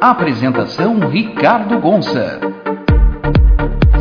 Apresentação 0.00 1.00
Ricardo 1.10 1.80
Gonça. 1.80 2.38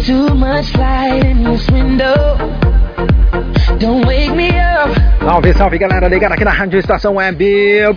Too 0.06 0.36
much 0.36 0.72
light 0.78 1.26
in 1.26 1.44
this 1.44 1.68
window. 1.72 2.67
Salve, 5.24 5.54
salve 5.54 5.78
galera 5.78 6.08
ligada 6.08 6.34
aqui 6.34 6.44
na 6.44 6.50
Rádio 6.52 6.80
Estação 6.80 7.16
Web. 7.16 7.46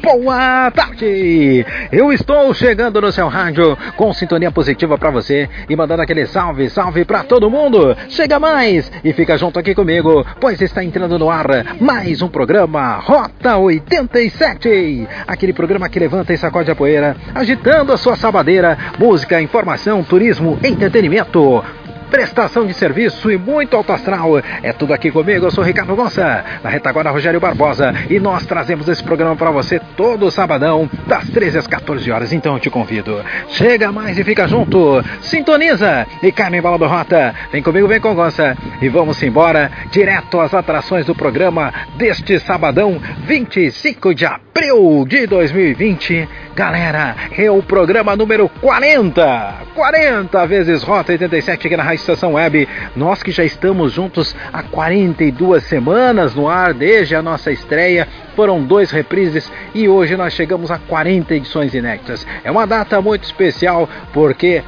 Boa 0.03 0.71
tarde! 0.73 1.65
Eu 1.91 2.13
estou 2.13 2.53
chegando 2.53 3.01
no 3.01 3.11
seu 3.11 3.29
rádio 3.29 3.79
com 3.97 4.13
sintonia 4.13 4.51
positiva 4.51 4.99
para 4.99 5.11
você 5.11 5.49
e 5.71 5.75
mandando 5.75 6.03
aquele 6.03 6.27
salve, 6.27 6.69
salve 6.69 7.07
para 7.07 7.25
todo 7.25 7.49
mundo. 7.49 7.97
Chega 8.11 8.39
mais 8.39 8.93
e 9.03 9.13
fica 9.15 9.39
junto 9.39 9.59
aqui 9.59 9.75
comigo, 9.75 10.27
pois 10.39 10.61
está 10.61 10.85
entrando 10.85 11.19
no 11.19 11.31
ar 11.31 11.47
mais 11.81 12.21
um 12.21 12.29
programa 12.29 12.97
Rota 12.97 13.57
87. 13.57 15.09
Aquele 15.27 15.55
programa 15.55 15.89
que 15.89 15.99
levanta 15.99 16.35
e 16.35 16.37
sacode 16.37 16.71
a 16.71 16.77
poeira, 16.77 17.17
agitando 17.35 17.93
a 17.93 17.97
sua 17.97 18.17
sabadeira, 18.17 18.77
música, 18.99 19.41
informação, 19.41 20.03
turismo, 20.05 20.59
entretenimento 20.63 21.65
prestação 22.11 22.67
de 22.67 22.75
serviço 22.75 23.31
e 23.31 23.39
muito 23.39 23.77
alto 23.77 23.93
astral. 23.93 24.39
É 24.63 24.73
tudo 24.73 24.93
aqui 24.93 25.11
comigo, 25.11 25.47
eu 25.47 25.51
sou 25.51 25.63
Ricardo 25.63 25.95
Gonça, 25.95 26.45
na 26.63 26.69
retaguarda 26.69 27.11
Rogério 27.11 27.41
Barbosa, 27.41 27.95
e 28.11 28.19
nós 28.19 28.45
trazemos 28.45 28.89
esse 28.89 29.03
programa 29.03 29.37
para 29.37 29.51
você 29.51 29.81
todo 29.97 30.31
sabadão, 30.31 30.91
das 31.07 31.29
13 31.31 31.59
às 31.59 31.67
14 31.67 32.11
horas. 32.11 32.33
Então 32.33 32.55
eu 32.55 32.61
te 32.61 32.69
convido, 32.69 33.25
chega 33.49 33.93
mais 33.93 34.19
e 34.19 34.25
fica 34.25 34.49
junto, 34.49 35.03
sintoniza 35.21 36.07
e 36.23 36.33
cai 36.33 36.51
no 36.51 36.57
embalo 36.57 36.79
do 36.79 36.87
Rota. 36.87 37.35
Vem 37.53 37.63
comigo, 37.63 37.87
vem 37.87 38.01
com 38.01 38.15
Gonça 38.15 38.57
e 38.83 38.89
vamos 38.89 39.23
embora 39.23 39.71
direto 39.91 40.41
às 40.41 40.53
atrações 40.53 41.07
do 41.07 41.15
programa 41.15 41.73
deste 41.97 42.39
sabadão, 42.41 43.01
25 43.25 44.15
de 44.15 44.27
abril 44.27 45.05
de 45.07 45.27
2020. 45.27 46.29
Galera, 46.55 47.15
é 47.39 47.51
o 47.51 47.63
programa 47.63 48.17
número 48.17 48.49
40, 48.61 49.55
40 49.75 50.47
vezes 50.47 50.83
Rota 50.83 51.13
87 51.13 51.67
aqui 51.67 51.77
na 51.77 51.83
Rádio 51.83 52.00
Estação 52.01 52.35
Web. 52.35 52.69
Nós 52.97 53.23
que 53.23 53.31
já 53.31 53.45
estamos 53.45 53.93
juntos 53.93 54.35
há 54.53 54.63
42 54.63 55.65
semanas 55.65 56.35
no 56.35 56.49
ar 56.49 56.75
desde 56.75 57.15
a 57.15 57.23
nossa 57.23 57.51
estreia. 57.53 58.09
Foram 58.35 58.63
dois 58.63 58.91
reprises 58.91 59.51
e 59.75 59.89
hoje 59.89 60.17
nós 60.17 60.33
chegamos 60.33 60.71
a 60.71 60.79
40 60.79 61.35
edições 61.35 61.75
inéditas. 61.75 62.27
É 62.43 62.51
uma 62.51 62.67
data 62.67 63.01
muito 63.01 63.25
especial 63.25 63.89
porque 64.13 64.63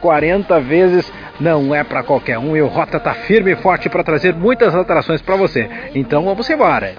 40 0.00 0.60
vezes 0.60 1.12
não 1.40 1.74
é 1.74 1.82
para 1.82 2.02
qualquer 2.02 2.38
um 2.38 2.56
e 2.56 2.62
o 2.62 2.66
Rota 2.66 3.00
tá 3.00 3.14
firme 3.14 3.52
e 3.52 3.56
forte 3.56 3.88
para 3.88 4.04
trazer 4.04 4.34
muitas 4.34 4.74
atrações 4.74 5.20
para 5.20 5.36
você. 5.36 5.68
Então 5.94 6.24
vamos 6.24 6.48
embora. 6.48 6.94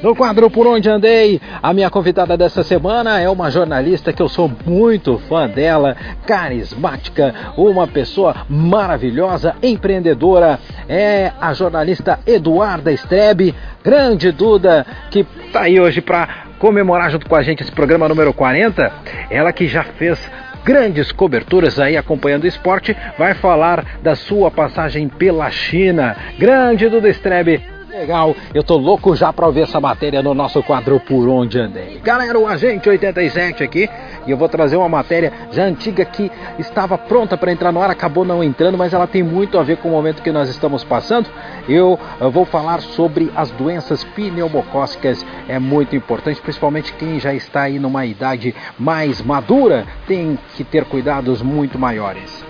No 0.00 0.14
quadro 0.14 0.48
Por 0.48 0.64
Onde 0.64 0.88
Andei, 0.88 1.40
a 1.60 1.74
minha 1.74 1.90
convidada 1.90 2.36
dessa 2.36 2.62
semana 2.62 3.18
é 3.18 3.28
uma 3.28 3.50
jornalista 3.50 4.12
que 4.12 4.22
eu 4.22 4.28
sou 4.28 4.50
muito 4.64 5.18
fã 5.28 5.48
dela, 5.48 5.96
carismática, 6.24 7.34
uma 7.56 7.84
pessoa 7.84 8.46
maravilhosa, 8.48 9.56
empreendedora. 9.60 10.60
É 10.88 11.32
a 11.40 11.52
jornalista 11.52 12.20
Eduarda 12.24 12.92
Strebe, 12.92 13.52
grande 13.82 14.30
Duda, 14.30 14.86
que 15.10 15.26
está 15.46 15.62
aí 15.62 15.80
hoje 15.80 16.00
para 16.00 16.46
comemorar 16.60 17.10
junto 17.10 17.28
com 17.28 17.34
a 17.34 17.42
gente 17.42 17.64
esse 17.64 17.72
programa 17.72 18.08
número 18.08 18.32
40. 18.32 18.92
Ela 19.28 19.52
que 19.52 19.66
já 19.66 19.82
fez 19.82 20.18
grandes 20.64 21.10
coberturas 21.10 21.80
aí 21.80 21.96
acompanhando 21.96 22.44
o 22.44 22.48
esporte, 22.48 22.96
vai 23.18 23.34
falar 23.34 23.84
da 24.00 24.14
sua 24.14 24.48
passagem 24.48 25.08
pela 25.08 25.50
China. 25.50 26.14
Grande 26.38 26.88
Duda 26.88 27.08
Strebe 27.08 27.77
Legal, 27.88 28.36
eu 28.52 28.62
tô 28.62 28.76
louco 28.76 29.16
já 29.16 29.32
pra 29.32 29.46
ouvir 29.46 29.62
essa 29.62 29.80
matéria 29.80 30.22
no 30.22 30.34
nosso 30.34 30.62
quadro 30.62 31.00
Por 31.00 31.26
Onde 31.26 31.58
Andei. 31.58 31.98
Galera, 32.04 32.38
o 32.38 32.46
Agente 32.46 32.86
87 32.86 33.64
aqui, 33.64 33.88
e 34.26 34.30
eu 34.30 34.36
vou 34.36 34.46
trazer 34.46 34.76
uma 34.76 34.90
matéria 34.90 35.32
já 35.50 35.64
antiga 35.64 36.04
que 36.04 36.30
estava 36.58 36.98
pronta 36.98 37.34
para 37.34 37.50
entrar 37.50 37.72
no 37.72 37.80
ar, 37.80 37.90
acabou 37.90 38.26
não 38.26 38.44
entrando, 38.44 38.76
mas 38.76 38.92
ela 38.92 39.06
tem 39.06 39.22
muito 39.22 39.58
a 39.58 39.62
ver 39.62 39.78
com 39.78 39.88
o 39.88 39.92
momento 39.92 40.22
que 40.22 40.30
nós 40.30 40.50
estamos 40.50 40.84
passando. 40.84 41.30
Eu, 41.66 41.98
eu 42.20 42.30
vou 42.30 42.44
falar 42.44 42.82
sobre 42.82 43.32
as 43.34 43.50
doenças 43.52 44.04
pneumocócicas, 44.04 45.24
é 45.48 45.58
muito 45.58 45.96
importante, 45.96 46.42
principalmente 46.42 46.92
quem 46.92 47.18
já 47.18 47.32
está 47.32 47.62
aí 47.62 47.78
numa 47.78 48.04
idade 48.04 48.54
mais 48.78 49.22
madura, 49.22 49.86
tem 50.06 50.38
que 50.54 50.62
ter 50.62 50.84
cuidados 50.84 51.40
muito 51.40 51.78
maiores. 51.78 52.44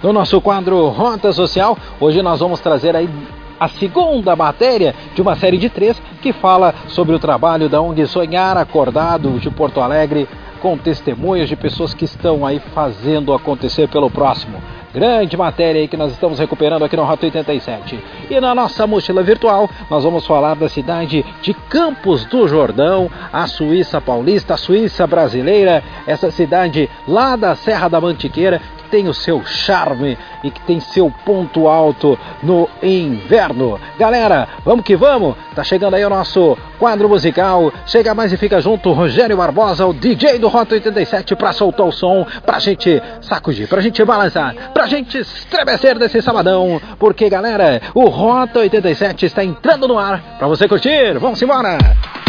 No 0.00 0.12
nosso 0.12 0.40
quadro 0.40 0.90
Rota 0.90 1.32
Social, 1.32 1.76
hoje 1.98 2.22
nós 2.22 2.38
vamos 2.38 2.60
trazer 2.60 2.94
aí 2.94 3.08
a 3.64 3.68
segunda 3.68 4.36
matéria 4.36 4.94
de 5.14 5.22
uma 5.22 5.34
série 5.36 5.56
de 5.56 5.70
três 5.70 6.00
que 6.20 6.34
fala 6.34 6.74
sobre 6.88 7.14
o 7.14 7.18
trabalho 7.18 7.66
da 7.66 7.80
ONG 7.80 8.06
Sonhar 8.06 8.58
Acordado 8.58 9.40
de 9.40 9.50
Porto 9.50 9.80
Alegre, 9.80 10.28
com 10.60 10.76
testemunhas 10.76 11.48
de 11.48 11.56
pessoas 11.56 11.94
que 11.94 12.04
estão 12.04 12.44
aí 12.44 12.60
fazendo 12.74 13.32
acontecer 13.32 13.88
pelo 13.88 14.10
próximo. 14.10 14.58
Grande 14.92 15.36
matéria 15.36 15.80
aí 15.80 15.88
que 15.88 15.96
nós 15.96 16.12
estamos 16.12 16.38
recuperando 16.38 16.84
aqui 16.84 16.96
no 16.96 17.04
Rota 17.04 17.26
87. 17.26 17.98
E 18.30 18.38
na 18.38 18.54
nossa 18.54 18.86
mochila 18.86 19.22
virtual, 19.22 19.68
nós 19.90 20.04
vamos 20.04 20.26
falar 20.26 20.54
da 20.54 20.68
cidade 20.68 21.24
de 21.42 21.52
Campos 21.52 22.24
do 22.26 22.46
Jordão, 22.46 23.10
a 23.32 23.46
Suíça 23.46 24.00
paulista, 24.00 24.54
a 24.54 24.58
Suíça 24.58 25.06
brasileira, 25.06 25.82
essa 26.06 26.30
cidade 26.30 26.88
lá 27.08 27.34
da 27.34 27.56
Serra 27.56 27.88
da 27.88 28.00
Mantiqueira, 28.00 28.60
tem 28.94 29.08
o 29.08 29.12
seu 29.12 29.44
charme 29.44 30.16
e 30.44 30.52
que 30.52 30.60
tem 30.60 30.78
seu 30.78 31.12
ponto 31.24 31.66
alto 31.66 32.16
no 32.40 32.70
inverno. 32.80 33.80
Galera, 33.98 34.46
vamos 34.64 34.84
que 34.84 34.94
vamos! 34.94 35.34
Tá 35.52 35.64
chegando 35.64 35.94
aí 35.94 36.04
o 36.04 36.08
nosso 36.08 36.56
quadro 36.78 37.08
musical. 37.08 37.72
Chega 37.86 38.14
mais 38.14 38.32
e 38.32 38.36
fica 38.36 38.60
junto, 38.60 38.92
Rogério 38.92 39.36
Barbosa, 39.36 39.84
o 39.84 39.92
DJ 39.92 40.38
do 40.38 40.46
Rota 40.46 40.76
87, 40.76 41.34
pra 41.34 41.52
soltar 41.52 41.84
o 41.84 41.90
som, 41.90 42.24
pra 42.46 42.60
gente 42.60 43.02
sacudir, 43.20 43.66
pra 43.66 43.80
gente 43.80 44.04
balançar, 44.04 44.54
pra 44.72 44.86
gente 44.86 45.18
estremecer 45.18 45.98
desse 45.98 46.22
sabadão. 46.22 46.80
Porque, 46.96 47.28
galera, 47.28 47.82
o 47.96 48.04
Rota 48.04 48.60
87 48.60 49.26
está 49.26 49.42
entrando 49.42 49.88
no 49.88 49.98
ar 49.98 50.36
pra 50.38 50.46
você 50.46 50.68
curtir. 50.68 51.18
Vamos 51.18 51.42
embora! 51.42 52.23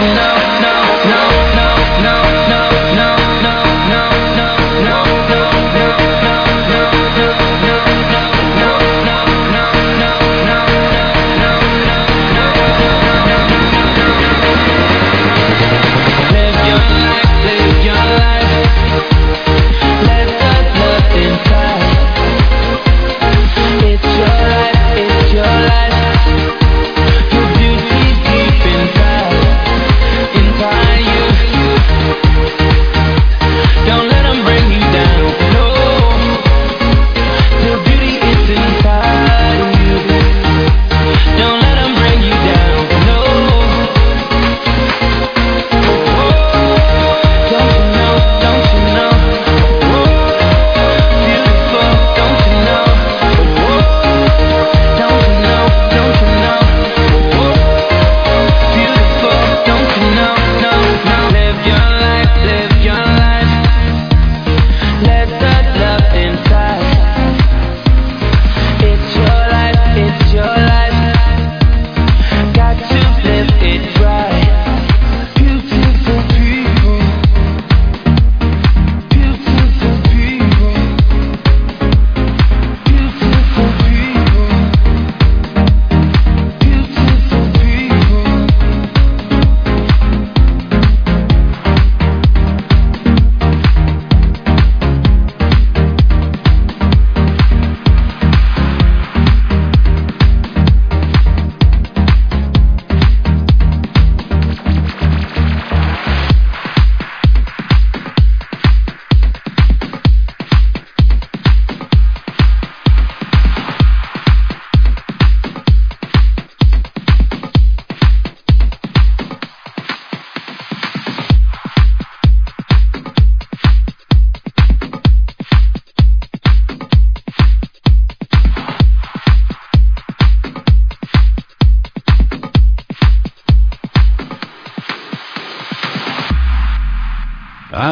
no, 0.00 0.60
no. 0.60 0.83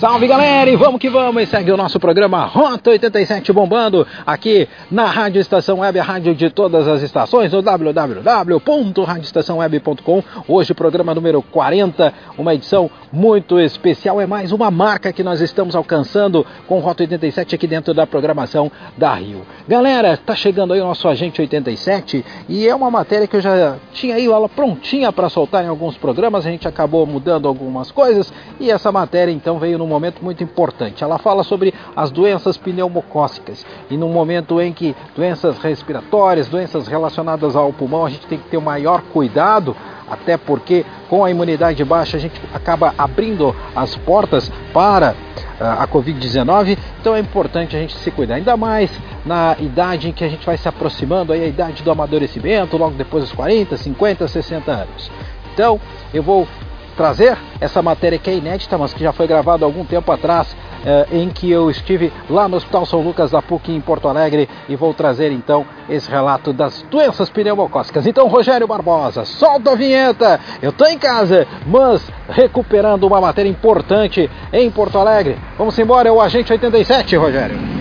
Salve 0.00 0.26
galera, 0.26 0.68
e 0.70 0.76
vamos 0.76 0.98
que 0.98 1.10
vamos! 1.10 1.42
E 1.42 1.46
segue 1.46 1.70
o 1.70 1.76
nosso 1.76 2.00
programa 2.00 2.46
Rota 2.46 2.88
87 2.88 3.52
bombando 3.52 4.06
aqui 4.26 4.66
na 4.90 5.04
Rádio 5.04 5.42
Estação 5.42 5.80
Web, 5.80 5.98
a 5.98 6.02
rádio 6.02 6.34
de 6.34 6.48
todas 6.48 6.88
as 6.88 7.02
estações, 7.02 7.52
no 7.52 7.60
www.radioestaçãoweb.com. 7.60 10.24
Hoje, 10.48 10.72
programa 10.72 11.14
número 11.14 11.42
40, 11.42 12.14
uma 12.38 12.54
edição 12.54 12.90
muito 13.12 13.60
especial. 13.60 14.18
É 14.18 14.26
mais 14.26 14.52
uma 14.52 14.70
marca 14.70 15.12
que 15.12 15.22
nós 15.22 15.42
estamos 15.42 15.76
alcançando 15.76 16.46
com 16.66 16.78
Rota 16.78 17.02
87 17.02 17.54
aqui 17.54 17.66
dentro 17.66 17.92
da 17.92 18.06
programação 18.06 18.72
da 18.96 19.12
Rio. 19.12 19.42
Galera, 19.68 20.16
tá 20.16 20.34
chegando 20.34 20.72
aí 20.72 20.80
o 20.80 20.86
nosso 20.86 21.06
Agente 21.08 21.42
87 21.42 22.24
e 22.48 22.66
é 22.66 22.74
uma 22.74 22.90
matéria 22.90 23.26
que 23.26 23.36
eu 23.36 23.40
já 23.42 23.76
tinha 23.92 24.14
aí 24.14 24.24
ela 24.24 24.48
prontinha 24.48 25.12
para 25.12 25.28
soltar 25.28 25.62
em 25.62 25.68
alguns 25.68 25.98
programas, 25.98 26.46
a 26.46 26.50
gente 26.50 26.66
acabou 26.66 27.04
mudando 27.04 27.46
algumas 27.46 27.90
coisas 27.90 28.32
e 28.58 28.70
essa 28.70 28.90
matéria 28.90 29.30
então 29.30 29.58
veio 29.58 29.76
no 29.76 29.89
momento 29.90 30.24
muito 30.24 30.42
importante. 30.42 31.04
Ela 31.04 31.18
fala 31.18 31.42
sobre 31.42 31.74
as 31.94 32.10
doenças 32.10 32.56
pneumocócicas 32.56 33.66
e 33.90 33.96
no 33.96 34.08
momento 34.08 34.60
em 34.60 34.72
que 34.72 34.96
doenças 35.14 35.58
respiratórias, 35.58 36.48
doenças 36.48 36.86
relacionadas 36.86 37.56
ao 37.56 37.72
pulmão, 37.72 38.06
a 38.06 38.10
gente 38.10 38.26
tem 38.26 38.38
que 38.38 38.48
ter 38.48 38.56
o 38.56 38.62
maior 38.62 39.02
cuidado, 39.12 39.76
até 40.08 40.36
porque 40.36 40.84
com 41.08 41.24
a 41.24 41.30
imunidade 41.30 41.84
baixa 41.84 42.16
a 42.16 42.20
gente 42.20 42.40
acaba 42.54 42.94
abrindo 42.96 43.54
as 43.74 43.96
portas 43.96 44.50
para 44.72 45.14
ah, 45.60 45.82
a 45.82 45.88
Covid-19, 45.88 46.78
então 47.00 47.14
é 47.14 47.20
importante 47.20 47.76
a 47.76 47.80
gente 47.80 47.96
se 47.96 48.10
cuidar, 48.10 48.36
ainda 48.36 48.56
mais 48.56 48.90
na 49.24 49.56
idade 49.58 50.08
em 50.08 50.12
que 50.12 50.24
a 50.24 50.28
gente 50.28 50.46
vai 50.46 50.56
se 50.56 50.68
aproximando, 50.68 51.32
aí 51.32 51.44
a 51.44 51.46
idade 51.46 51.82
do 51.82 51.90
amadurecimento, 51.90 52.76
logo 52.76 52.94
depois 52.94 53.24
dos 53.24 53.32
40, 53.32 53.76
50, 53.76 54.26
60 54.26 54.72
anos. 54.72 55.10
Então, 55.52 55.80
eu 56.14 56.22
vou 56.22 56.48
trazer 56.90 57.36
essa 57.60 57.82
matéria 57.82 58.18
que 58.18 58.30
é 58.30 58.34
inédita, 58.34 58.76
mas 58.78 58.92
que 58.92 59.02
já 59.02 59.12
foi 59.12 59.26
gravada 59.26 59.64
algum 59.64 59.84
tempo 59.84 60.10
atrás, 60.10 60.56
eh, 60.84 61.06
em 61.12 61.28
que 61.28 61.50
eu 61.50 61.70
estive 61.70 62.12
lá 62.28 62.48
no 62.48 62.56
Hospital 62.56 62.86
São 62.86 63.00
Lucas 63.00 63.30
da 63.30 63.42
PUC 63.42 63.72
em 63.72 63.80
Porto 63.80 64.08
Alegre 64.08 64.48
e 64.68 64.76
vou 64.76 64.92
trazer 64.94 65.30
então 65.32 65.66
esse 65.88 66.10
relato 66.10 66.52
das 66.52 66.82
doenças 66.90 67.28
pneumocócicas. 67.30 68.06
Então, 68.06 68.28
Rogério 68.28 68.66
Barbosa, 68.66 69.24
solta 69.24 69.72
a 69.72 69.74
vinheta! 69.74 70.40
Eu 70.62 70.70
estou 70.70 70.86
em 70.88 70.98
casa, 70.98 71.46
mas 71.66 72.02
recuperando 72.28 73.04
uma 73.04 73.20
matéria 73.20 73.48
importante 73.48 74.30
em 74.52 74.70
Porto 74.70 74.98
Alegre. 74.98 75.38
Vamos 75.58 75.78
embora, 75.78 76.08
é 76.08 76.12
o 76.12 76.20
Agente 76.20 76.52
87, 76.52 77.16
Rogério. 77.16 77.80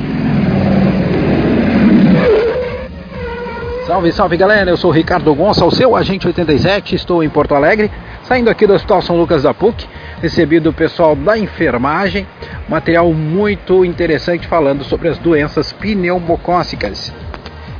Salve, 3.89 4.11
salve 4.11 4.37
galera, 4.37 4.69
eu 4.69 4.77
sou 4.77 4.91
Ricardo 4.91 5.33
Gonça, 5.33 5.65
o 5.65 5.71
seu 5.71 5.95
agente 5.95 6.27
87, 6.27 6.93
estou 6.93 7.23
em 7.23 7.29
Porto 7.29 7.55
Alegre 7.55 7.89
Saindo 8.29 8.51
aqui 8.51 8.67
do 8.67 8.75
Hospital 8.75 9.01
São 9.01 9.17
Lucas 9.17 9.41
da 9.41 9.55
PUC, 9.55 9.87
recebi 10.21 10.59
do 10.59 10.71
pessoal 10.71 11.15
da 11.15 11.35
enfermagem 11.35 12.27
material 12.69 13.11
muito 13.11 13.83
interessante 13.83 14.45
falando 14.45 14.83
sobre 14.83 15.07
as 15.07 15.17
doenças 15.17 15.73
pneumocócicas. 15.73 17.11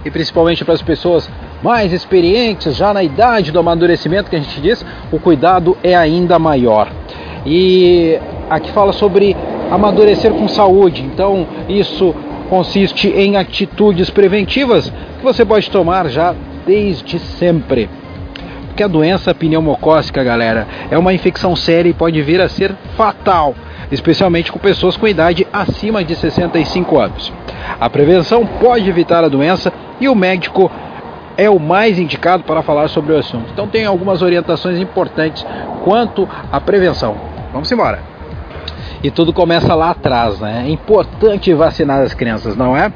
E 0.04 0.10
principalmente 0.10 0.66
para 0.66 0.74
as 0.74 0.82
pessoas 0.82 1.30
mais 1.62 1.94
experientes, 1.94 2.76
já 2.76 2.92
na 2.92 3.04
idade 3.04 3.52
do 3.52 3.60
amadurecimento 3.60 4.28
que 4.28 4.38
a 4.38 4.40
gente 4.40 4.60
diz, 4.60 4.84
o 5.12 5.20
cuidado 5.20 5.78
é 5.84 5.96
ainda 5.96 6.40
maior. 6.40 6.92
E 7.46 8.18
aqui 8.50 8.72
fala 8.72 8.92
sobre 8.92 9.38
amadurecer 9.70 10.32
com 10.32 10.48
saúde. 10.48 11.04
Então, 11.04 11.46
isso 11.70 12.16
consiste 12.50 13.08
em 13.08 13.38
atitudes 13.38 14.10
preventivas 14.10 14.90
que 14.90 15.24
você 15.24 15.46
pode 15.46 15.70
tomar 15.70 16.10
já 16.10 16.34
desde 16.66 17.20
sempre 17.20 17.88
que 18.80 18.84
a 18.84 18.88
doença 18.88 19.36
pneumocócica, 19.36 20.24
galera, 20.24 20.66
é 20.90 20.98
uma 20.98 21.14
infecção 21.14 21.54
séria 21.54 21.90
e 21.90 21.94
pode 21.94 22.22
vir 22.22 22.40
a 22.40 22.48
ser 22.48 22.74
fatal, 22.96 23.54
especialmente 23.92 24.54
com 24.54 24.58
pessoas 24.58 24.96
com 24.96 25.06
idade 25.06 25.46
acima 25.52 26.02
de 26.02 26.16
65 26.16 26.98
anos. 26.98 27.34
A 27.78 27.90
prevenção 27.90 28.46
pode 28.46 28.90
evitar 28.90 29.22
a 29.22 29.28
doença 29.28 29.74
e 30.00 30.08
o 30.08 30.16
médico 30.16 30.72
é 31.36 31.50
o 31.50 31.60
mais 31.60 32.00
indicado 32.00 32.44
para 32.44 32.62
falar 32.62 32.88
sobre 32.88 33.12
o 33.12 33.18
assunto. 33.18 33.52
Então 33.52 33.68
tem 33.68 33.84
algumas 33.84 34.22
orientações 34.22 34.80
importantes 34.80 35.46
quanto 35.84 36.26
à 36.50 36.62
prevenção. 36.62 37.18
Vamos 37.52 37.70
embora 37.70 38.09
e 39.04 39.10
tudo 39.10 39.32
começa 39.32 39.74
lá 39.74 39.92
atrás, 39.92 40.40
né? 40.40 40.66
É 40.68 40.70
importante 40.70 41.54
vacinar 41.54 42.02
as 42.02 42.14
crianças, 42.14 42.56
não 42.56 42.76
é? 42.76 42.92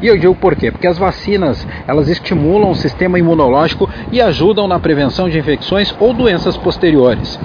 E 0.00 0.06
eu 0.06 0.16
digo 0.16 0.34
por 0.34 0.54
quê? 0.54 0.70
Porque 0.70 0.86
as 0.86 0.98
vacinas, 0.98 1.66
elas 1.86 2.08
estimulam 2.08 2.70
o 2.70 2.74
sistema 2.74 3.18
imunológico 3.18 3.88
e 4.12 4.20
ajudam 4.20 4.68
na 4.68 4.78
prevenção 4.78 5.28
de 5.28 5.38
infecções 5.38 5.94
ou 5.98 6.14
doenças 6.14 6.56
posteriores. 6.56 7.38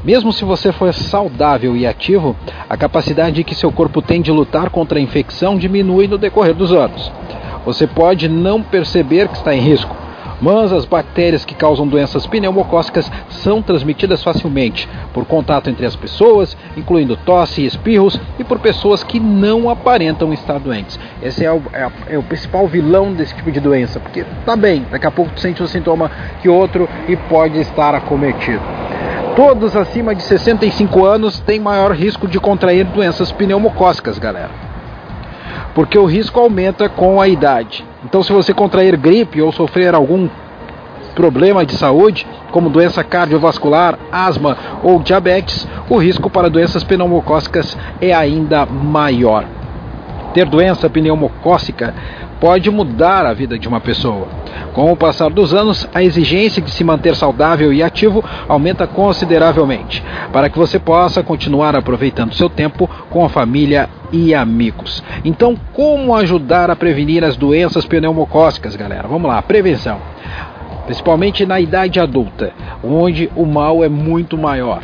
Mesmo 0.04 0.32
se 0.32 0.44
você 0.44 0.73
for 0.73 0.92
saudável 0.92 1.76
e 1.76 1.87
ativo, 1.87 2.37
a 2.68 2.76
capacidade 2.76 3.44
que 3.44 3.54
seu 3.54 3.73
corpo 3.73 4.02
tem 4.02 4.21
de 4.21 4.32
lutar 4.32 4.68
contra 4.68 4.99
a 4.99 5.02
infecção 5.02 5.56
diminui 5.56 6.06
no 6.06 6.18
decorrer 6.18 6.54
dos 6.54 6.73
anos. 6.73 7.11
Você 7.64 7.87
pode 7.87 8.28
não 8.28 8.62
perceber 8.62 9.28
que 9.28 9.37
está 9.37 9.54
em 9.54 9.61
risco, 9.61 9.95
mas 10.42 10.73
as 10.73 10.85
bactérias 10.85 11.45
que 11.45 11.54
causam 11.54 11.87
doenças 11.87 12.26
pneumocócicas 12.26 13.11
são 13.31 13.62
transmitidas 13.62 14.25
facilmente 14.25 14.88
por 15.14 15.25
contato 15.25 15.71
entre 15.71 15.87
as 15.87 15.95
pessoas, 15.95 16.57
incluindo 16.76 17.16
tosse 17.16 17.62
e 17.62 17.66
espirros, 17.66 18.21
e 18.40 18.42
por 18.42 18.59
pessoas 18.59 19.04
que 19.04 19.21
não 19.21 19.71
aparentam 19.71 20.33
estar 20.33 20.59
doentes. 20.59 20.99
Esse 21.23 21.45
é 21.45 21.52
o, 21.52 21.62
é, 21.73 21.88
é 22.09 22.19
o 22.19 22.23
principal 22.25 22.66
vilão 22.66 23.12
desse 23.12 23.35
tipo 23.37 23.52
de 23.52 23.61
doença, 23.61 24.00
porque 24.00 24.25
tá 24.45 24.57
bem, 24.57 24.85
daqui 24.90 25.07
a 25.07 25.11
pouco 25.12 25.31
tu 25.31 25.40
sente 25.40 25.62
um 25.62 25.66
sintoma 25.69 26.11
que 26.40 26.49
outro 26.49 26.88
e 27.07 27.14
pode 27.14 27.61
estar 27.61 27.95
acometido. 27.95 28.62
Todos 29.37 29.76
acima 29.76 30.12
de 30.12 30.23
65 30.25 31.04
anos 31.04 31.38
têm 31.38 31.61
maior 31.61 31.92
risco 31.92 32.26
de 32.26 32.40
contrair 32.40 32.85
doenças 32.87 33.31
pneumocócicas, 33.31 34.19
galera 34.19 34.71
porque 35.74 35.98
o 35.98 36.04
risco 36.04 36.38
aumenta 36.40 36.88
com 36.88 37.20
a 37.20 37.28
idade. 37.28 37.84
Então, 38.04 38.22
se 38.22 38.32
você 38.32 38.52
contrair 38.52 38.96
gripe 38.96 39.40
ou 39.40 39.52
sofrer 39.52 39.94
algum 39.94 40.28
problema 41.14 41.64
de 41.64 41.74
saúde, 41.76 42.26
como 42.50 42.70
doença 42.70 43.04
cardiovascular, 43.04 43.98
asma 44.10 44.56
ou 44.82 45.00
diabetes, 45.00 45.66
o 45.88 45.98
risco 45.98 46.30
para 46.30 46.50
doenças 46.50 46.84
pneumocócicas 46.84 47.76
é 48.00 48.12
ainda 48.12 48.66
maior. 48.66 49.44
Ter 50.34 50.46
doença 50.46 50.88
pneumocócica 50.88 51.94
pode 52.42 52.68
mudar 52.72 53.25
a 53.25 53.32
vida 53.32 53.56
de 53.56 53.68
uma 53.68 53.78
pessoa. 53.78 54.26
Com 54.72 54.90
o 54.90 54.96
passar 54.96 55.30
dos 55.30 55.54
anos, 55.54 55.88
a 55.94 56.02
exigência 56.02 56.61
de 56.61 56.72
se 56.72 56.82
manter 56.82 57.14
saudável 57.14 57.72
e 57.72 57.84
ativo 57.84 58.25
aumenta 58.49 58.84
consideravelmente, 58.84 60.02
para 60.32 60.50
que 60.50 60.58
você 60.58 60.76
possa 60.76 61.22
continuar 61.22 61.76
aproveitando 61.76 62.34
seu 62.34 62.50
tempo 62.50 62.90
com 63.08 63.25
a 63.25 63.28
família 63.28 63.88
e 64.11 64.34
amigos. 64.34 65.04
Então, 65.25 65.56
como 65.72 66.16
ajudar 66.16 66.68
a 66.68 66.75
prevenir 66.75 67.22
as 67.22 67.37
doenças 67.37 67.87
pneumocócicas, 67.87 68.75
galera? 68.75 69.06
Vamos 69.06 69.30
lá, 69.30 69.40
prevenção. 69.40 69.99
Principalmente 70.84 71.46
na 71.46 71.61
idade 71.61 72.00
adulta, 72.00 72.52
onde 72.82 73.30
o 73.37 73.46
mal 73.46 73.84
é 73.84 73.88
muito 73.88 74.37
maior. 74.37 74.82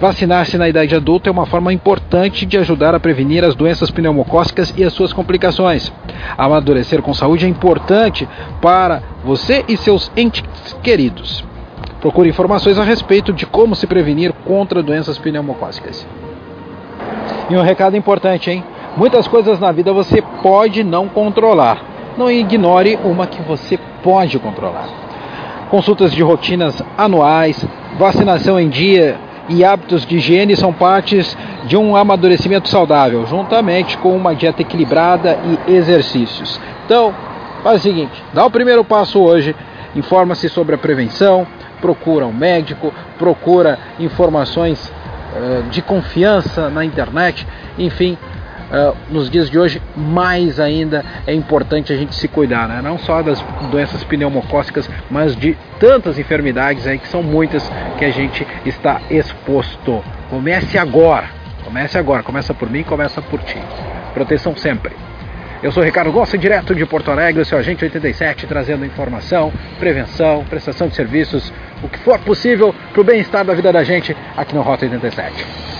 Vacinar-se 0.00 0.56
na 0.56 0.66
idade 0.66 0.96
adulta 0.96 1.28
é 1.28 1.30
uma 1.30 1.44
forma 1.44 1.74
importante 1.74 2.46
de 2.46 2.56
ajudar 2.56 2.94
a 2.94 3.00
prevenir 3.00 3.44
as 3.44 3.54
doenças 3.54 3.90
pneumocócicas 3.90 4.72
e 4.74 4.82
as 4.82 4.94
suas 4.94 5.12
complicações. 5.12 5.92
Amadurecer 6.38 7.02
com 7.02 7.12
saúde 7.12 7.44
é 7.44 7.48
importante 7.48 8.26
para 8.62 9.02
você 9.22 9.62
e 9.68 9.76
seus 9.76 10.10
entes 10.16 10.42
queridos. 10.82 11.44
Procure 12.00 12.30
informações 12.30 12.78
a 12.78 12.82
respeito 12.82 13.30
de 13.30 13.44
como 13.44 13.76
se 13.76 13.86
prevenir 13.86 14.32
contra 14.46 14.82
doenças 14.82 15.18
pneumocócicas. 15.18 16.06
E 17.50 17.54
um 17.54 17.62
recado 17.62 17.94
importante, 17.94 18.50
hein? 18.50 18.64
Muitas 18.96 19.28
coisas 19.28 19.60
na 19.60 19.70
vida 19.70 19.92
você 19.92 20.22
pode 20.42 20.82
não 20.82 21.08
controlar. 21.08 21.84
Não 22.16 22.30
ignore 22.30 22.98
uma 23.04 23.26
que 23.26 23.42
você 23.42 23.78
pode 24.02 24.38
controlar. 24.38 24.88
Consultas 25.68 26.10
de 26.12 26.22
rotinas 26.22 26.82
anuais, 26.96 27.62
vacinação 27.98 28.58
em 28.58 28.70
dia 28.70 29.28
e 29.50 29.64
hábitos 29.64 30.06
de 30.06 30.16
higiene 30.16 30.56
são 30.56 30.72
partes 30.72 31.36
de 31.66 31.76
um 31.76 31.96
amadurecimento 31.96 32.68
saudável, 32.68 33.26
juntamente 33.26 33.98
com 33.98 34.16
uma 34.16 34.34
dieta 34.34 34.62
equilibrada 34.62 35.38
e 35.66 35.72
exercícios. 35.72 36.60
Então, 36.86 37.12
faz 37.62 37.80
o 37.80 37.82
seguinte: 37.82 38.12
dá 38.32 38.46
o 38.46 38.50
primeiro 38.50 38.84
passo 38.84 39.18
hoje, 39.18 39.54
informa-se 39.94 40.48
sobre 40.48 40.76
a 40.76 40.78
prevenção, 40.78 41.46
procura 41.80 42.26
um 42.26 42.32
médico, 42.32 42.94
procura 43.18 43.76
informações 43.98 44.86
uh, 44.88 45.68
de 45.68 45.82
confiança 45.82 46.70
na 46.70 46.84
internet, 46.84 47.46
enfim, 47.76 48.16
Uh, 48.70 48.96
nos 49.10 49.28
dias 49.28 49.50
de 49.50 49.58
hoje, 49.58 49.82
mais 49.96 50.60
ainda 50.60 51.04
é 51.26 51.34
importante 51.34 51.92
a 51.92 51.96
gente 51.96 52.14
se 52.14 52.28
cuidar, 52.28 52.68
né? 52.68 52.80
não 52.80 52.98
só 52.98 53.20
das 53.20 53.40
doenças 53.68 54.04
pneumocócicas, 54.04 54.88
mas 55.10 55.34
de 55.34 55.56
tantas 55.80 56.20
enfermidades 56.20 56.86
aí 56.86 56.96
que 56.96 57.08
são 57.08 57.20
muitas 57.20 57.68
que 57.98 58.04
a 58.04 58.10
gente 58.10 58.46
está 58.64 59.00
exposto. 59.10 60.04
Comece 60.28 60.78
agora, 60.78 61.26
comece 61.64 61.98
agora, 61.98 62.22
começa 62.22 62.54
por 62.54 62.70
mim, 62.70 62.84
começa 62.84 63.20
por 63.20 63.40
ti. 63.42 63.58
Proteção 64.14 64.56
sempre. 64.56 64.92
Eu 65.62 65.72
sou 65.72 65.82
Ricardo 65.82 66.10
Gosta, 66.10 66.38
direto 66.38 66.74
de 66.74 66.86
Porto 66.86 67.10
Alegre, 67.10 67.44
seu 67.44 67.58
agente 67.58 67.84
87, 67.84 68.46
trazendo 68.46 68.86
informação, 68.86 69.52
prevenção, 69.78 70.42
prestação 70.48 70.88
de 70.88 70.94
serviços, 70.94 71.52
o 71.82 71.88
que 71.88 71.98
for 71.98 72.18
possível 72.20 72.74
para 72.92 73.00
o 73.00 73.04
bem-estar 73.04 73.44
da 73.44 73.52
vida 73.52 73.70
da 73.70 73.84
gente 73.84 74.16
aqui 74.36 74.54
no 74.54 74.62
Rota 74.62 74.86
87. 74.86 75.79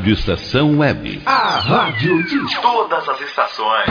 Rádio 0.00 0.14
Estação 0.14 0.78
Web. 0.78 1.22
A 1.26 1.58
rádio 1.58 2.22
de 2.22 2.62
todas 2.62 3.06
as 3.06 3.20
estações. 3.20 3.84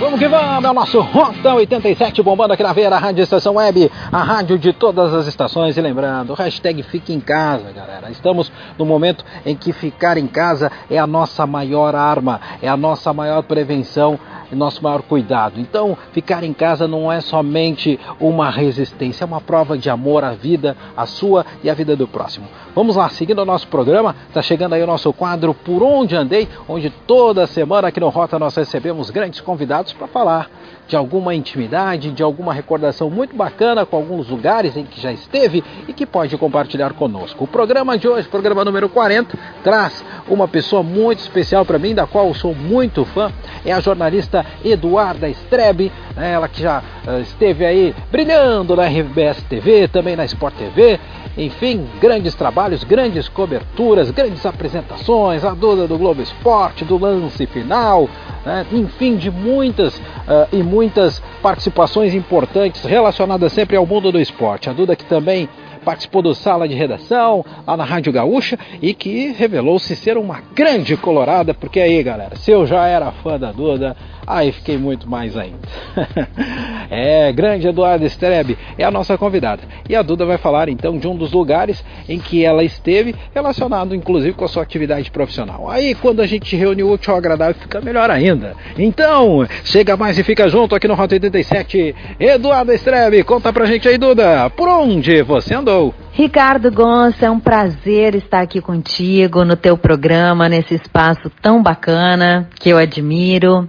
Vamos 0.00 0.18
que 0.18 0.26
vamos, 0.26 0.64
é 0.64 0.70
o 0.70 0.72
nosso 0.72 1.00
Rota 1.00 1.54
87 1.54 2.22
bombando 2.22 2.54
aqui 2.54 2.62
na 2.62 2.72
veia 2.72 2.88
da 2.88 2.98
Rádio 2.98 3.22
Estação 3.22 3.56
Web, 3.56 3.92
a 4.10 4.22
rádio 4.22 4.58
de 4.58 4.72
todas 4.72 5.12
as 5.12 5.26
estações. 5.26 5.76
E 5.76 5.80
lembrando, 5.82 6.32
hashtag 6.32 6.82
fique 6.84 7.12
em 7.12 7.20
casa, 7.20 7.70
galera. 7.70 8.10
Estamos 8.10 8.50
no 8.78 8.86
momento 8.86 9.22
em 9.44 9.54
que 9.54 9.70
ficar 9.70 10.16
em 10.16 10.26
casa 10.26 10.72
é 10.90 10.98
a 10.98 11.06
nossa 11.06 11.46
maior 11.46 11.94
arma, 11.94 12.40
é 12.62 12.68
a 12.68 12.78
nossa 12.78 13.12
maior 13.12 13.42
prevenção 13.42 14.18
nosso 14.52 14.82
maior 14.82 15.02
cuidado. 15.02 15.60
Então, 15.60 15.96
ficar 16.12 16.44
em 16.44 16.52
casa 16.52 16.86
não 16.86 17.10
é 17.10 17.20
somente 17.20 17.98
uma 18.20 18.50
resistência, 18.50 19.24
é 19.24 19.26
uma 19.26 19.40
prova 19.40 19.76
de 19.76 19.90
amor 19.90 20.24
à 20.24 20.32
vida, 20.32 20.76
a 20.96 21.06
sua 21.06 21.44
e 21.62 21.70
a 21.70 21.74
vida 21.74 21.96
do 21.96 22.06
próximo. 22.06 22.46
Vamos 22.74 22.96
lá, 22.96 23.08
seguindo 23.08 23.40
o 23.40 23.44
nosso 23.44 23.68
programa, 23.68 24.14
está 24.28 24.42
chegando 24.42 24.74
aí 24.74 24.82
o 24.82 24.86
nosso 24.86 25.12
quadro 25.12 25.54
Por 25.54 25.82
Onde 25.82 26.16
Andei, 26.16 26.48
onde 26.68 26.90
toda 26.90 27.46
semana 27.46 27.88
aqui 27.88 28.00
no 28.00 28.08
Rota 28.08 28.38
nós 28.38 28.54
recebemos 28.56 29.10
grandes 29.10 29.40
convidados 29.40 29.92
para 29.92 30.06
falar 30.06 30.50
de 30.86 30.96
alguma 30.96 31.34
intimidade, 31.34 32.10
de 32.10 32.22
alguma 32.22 32.52
recordação 32.52 33.08
muito 33.08 33.34
bacana 33.34 33.86
com 33.86 33.96
alguns 33.96 34.28
lugares 34.28 34.76
em 34.76 34.84
que 34.84 35.00
já 35.00 35.12
esteve 35.12 35.64
e 35.88 35.92
que 35.92 36.04
pode 36.04 36.36
compartilhar 36.36 36.92
conosco. 36.92 37.44
O 37.44 37.46
programa 37.46 37.96
de 37.96 38.06
hoje, 38.06 38.28
programa 38.28 38.64
número 38.64 38.88
40, 38.88 39.36
traz 39.62 40.04
uma 40.28 40.46
pessoa 40.46 40.82
muito 40.82 41.20
especial 41.20 41.64
para 41.64 41.78
mim, 41.78 41.94
da 41.94 42.06
qual 42.06 42.28
eu 42.28 42.34
sou 42.34 42.54
muito 42.54 43.04
fã, 43.04 43.32
é 43.64 43.72
a 43.72 43.80
jornalista 43.80 44.44
Eduarda 44.64 45.28
Strebe, 45.28 45.90
né, 46.16 46.32
ela 46.32 46.48
que 46.48 46.60
já 46.62 46.82
uh, 47.06 47.20
esteve 47.20 47.64
aí 47.64 47.94
brilhando 48.10 48.76
na 48.76 48.86
RBS 48.86 49.42
TV, 49.48 49.88
também 49.88 50.16
na 50.16 50.24
Sport 50.24 50.54
TV, 50.54 51.00
enfim, 51.36 51.86
grandes 52.00 52.34
trabalhos, 52.34 52.84
grandes 52.84 53.28
coberturas, 53.28 54.10
grandes 54.10 54.44
apresentações, 54.46 55.44
a 55.44 55.50
Duda 55.50 55.86
do 55.86 55.98
Globo 55.98 56.22
Esporte, 56.22 56.84
do 56.84 56.96
lance 56.96 57.46
final, 57.46 58.08
né? 58.44 58.66
enfim, 58.72 59.16
de 59.16 59.30
muitas 59.30 59.96
uh, 59.98 60.48
e 60.52 60.62
muitas 60.62 61.20
participações 61.42 62.14
importantes 62.14 62.84
relacionadas 62.84 63.52
sempre 63.52 63.76
ao 63.76 63.86
mundo 63.86 64.12
do 64.12 64.20
esporte. 64.20 64.70
A 64.70 64.72
Duda 64.72 64.94
que 64.96 65.04
também 65.04 65.48
participou 65.84 66.22
do 66.22 66.34
Sala 66.34 66.66
de 66.66 66.74
Redação, 66.74 67.44
lá 67.66 67.76
na 67.76 67.84
Rádio 67.84 68.12
Gaúcha, 68.12 68.58
e 68.80 68.94
que 68.94 69.32
revelou-se 69.32 69.94
ser 69.94 70.16
uma 70.16 70.40
grande 70.54 70.96
colorada, 70.96 71.52
porque 71.52 71.78
aí, 71.78 72.02
galera, 72.02 72.36
se 72.36 72.50
eu 72.50 72.66
já 72.66 72.86
era 72.86 73.12
fã 73.12 73.38
da 73.38 73.52
Duda, 73.52 73.94
aí 74.26 74.52
fiquei 74.52 74.76
muito 74.76 75.08
mais 75.08 75.36
ainda. 75.36 75.58
é, 76.90 77.32
grande 77.32 77.68
Eduardo 77.68 78.04
Strebe 78.06 78.58
é 78.78 78.84
a 78.84 78.90
nossa 78.90 79.16
convidada. 79.18 79.62
E 79.88 79.94
a 79.94 80.02
Duda 80.02 80.24
vai 80.24 80.38
falar 80.38 80.68
então 80.68 80.98
de 80.98 81.06
um 81.06 81.16
dos 81.16 81.32
lugares 81.32 81.84
em 82.08 82.18
que 82.18 82.44
ela 82.44 82.64
esteve, 82.64 83.14
relacionado 83.34 83.94
inclusive 83.94 84.32
com 84.32 84.44
a 84.44 84.48
sua 84.48 84.62
atividade 84.62 85.10
profissional. 85.10 85.70
Aí 85.70 85.94
quando 85.94 86.20
a 86.20 86.26
gente 86.26 86.56
reuniu 86.56 86.88
o 86.88 86.92
útil 86.92 87.14
agradável 87.14 87.54
fica 87.54 87.80
melhor 87.80 88.10
ainda. 88.10 88.54
Então, 88.78 89.46
chega 89.64 89.96
mais 89.96 90.18
e 90.18 90.24
fica 90.24 90.48
junto 90.48 90.74
aqui 90.74 90.88
no 90.88 90.94
Rota 90.94 91.14
87. 91.14 91.94
Eduardo 92.18 92.72
Strebe, 92.72 93.22
conta 93.22 93.52
pra 93.52 93.66
gente 93.66 93.88
aí, 93.88 93.98
Duda, 93.98 94.50
por 94.50 94.68
onde 94.68 95.22
você 95.22 95.54
andou? 95.54 95.94
Ricardo 96.12 96.70
Gonça, 96.70 97.26
é 97.26 97.30
um 97.30 97.40
prazer 97.40 98.14
estar 98.14 98.40
aqui 98.40 98.60
contigo 98.60 99.44
no 99.44 99.56
teu 99.56 99.76
programa, 99.76 100.48
nesse 100.48 100.74
espaço 100.74 101.28
tão 101.42 101.62
bacana 101.62 102.48
que 102.60 102.70
eu 102.70 102.78
admiro. 102.78 103.68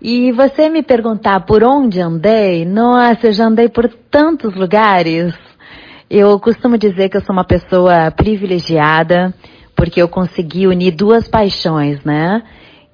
E 0.00 0.30
você 0.30 0.68
me 0.68 0.80
perguntar 0.80 1.40
por 1.40 1.64
onde 1.64 2.00
andei, 2.00 2.64
nossa, 2.64 3.26
eu 3.26 3.32
já 3.32 3.46
andei 3.46 3.68
por 3.68 3.88
tantos 3.88 4.54
lugares. 4.54 5.34
Eu 6.08 6.38
costumo 6.38 6.78
dizer 6.78 7.08
que 7.08 7.16
eu 7.16 7.20
sou 7.20 7.32
uma 7.32 7.44
pessoa 7.44 8.08
privilegiada, 8.12 9.34
porque 9.74 10.00
eu 10.00 10.08
consegui 10.08 10.68
unir 10.68 10.92
duas 10.92 11.26
paixões, 11.26 12.04
né? 12.04 12.44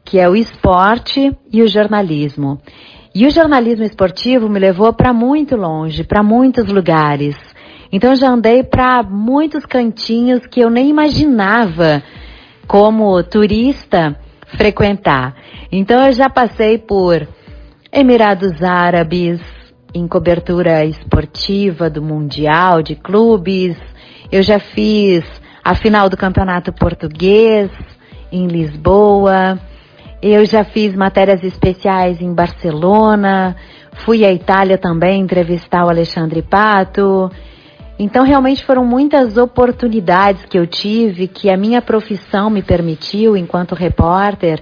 Que 0.02 0.18
é 0.18 0.26
o 0.30 0.34
esporte 0.34 1.30
e 1.52 1.62
o 1.62 1.68
jornalismo. 1.68 2.58
E 3.14 3.26
o 3.26 3.30
jornalismo 3.30 3.84
esportivo 3.84 4.48
me 4.48 4.58
levou 4.58 4.90
para 4.94 5.12
muito 5.12 5.56
longe, 5.56 6.04
para 6.04 6.22
muitos 6.22 6.68
lugares. 6.68 7.36
Então 7.92 8.10
eu 8.10 8.16
já 8.16 8.30
andei 8.30 8.62
para 8.62 9.02
muitos 9.02 9.66
cantinhos 9.66 10.46
que 10.46 10.60
eu 10.60 10.70
nem 10.70 10.88
imaginava 10.88 12.02
como 12.66 13.22
turista 13.22 14.18
frequentar. 14.56 15.34
Então 15.70 16.06
eu 16.06 16.12
já 16.12 16.28
passei 16.28 16.78
por 16.78 17.26
Emirados 17.92 18.62
Árabes, 18.62 19.40
em 19.94 20.08
cobertura 20.08 20.84
esportiva 20.84 21.88
do 21.88 22.02
Mundial, 22.02 22.82
de 22.82 22.96
clubes. 22.96 23.76
Eu 24.30 24.42
já 24.42 24.58
fiz 24.58 25.24
a 25.62 25.74
final 25.74 26.08
do 26.08 26.16
Campeonato 26.16 26.72
Português 26.72 27.70
em 28.32 28.48
Lisboa. 28.48 29.58
Eu 30.20 30.44
já 30.44 30.64
fiz 30.64 30.94
matérias 30.94 31.44
especiais 31.44 32.20
em 32.20 32.34
Barcelona. 32.34 33.54
Fui 34.04 34.24
à 34.24 34.32
Itália 34.32 34.76
também 34.76 35.20
entrevistar 35.20 35.84
o 35.84 35.88
Alexandre 35.88 36.42
Pato. 36.42 37.30
Então, 37.98 38.24
realmente 38.24 38.64
foram 38.64 38.84
muitas 38.84 39.36
oportunidades 39.36 40.44
que 40.46 40.58
eu 40.58 40.66
tive, 40.66 41.28
que 41.28 41.48
a 41.48 41.56
minha 41.56 41.80
profissão 41.80 42.50
me 42.50 42.62
permitiu 42.62 43.36
enquanto 43.36 43.74
repórter, 43.74 44.60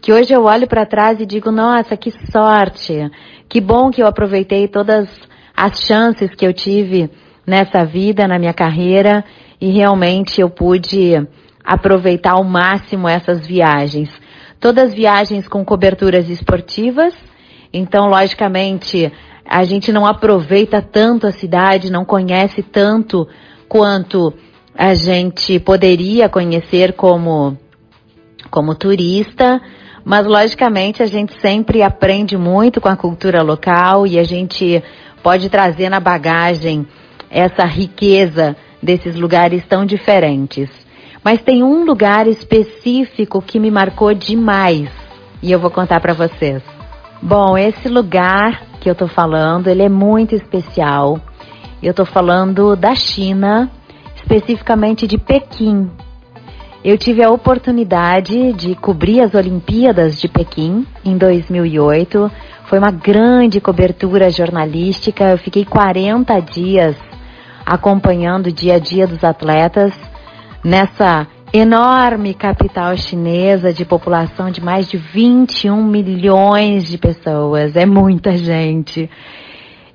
que 0.00 0.12
hoje 0.12 0.32
eu 0.32 0.44
olho 0.44 0.66
para 0.66 0.84
trás 0.84 1.20
e 1.20 1.26
digo: 1.26 1.52
nossa, 1.52 1.96
que 1.96 2.10
sorte! 2.32 3.10
Que 3.48 3.60
bom 3.60 3.90
que 3.90 4.02
eu 4.02 4.06
aproveitei 4.06 4.66
todas 4.66 5.08
as 5.56 5.80
chances 5.80 6.34
que 6.34 6.44
eu 6.44 6.52
tive 6.52 7.08
nessa 7.46 7.84
vida, 7.84 8.26
na 8.26 8.38
minha 8.38 8.52
carreira, 8.52 9.24
e 9.60 9.70
realmente 9.70 10.40
eu 10.40 10.50
pude 10.50 11.12
aproveitar 11.64 12.32
ao 12.32 12.44
máximo 12.44 13.08
essas 13.08 13.46
viagens. 13.46 14.10
Todas 14.58 14.92
viagens 14.92 15.46
com 15.46 15.64
coberturas 15.64 16.28
esportivas, 16.28 17.14
então, 17.72 18.08
logicamente, 18.08 19.12
a 19.48 19.64
gente 19.64 19.92
não 19.92 20.06
aproveita 20.06 20.80
tanto 20.80 21.26
a 21.26 21.32
cidade, 21.32 21.92
não 21.92 22.04
conhece 22.04 22.62
tanto 22.62 23.28
quanto 23.68 24.32
a 24.76 24.94
gente 24.94 25.58
poderia 25.60 26.28
conhecer 26.28 26.94
como, 26.94 27.56
como 28.50 28.74
turista, 28.74 29.60
mas 30.04 30.26
logicamente 30.26 31.02
a 31.02 31.06
gente 31.06 31.38
sempre 31.40 31.82
aprende 31.82 32.36
muito 32.36 32.80
com 32.80 32.88
a 32.88 32.96
cultura 32.96 33.42
local 33.42 34.06
e 34.06 34.18
a 34.18 34.24
gente 34.24 34.82
pode 35.22 35.48
trazer 35.48 35.88
na 35.88 36.00
bagagem 36.00 36.86
essa 37.30 37.64
riqueza 37.64 38.56
desses 38.82 39.16
lugares 39.16 39.64
tão 39.66 39.86
diferentes. 39.86 40.68
Mas 41.24 41.40
tem 41.40 41.62
um 41.62 41.84
lugar 41.84 42.26
específico 42.26 43.40
que 43.40 43.58
me 43.58 43.70
marcou 43.70 44.12
demais 44.12 44.90
e 45.42 45.50
eu 45.50 45.58
vou 45.58 45.70
contar 45.70 46.00
para 46.00 46.12
vocês. 46.12 46.62
Bom, 47.22 47.56
esse 47.56 47.88
lugar 47.88 48.62
que 48.84 48.90
eu 48.90 48.92
estou 48.92 49.08
falando, 49.08 49.68
ele 49.68 49.82
é 49.82 49.88
muito 49.88 50.34
especial. 50.34 51.18
Eu 51.82 51.92
estou 51.92 52.04
falando 52.04 52.76
da 52.76 52.94
China, 52.94 53.70
especificamente 54.14 55.06
de 55.06 55.16
Pequim. 55.16 55.90
Eu 56.84 56.98
tive 56.98 57.22
a 57.22 57.30
oportunidade 57.30 58.52
de 58.52 58.74
cobrir 58.74 59.22
as 59.22 59.32
Olimpíadas 59.32 60.20
de 60.20 60.28
Pequim 60.28 60.86
em 61.02 61.16
2008. 61.16 62.30
Foi 62.66 62.78
uma 62.78 62.90
grande 62.90 63.58
cobertura 63.58 64.28
jornalística. 64.28 65.30
Eu 65.30 65.38
fiquei 65.38 65.64
40 65.64 66.38
dias 66.40 66.94
acompanhando 67.64 68.48
o 68.48 68.52
dia 68.52 68.74
a 68.74 68.78
dia 68.78 69.06
dos 69.06 69.24
atletas 69.24 69.94
nessa 70.62 71.26
enorme 71.56 72.34
capital 72.34 72.96
chinesa 72.96 73.72
de 73.72 73.84
população 73.84 74.50
de 74.50 74.60
mais 74.60 74.88
de 74.88 74.96
21 74.96 75.84
milhões 75.84 76.84
de 76.88 76.98
pessoas. 76.98 77.76
É 77.76 77.86
muita 77.86 78.36
gente. 78.36 79.08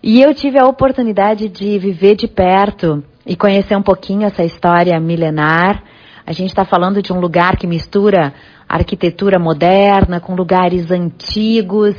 E 0.02 0.22
eu 0.22 0.34
tive 0.34 0.58
a 0.58 0.66
oportunidade 0.66 1.50
de 1.50 1.78
viver 1.78 2.16
de 2.16 2.30
perto 2.30 3.04
e 3.26 3.36
conhecer 3.36 3.76
um 3.76 3.82
pouquinho 3.82 4.26
essa 4.26 4.42
história 4.42 4.98
milenar. 5.02 5.84
A 6.26 6.32
gente 6.32 6.48
está 6.48 6.64
falando 6.64 7.02
de 7.02 7.12
um 7.12 7.20
lugar 7.20 7.58
que 7.58 7.68
mistura 7.68 8.34
arquitetura 8.66 9.38
moderna 9.38 10.22
com 10.22 10.36
lugares 10.36 10.90
antigos. 10.90 11.94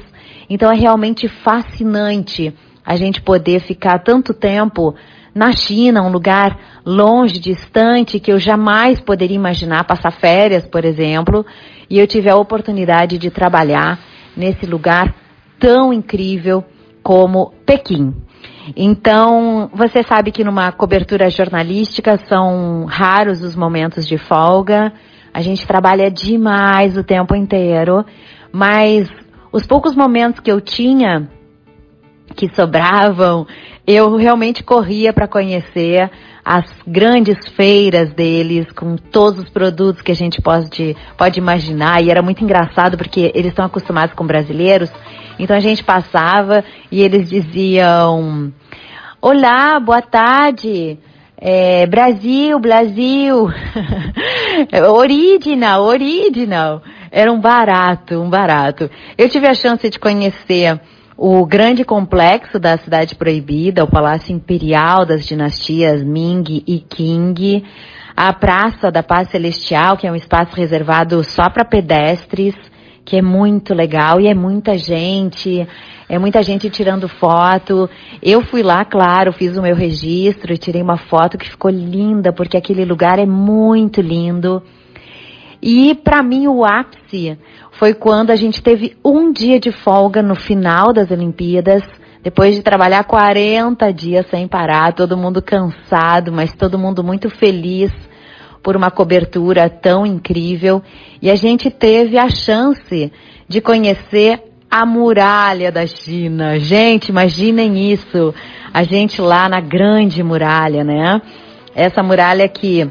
Então 0.48 0.72
é 0.72 0.74
realmente 0.74 1.28
fascinante 1.28 2.54
a 2.82 2.96
gente 2.96 3.20
poder 3.20 3.60
ficar 3.60 3.98
tanto 3.98 4.32
tempo 4.32 4.94
na 5.34 5.52
China, 5.52 6.02
um 6.02 6.10
lugar 6.10 6.58
longe, 6.84 7.38
distante, 7.38 8.18
que 8.18 8.32
eu 8.32 8.38
jamais 8.38 9.00
poderia 9.00 9.36
imaginar 9.36 9.84
passar 9.84 10.10
férias, 10.10 10.66
por 10.66 10.84
exemplo, 10.84 11.44
e 11.88 11.98
eu 11.98 12.06
tive 12.06 12.28
a 12.28 12.36
oportunidade 12.36 13.18
de 13.18 13.30
trabalhar 13.30 13.98
nesse 14.36 14.66
lugar 14.66 15.14
tão 15.58 15.92
incrível 15.92 16.64
como 17.02 17.52
Pequim. 17.64 18.14
Então, 18.76 19.70
você 19.72 20.02
sabe 20.02 20.30
que 20.30 20.44
numa 20.44 20.70
cobertura 20.72 21.28
jornalística 21.30 22.18
são 22.28 22.84
raros 22.84 23.42
os 23.42 23.56
momentos 23.56 24.06
de 24.06 24.16
folga. 24.16 24.92
A 25.32 25.40
gente 25.40 25.66
trabalha 25.66 26.10
demais 26.10 26.96
o 26.96 27.04
tempo 27.04 27.34
inteiro, 27.34 28.04
mas 28.52 29.08
os 29.52 29.66
poucos 29.66 29.94
momentos 29.94 30.40
que 30.40 30.50
eu 30.50 30.60
tinha 30.60 31.28
que 32.34 32.48
sobravam, 32.54 33.46
eu 33.94 34.16
realmente 34.16 34.62
corria 34.62 35.12
para 35.12 35.26
conhecer 35.26 36.10
as 36.44 36.64
grandes 36.86 37.36
feiras 37.50 38.12
deles, 38.12 38.70
com 38.72 38.96
todos 38.96 39.40
os 39.40 39.50
produtos 39.50 40.02
que 40.02 40.12
a 40.12 40.14
gente 40.14 40.40
pode, 40.40 40.96
pode 41.16 41.38
imaginar. 41.38 42.02
E 42.02 42.10
era 42.10 42.22
muito 42.22 42.42
engraçado 42.42 42.96
porque 42.96 43.30
eles 43.34 43.48
estão 43.48 43.64
acostumados 43.64 44.14
com 44.14 44.26
brasileiros. 44.26 44.90
Então 45.38 45.56
a 45.56 45.60
gente 45.60 45.84
passava 45.84 46.64
e 46.90 47.02
eles 47.02 47.28
diziam: 47.28 48.52
Olá, 49.20 49.78
boa 49.80 50.02
tarde. 50.02 50.98
É, 51.36 51.86
Brasil, 51.86 52.58
Brasil. 52.58 53.48
original, 54.92 55.84
original. 55.84 56.82
Era 57.10 57.32
um 57.32 57.40
barato, 57.40 58.20
um 58.20 58.28
barato. 58.28 58.90
Eu 59.16 59.28
tive 59.28 59.46
a 59.46 59.54
chance 59.54 59.88
de 59.88 59.98
conhecer 59.98 60.80
o 61.22 61.44
grande 61.44 61.84
complexo 61.84 62.58
da 62.58 62.78
Cidade 62.78 63.14
Proibida, 63.14 63.84
o 63.84 63.90
Palácio 63.90 64.34
Imperial 64.34 65.04
das 65.04 65.26
dinastias 65.26 66.02
Ming 66.02 66.64
e 66.66 66.78
Qing, 66.80 67.62
a 68.16 68.32
Praça 68.32 68.90
da 68.90 69.02
Paz 69.02 69.28
Celestial, 69.28 69.98
que 69.98 70.06
é 70.06 70.10
um 70.10 70.16
espaço 70.16 70.56
reservado 70.56 71.22
só 71.22 71.50
para 71.50 71.62
pedestres, 71.62 72.54
que 73.04 73.18
é 73.18 73.22
muito 73.22 73.74
legal 73.74 74.18
e 74.18 74.28
é 74.28 74.34
muita 74.34 74.78
gente, 74.78 75.68
é 76.08 76.18
muita 76.18 76.42
gente 76.42 76.70
tirando 76.70 77.06
foto. 77.06 77.86
Eu 78.22 78.40
fui 78.40 78.62
lá, 78.62 78.82
claro, 78.86 79.30
fiz 79.30 79.58
o 79.58 79.62
meu 79.62 79.76
registro 79.76 80.54
e 80.54 80.56
tirei 80.56 80.80
uma 80.80 80.96
foto 80.96 81.36
que 81.36 81.50
ficou 81.50 81.70
linda, 81.70 82.32
porque 82.32 82.56
aquele 82.56 82.86
lugar 82.86 83.18
é 83.18 83.26
muito 83.26 84.00
lindo. 84.00 84.62
E 85.62 85.94
para 85.94 86.22
mim 86.22 86.48
o 86.48 86.64
ápice 86.64 87.38
foi 87.80 87.94
quando 87.94 88.30
a 88.30 88.36
gente 88.36 88.62
teve 88.62 88.94
um 89.02 89.32
dia 89.32 89.58
de 89.58 89.72
folga 89.72 90.22
no 90.22 90.34
final 90.34 90.92
das 90.92 91.10
Olimpíadas, 91.10 91.82
depois 92.22 92.54
de 92.54 92.62
trabalhar 92.62 93.02
40 93.04 93.90
dias 93.90 94.26
sem 94.30 94.46
parar, 94.46 94.92
todo 94.92 95.16
mundo 95.16 95.40
cansado, 95.40 96.30
mas 96.30 96.52
todo 96.52 96.78
mundo 96.78 97.02
muito 97.02 97.30
feliz 97.30 97.90
por 98.62 98.76
uma 98.76 98.90
cobertura 98.90 99.70
tão 99.70 100.04
incrível. 100.04 100.82
E 101.22 101.30
a 101.30 101.34
gente 101.36 101.70
teve 101.70 102.18
a 102.18 102.28
chance 102.28 103.10
de 103.48 103.60
conhecer 103.62 104.42
a 104.70 104.84
muralha 104.84 105.72
da 105.72 105.86
China. 105.86 106.58
Gente, 106.58 107.08
imaginem 107.08 107.90
isso. 107.90 108.34
A 108.74 108.82
gente 108.82 109.22
lá 109.22 109.48
na 109.48 109.58
grande 109.62 110.22
muralha, 110.22 110.84
né? 110.84 111.22
Essa 111.74 112.02
muralha 112.02 112.46
que 112.46 112.86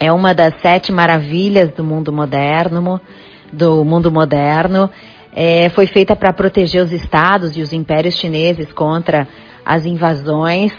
é 0.00 0.10
uma 0.10 0.34
das 0.34 0.60
sete 0.60 0.90
maravilhas 0.90 1.70
do 1.74 1.84
mundo 1.84 2.12
moderno 2.12 3.00
do 3.52 3.84
mundo 3.84 4.10
moderno. 4.10 4.90
É, 5.32 5.68
foi 5.70 5.86
feita 5.86 6.16
para 6.16 6.32
proteger 6.32 6.82
os 6.82 6.92
estados 6.92 7.56
e 7.56 7.62
os 7.62 7.72
impérios 7.72 8.16
chineses 8.16 8.72
contra 8.72 9.28
as 9.64 9.86
invasões. 9.86 10.72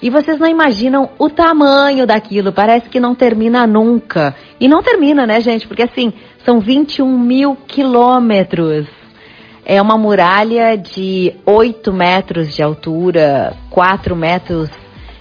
E 0.00 0.10
vocês 0.10 0.38
não 0.38 0.48
imaginam 0.48 1.10
o 1.18 1.30
tamanho 1.30 2.06
daquilo, 2.06 2.52
parece 2.52 2.88
que 2.88 2.98
não 2.98 3.14
termina 3.14 3.66
nunca. 3.66 4.34
E 4.60 4.66
não 4.66 4.82
termina, 4.82 5.26
né, 5.26 5.40
gente? 5.40 5.66
Porque 5.66 5.82
assim, 5.82 6.12
são 6.44 6.58
21 6.58 7.18
mil 7.18 7.56
quilômetros. 7.68 8.86
É 9.64 9.80
uma 9.80 9.96
muralha 9.96 10.76
de 10.76 11.34
8 11.46 11.92
metros 11.92 12.52
de 12.52 12.62
altura, 12.62 13.54
4 13.70 14.16
metros 14.16 14.68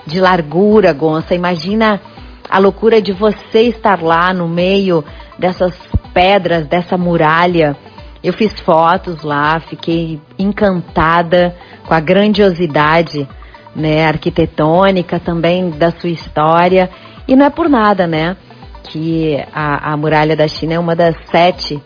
de 0.06 0.20
largura, 0.20 0.92
Gonça. 0.94 1.36
Imagina 1.36 2.02
a 2.50 2.58
loucura 2.58 3.00
de 3.00 3.14
você 3.14 3.62
estar 3.62 4.02
lá 4.02 4.34
no 4.34 4.48
meio 4.48 5.06
dessas 5.38 5.78
pedras 6.14 6.68
dessa 6.68 6.98
muralha. 6.98 7.76
Eu 8.24 8.34
fiz 8.34 8.54
fotos 8.62 9.24
lá, 9.24 9.60
fiquei 9.60 10.22
encantada 10.38 11.56
com 11.88 11.94
a 11.94 12.00
grandiosidade 12.00 13.28
né, 13.76 14.06
arquitetônica 14.06 15.20
também 15.20 15.70
da 15.72 15.92
sua 15.92 16.10
história. 16.10 16.90
E 17.28 17.36
não 17.36 17.46
é 17.46 17.50
por 17.50 17.70
nada, 17.70 18.06
né? 18.06 18.36
Que 18.84 19.38
a, 19.54 19.94
a 19.94 19.98
muralha 19.98 20.36
da 20.36 20.48
China 20.48 20.74
é 20.74 20.80
uma 20.80 20.96
das 20.96 21.16
sete 21.32 21.82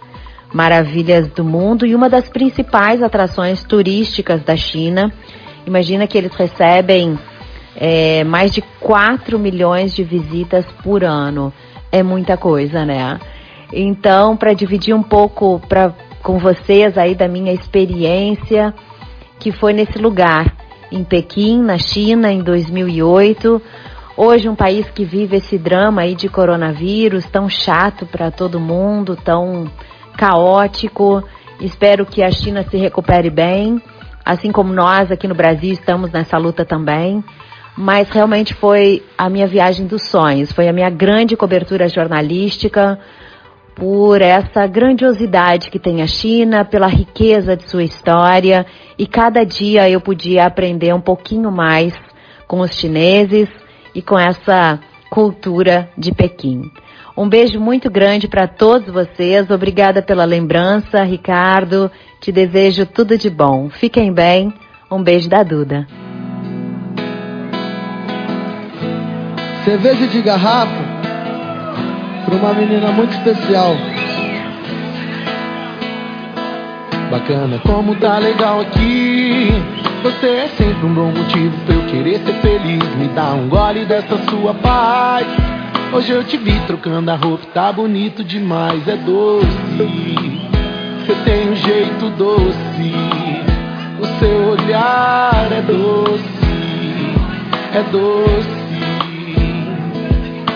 maravilhas 0.53 1.27
do 1.29 1.43
mundo 1.43 1.85
e 1.85 1.93
uma 1.93 2.09
das 2.09 2.29
principais 2.29 3.03
atrações 3.03 3.63
turísticas 3.63 4.41
da 4.43 4.55
China. 4.55 5.11
Imagina 5.65 6.07
que 6.07 6.17
eles 6.17 6.33
recebem 6.35 7.17
é, 7.75 8.23
mais 8.23 8.51
de 8.53 8.61
4 8.79 9.37
milhões 9.37 9.93
de 9.93 10.03
visitas 10.03 10.65
por 10.83 11.03
ano. 11.03 11.51
É 11.91 12.01
muita 12.01 12.37
coisa, 12.37 12.85
né? 12.85 13.19
Então, 13.73 14.37
para 14.37 14.53
dividir 14.53 14.93
um 14.93 15.03
pouco 15.03 15.59
pra, 15.67 15.93
com 16.21 16.37
vocês 16.37 16.97
aí 16.97 17.15
da 17.15 17.27
minha 17.27 17.53
experiência, 17.53 18.73
que 19.39 19.51
foi 19.51 19.73
nesse 19.73 19.97
lugar, 19.97 20.55
em 20.91 21.03
Pequim, 21.03 21.61
na 21.61 21.77
China, 21.77 22.31
em 22.31 22.41
2008. 22.41 23.61
Hoje, 24.17 24.47
um 24.47 24.55
país 24.55 24.89
que 24.91 25.03
vive 25.03 25.37
esse 25.37 25.57
drama 25.57 26.03
aí 26.03 26.15
de 26.15 26.29
coronavírus, 26.29 27.25
tão 27.25 27.49
chato 27.49 28.05
para 28.05 28.31
todo 28.31 28.59
mundo, 28.59 29.15
tão 29.15 29.69
caótico. 30.15 31.23
Espero 31.59 32.05
que 32.05 32.23
a 32.23 32.31
China 32.31 32.63
se 32.63 32.77
recupere 32.77 33.29
bem, 33.29 33.81
assim 34.23 34.51
como 34.51 34.73
nós 34.73 35.11
aqui 35.11 35.27
no 35.27 35.35
Brasil 35.35 35.73
estamos 35.73 36.11
nessa 36.11 36.37
luta 36.37 36.63
também. 36.63 37.23
Mas 37.77 38.09
realmente 38.09 38.53
foi 38.53 39.03
a 39.17 39.29
minha 39.29 39.47
viagem 39.47 39.85
dos 39.85 40.03
sonhos, 40.03 40.51
foi 40.51 40.69
a 40.69 40.73
minha 40.73 40.89
grande 40.89 41.35
cobertura 41.35 41.89
jornalística 41.89 42.97
por 43.75 44.21
essa 44.21 44.65
grandiosidade 44.65 45.69
que 45.69 45.77
tem 45.77 46.01
a 46.01 46.07
China, 46.07 46.63
pela 46.63 46.87
riqueza 46.87 47.57
de 47.57 47.69
sua 47.69 47.83
história 47.83 48.65
e 48.97 49.05
cada 49.05 49.43
dia 49.43 49.89
eu 49.89 49.99
podia 49.99 50.45
aprender 50.45 50.93
um 50.93 51.01
pouquinho 51.01 51.51
mais 51.51 51.93
com 52.47 52.61
os 52.61 52.71
chineses 52.71 53.49
e 53.93 54.01
com 54.01 54.17
essa 54.17 54.79
cultura 55.09 55.89
de 55.97 56.13
Pequim. 56.13 56.71
Um 57.17 57.27
beijo 57.27 57.59
muito 57.59 57.89
grande 57.89 58.27
para 58.27 58.47
todos 58.47 58.93
vocês. 58.93 59.49
Obrigada 59.49 60.01
pela 60.01 60.25
lembrança, 60.25 61.03
Ricardo. 61.03 61.91
Te 62.19 62.31
desejo 62.31 62.85
tudo 62.85 63.17
de 63.17 63.29
bom. 63.29 63.69
Fiquem 63.69 64.13
bem. 64.13 64.53
Um 64.91 65.01
beijo 65.01 65.29
da 65.29 65.43
Duda. 65.43 65.87
Cerveja 69.63 70.07
de 70.07 70.21
garrafa 70.21 70.94
uma 72.35 72.53
menina 72.53 72.91
muito 72.91 73.13
especial. 73.13 73.75
Bacana, 77.09 77.59
como 77.59 77.95
tá 77.95 78.17
legal 78.17 78.61
aqui. 78.61 79.51
Você 80.03 80.27
é 80.27 80.47
sempre 80.49 80.85
um 80.85 80.93
bom 80.93 81.11
motivo 81.11 81.55
pra 81.65 81.75
eu 81.75 81.85
querer 81.87 82.19
ser 82.19 82.33
feliz. 82.41 82.95
Me 82.95 83.07
dá 83.09 83.33
um 83.33 83.47
gole 83.47 83.85
dessa 83.85 84.17
sua 84.29 84.53
paz. 84.53 85.25
Hoje 85.93 86.11
eu 86.11 86.23
te 86.23 86.37
vi 86.37 86.59
trocando 86.67 87.09
a 87.09 87.15
roupa, 87.15 87.45
tá 87.53 87.71
bonito 87.71 88.23
demais, 88.23 88.87
é 88.87 88.97
doce. 88.97 89.47
Você 90.99 91.15
tem 91.23 91.49
um 91.49 91.55
jeito 91.55 92.09
doce. 92.17 92.93
O 93.99 94.19
seu 94.19 94.49
olhar 94.49 95.47
é 95.51 95.61
doce, 95.61 96.23
é 97.73 97.83
doce. 97.91 98.54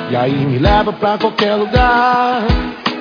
E 0.09 0.15
aí 0.15 0.33
me 0.33 0.57
leva 0.57 0.91
pra 0.91 1.19
qualquer 1.19 1.53
lugar. 1.53 2.41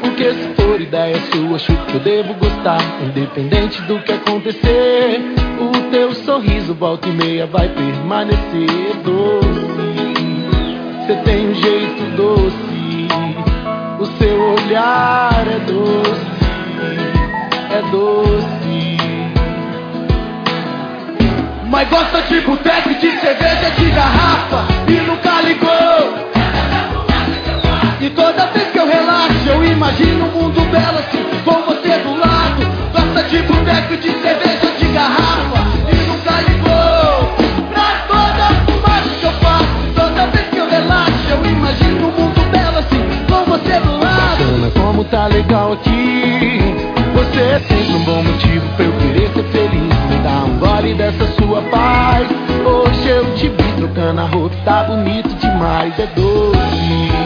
Porque 0.03 0.31
se 0.31 0.55
for 0.55 0.79
ideia 0.79 1.17
sua, 1.33 1.57
acho 1.57 1.73
que 1.87 1.95
eu 1.95 2.01
devo 2.01 2.35
gostar. 2.35 2.81
Independente 3.03 3.81
do 3.83 3.99
que 4.01 4.13
acontecer, 4.13 5.23
o 5.59 5.91
teu 5.91 6.15
sorriso 6.15 6.75
volta 6.75 7.09
e 7.09 7.13
meia 7.13 7.47
vai 7.47 7.69
permanecer 7.71 8.95
doce. 9.05 9.49
Você 11.07 11.17
tem 11.25 11.49
um 11.49 11.55
jeito 11.55 12.17
doce, 12.17 13.09
o 13.99 14.05
seu 14.19 14.43
olhar 14.53 15.47
é 15.49 15.59
doce, 15.61 16.27
é 17.71 17.83
doce. 17.91 18.99
Mas 21.71 21.89
gosta 21.89 22.21
de 22.23 22.41
boteco, 22.43 22.91
de 22.91 23.11
cerveja, 23.19 23.71
de 23.71 23.91
garrafa 23.93 24.67
e 24.87 24.93
nunca 25.01 25.41
ligou. 25.41 26.18
E 28.01 28.11
toda 28.11 28.47
vez 28.53 28.71
que 28.71 28.79
eu 28.79 28.87
relaxo, 28.87 29.49
eu 29.49 29.65
imagino 29.65 30.27
um 30.27 30.31
mundo 30.31 30.61
belo 30.71 30.99
assim, 31.01 31.25
com 31.45 31.63
você 31.63 31.99
do 31.99 32.17
lado. 32.17 32.65
Gosta 32.93 33.29
de 33.29 33.43
boneco, 33.43 33.97
de 33.97 34.13
cerveja, 34.23 34.71
de 34.79 34.87
garrafa. 34.87 35.67
E 35.91 35.97
nunca 36.07 36.41
ligou 36.49 37.35
pra 37.73 38.07
toda 38.07 38.55
fumaça 38.67 39.09
que 39.19 39.27
eu 39.27 39.33
faço. 39.33 39.67
Toda 39.97 40.27
vez 40.29 40.49
que 40.49 40.59
eu 40.59 40.71
relaxo, 40.71 41.29
eu 41.29 41.45
imagino 41.45 42.07
um 42.07 42.13
mundo 42.13 42.41
belo 42.53 42.79
assim, 42.79 43.03
com 43.29 43.51
você 43.51 43.81
do 43.81 43.93
lado. 43.99 44.45
Bacana, 44.45 44.71
como 44.81 45.05
tá 45.05 45.27
legal 45.27 45.73
aqui. 45.73 46.77
Você 47.15 47.41
é 47.41 47.61
sempre 47.67 47.95
um 47.95 48.05
bom 48.05 48.23
motivo 48.23 48.69
pra 48.77 48.85
eu 48.85 48.93
querer 48.93 49.29
ser 49.35 49.45
feliz. 49.51 49.95
Me 50.09 50.19
dá 50.23 50.45
um 50.45 50.57
gole 50.61 50.95
dessa 50.95 51.27
sua 51.37 51.63
paz. 51.63 52.29
Hoje 52.65 53.09
eu 53.09 53.35
te 53.35 53.49
vi 53.49 53.73
trocando 53.77 54.21
a 54.21 54.25
roupa, 54.27 54.55
tá 54.65 54.85
bonito 54.85 55.35
demais, 55.41 55.99
é 55.99 56.07
doce 56.15 57.18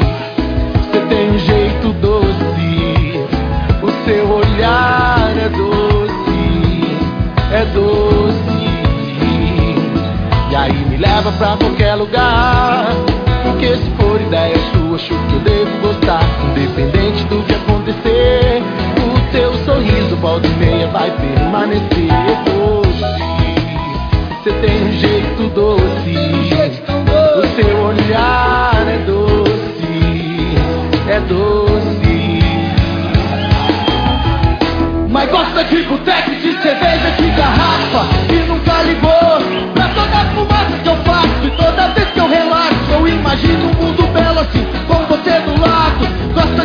é 7.62 7.66
doce, 7.66 8.38
é 10.50 10.68
doce. 10.68 10.96
leva 10.98 11.32
pra 11.32 11.56
qualquer 11.56 11.94
lugar. 11.94 12.86
Porque 13.44 13.76
se 13.76 13.90
for 13.96 14.20
ideia 14.20 14.56
sua, 14.72 14.96
acho 14.96 15.08
que 15.08 15.34
eu 15.34 15.40
devo 15.40 15.78
gostar. 15.80 16.22
Independente 16.50 17.24
do 17.24 17.42
que 17.44 17.54
acontecer, 17.54 18.62
o 18.98 19.32
teu 19.32 19.54
sorriso, 19.64 20.16
volta 20.16 20.46
e 20.46 20.50
meia, 20.54 20.88
vai 20.88 21.10
permanecer 21.10 22.08
doce. 22.44 22.82
Você 24.42 24.52
tem 24.54 24.82
um 24.82 24.92
jeito 24.92 25.48
doce, 25.54 26.16
o 27.38 27.46
seu 27.54 27.76
olhar 27.84 28.86
é 28.88 28.98
doce, 29.06 29.92
é 31.08 31.20
doce. 31.20 31.62
Mas 35.08 35.30
gosta 35.30 35.62
de 35.64 35.82
boteco, 35.82 36.30
de 36.36 36.51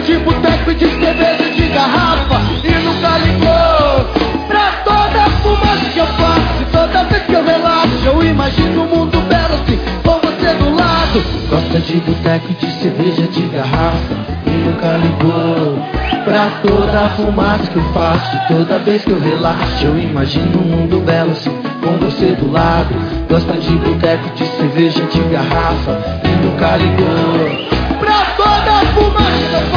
De 0.07 0.15
boteco 0.19 0.71
e 0.71 0.75
de 0.75 0.87
cerveja, 0.87 1.51
de 1.51 1.67
garrafa 1.67 2.39
E 2.63 2.71
nunca 2.81 3.17
ligou. 3.17 4.47
Pra 4.47 4.71
toda 4.85 5.23
a 5.25 5.29
fumaça 5.41 5.89
que 5.91 5.99
eu 5.99 6.07
faço 6.07 6.61
E 6.61 6.65
toda 6.71 7.03
vez 7.03 7.23
que 7.23 7.33
eu 7.33 7.43
relaxo 7.43 8.05
eu 8.05 8.23
imagino 8.23 8.83
um 8.83 8.87
mundo 8.87 9.19
belo 9.27 9.53
assim 9.55 9.77
Com 10.05 10.17
você 10.21 10.53
do 10.53 10.73
lado. 10.73 11.21
Gosta 11.49 11.79
de 11.81 11.97
boteco 11.97 12.45
e 12.51 12.53
de 12.53 12.71
cerveja, 12.71 13.23
de 13.23 13.41
garrafa 13.47 14.15
E 14.45 14.49
nunca 14.49 14.95
ligou. 14.95 15.77
Pra 16.23 16.51
toda 16.61 17.05
a 17.05 17.09
fumaça 17.09 17.69
que 17.69 17.75
eu 17.75 17.93
faço 17.93 18.37
Toda 18.47 18.79
vez 18.79 19.03
que 19.03 19.11
eu 19.11 19.19
relaxo 19.19 19.85
Eu 19.87 19.99
imagino 19.99 20.61
um 20.61 20.77
mundo 20.77 21.01
belo 21.05 21.31
assim 21.31 21.51
Com 21.83 21.97
você 22.05 22.27
do 22.27 22.49
lado. 22.49 22.95
Gosta 23.29 23.53
de 23.57 23.71
boteco, 23.75 24.29
de 24.35 24.45
cerveja, 24.45 25.03
de 25.03 25.19
garrafa 25.19 25.99
E 26.23 26.45
nunca 26.45 26.77
ligou. 26.77 27.67
Pra 27.99 28.25
toda 28.37 28.71
a 28.71 28.85
fumaça 28.93 29.63
que 29.71 29.76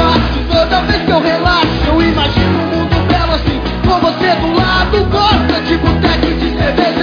do 4.37 4.53
lado 4.53 5.05
Gosta 5.05 5.61
de 5.63 5.77
boteco, 5.79 6.27
de 6.39 6.51
cerveja, 6.57 7.00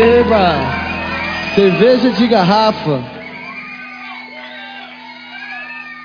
Eba! 0.00 0.54
Cerveja 1.54 2.10
de 2.12 2.26
garrafa. 2.26 3.04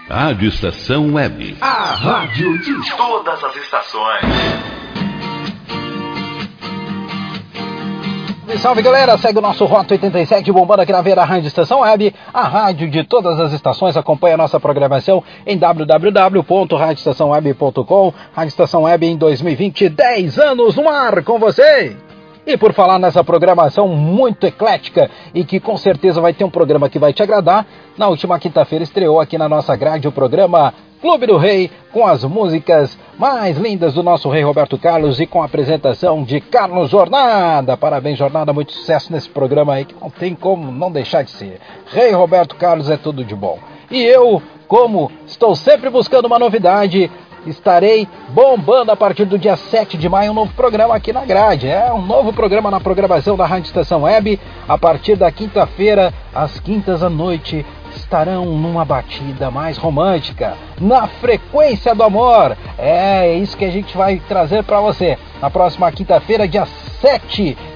Rádio 0.10 0.50
Estação 0.50 1.14
Web. 1.14 1.56
A 1.62 1.96
rádio 1.96 2.60
de 2.60 2.74
todas 2.98 3.42
as 3.42 3.56
estações. 3.56 4.26
Salve, 8.60 8.82
galera, 8.82 9.18
segue 9.18 9.40
o 9.40 9.42
nosso 9.42 9.64
Rota 9.64 9.94
87 9.94 10.52
bombando 10.52 10.82
aqui 10.82 10.92
na 10.92 11.02
Vera 11.02 11.24
Rádio 11.24 11.48
Estação 11.48 11.80
Web, 11.80 12.14
a 12.34 12.44
rádio 12.44 12.90
de 12.90 13.06
todas 13.06 13.40
as 13.40 13.54
estações. 13.54 13.96
Acompanhe 13.96 14.34
a 14.34 14.38
nossa 14.38 14.60
programação 14.60 15.24
em 15.48 15.58
www.radioestaçãoweb.com. 15.58 18.14
Rádio 18.34 18.50
Estação 18.50 18.84
Web 18.84 19.06
em 19.06 19.16
2020, 19.16 19.88
10 19.88 20.38
anos 20.38 20.76
no 20.76 20.90
ar 20.90 21.24
com 21.24 21.40
você. 21.40 21.96
E 22.46 22.56
por 22.58 22.74
falar 22.74 23.00
nessa 23.00 23.24
programação 23.24 23.88
muito 23.88 24.46
eclética 24.46 25.10
e 25.34 25.44
que 25.44 25.60
com 25.60 25.76
certeza 25.78 26.22
vai 26.22 26.32
ter 26.32 26.44
um 26.44 26.50
programa 26.50 26.90
que 26.90 27.00
vai 27.00 27.12
te 27.12 27.24
agradar, 27.24 27.66
na 27.98 28.08
última 28.08 28.38
quinta-feira 28.38 28.84
estreou 28.84 29.20
aqui 29.20 29.38
na 29.38 29.50
nossa 29.50 29.76
grade 29.76 30.08
o 30.08 30.12
programa 30.12 30.74
Clube 31.02 31.28
do 31.28 31.38
Rei, 31.38 31.70
com 31.92 32.06
as 32.06 32.24
músicas 32.24 32.98
mais 33.18 33.58
lindas 33.58 33.94
do 33.94 34.02
nosso 34.02 34.30
rei 34.30 34.44
Roberto 34.44 34.78
Carlos 34.78 35.20
e 35.20 35.28
com 35.28 35.42
a 35.42 35.46
apresentação 35.46 36.24
de 36.24 36.40
Carlos 36.40 36.90
Jornada. 36.90 37.78
Parabéns, 37.78 38.18
Jornada, 38.18 38.54
muito 38.54 38.72
sucesso 38.74 39.12
nesse 39.12 39.30
programa 39.30 39.74
aí 39.74 39.86
que 39.86 39.96
não 40.00 40.10
tem 40.10 40.34
como 40.34 40.72
não 40.72 40.92
deixar 40.92 41.24
de 41.24 41.32
ser. 41.32 41.60
Rei 41.88 42.12
Roberto 42.12 42.56
Carlos 42.56 42.90
é 42.90 42.98
tudo 42.98 43.24
de 43.24 43.36
bom. 43.36 43.60
E 43.92 44.02
eu, 44.04 44.42
como 44.68 45.12
estou 45.28 45.56
sempre 45.56 45.90
buscando 45.90 46.26
uma 46.26 46.40
novidade, 46.40 47.12
estarei 47.46 48.08
bombando 48.30 48.92
a 48.92 48.96
partir 48.96 49.26
do 49.26 49.38
dia 49.38 49.56
7 49.56 49.98
de 49.98 50.10
maio 50.10 50.32
um 50.32 50.36
novo 50.36 50.54
programa 50.54 50.96
aqui 50.96 51.14
na 51.14 51.26
grade. 51.26 51.68
É 51.68 51.92
um 51.92 52.02
novo 52.02 52.34
programa 52.34 52.72
na 52.72 52.80
programação 52.80 53.38
da 53.38 53.46
Rádio 53.46 53.68
Estação 53.68 54.04
Web. 54.04 54.40
A 54.68 54.78
partir 54.78 55.16
da 55.16 55.32
quinta-feira, 55.32 56.14
às 56.34 56.60
quintas 56.60 57.04
à 57.04 57.10
noite, 57.10 57.66
estarão 57.96 58.46
numa 58.46 58.84
batida 58.84 59.50
mais 59.50 59.78
romântica, 59.78 60.56
na 60.80 61.08
frequência 61.08 61.96
do 61.96 62.04
amor. 62.04 62.58
É, 62.78 63.28
é 63.28 63.38
isso 63.38 63.58
que 63.58 63.66
a 63.66 63.72
gente 63.72 63.96
vai 63.96 64.22
trazer 64.28 64.64
para 64.64 64.80
você. 64.82 65.18
Na 65.42 65.50
próxima 65.50 65.92
quinta-feira, 65.92 66.48
dia 66.48 66.66
7 66.66 66.85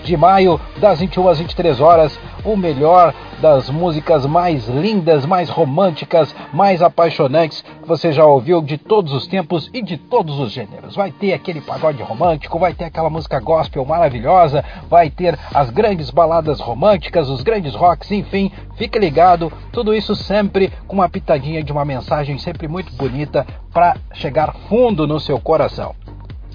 de 0.03 0.17
maio, 0.17 0.59
das 0.77 0.99
21 0.99 1.27
às 1.27 1.37
23 1.37 1.79
horas, 1.79 2.19
o 2.43 2.57
melhor 2.57 3.13
das 3.39 3.69
músicas 3.69 4.25
mais 4.25 4.67
lindas, 4.67 5.23
mais 5.23 5.49
românticas, 5.49 6.35
mais 6.51 6.81
apaixonantes 6.81 7.61
que 7.61 7.87
você 7.87 8.11
já 8.11 8.25
ouviu 8.25 8.59
de 8.59 8.77
todos 8.77 9.13
os 9.13 9.27
tempos 9.27 9.69
e 9.71 9.83
de 9.83 9.97
todos 9.97 10.39
os 10.39 10.51
gêneros. 10.51 10.95
Vai 10.95 11.11
ter 11.11 11.33
aquele 11.33 11.61
pagode 11.61 12.01
romântico, 12.01 12.57
vai 12.57 12.73
ter 12.73 12.85
aquela 12.85 13.09
música 13.09 13.39
gospel 13.39 13.85
maravilhosa, 13.85 14.65
vai 14.89 15.11
ter 15.11 15.37
as 15.53 15.69
grandes 15.69 16.09
baladas 16.09 16.59
românticas, 16.59 17.29
os 17.29 17.43
grandes 17.43 17.75
rocks, 17.75 18.11
enfim, 18.11 18.51
fique 18.77 18.97
ligado, 18.97 19.53
tudo 19.71 19.93
isso 19.93 20.15
sempre 20.15 20.73
com 20.87 20.95
uma 20.95 21.07
pitadinha 21.07 21.63
de 21.63 21.71
uma 21.71 21.85
mensagem 21.85 22.39
sempre 22.39 22.67
muito 22.67 22.91
bonita 22.93 23.45
para 23.71 23.95
chegar 24.11 24.55
fundo 24.67 25.05
no 25.05 25.19
seu 25.19 25.39
coração. 25.39 25.93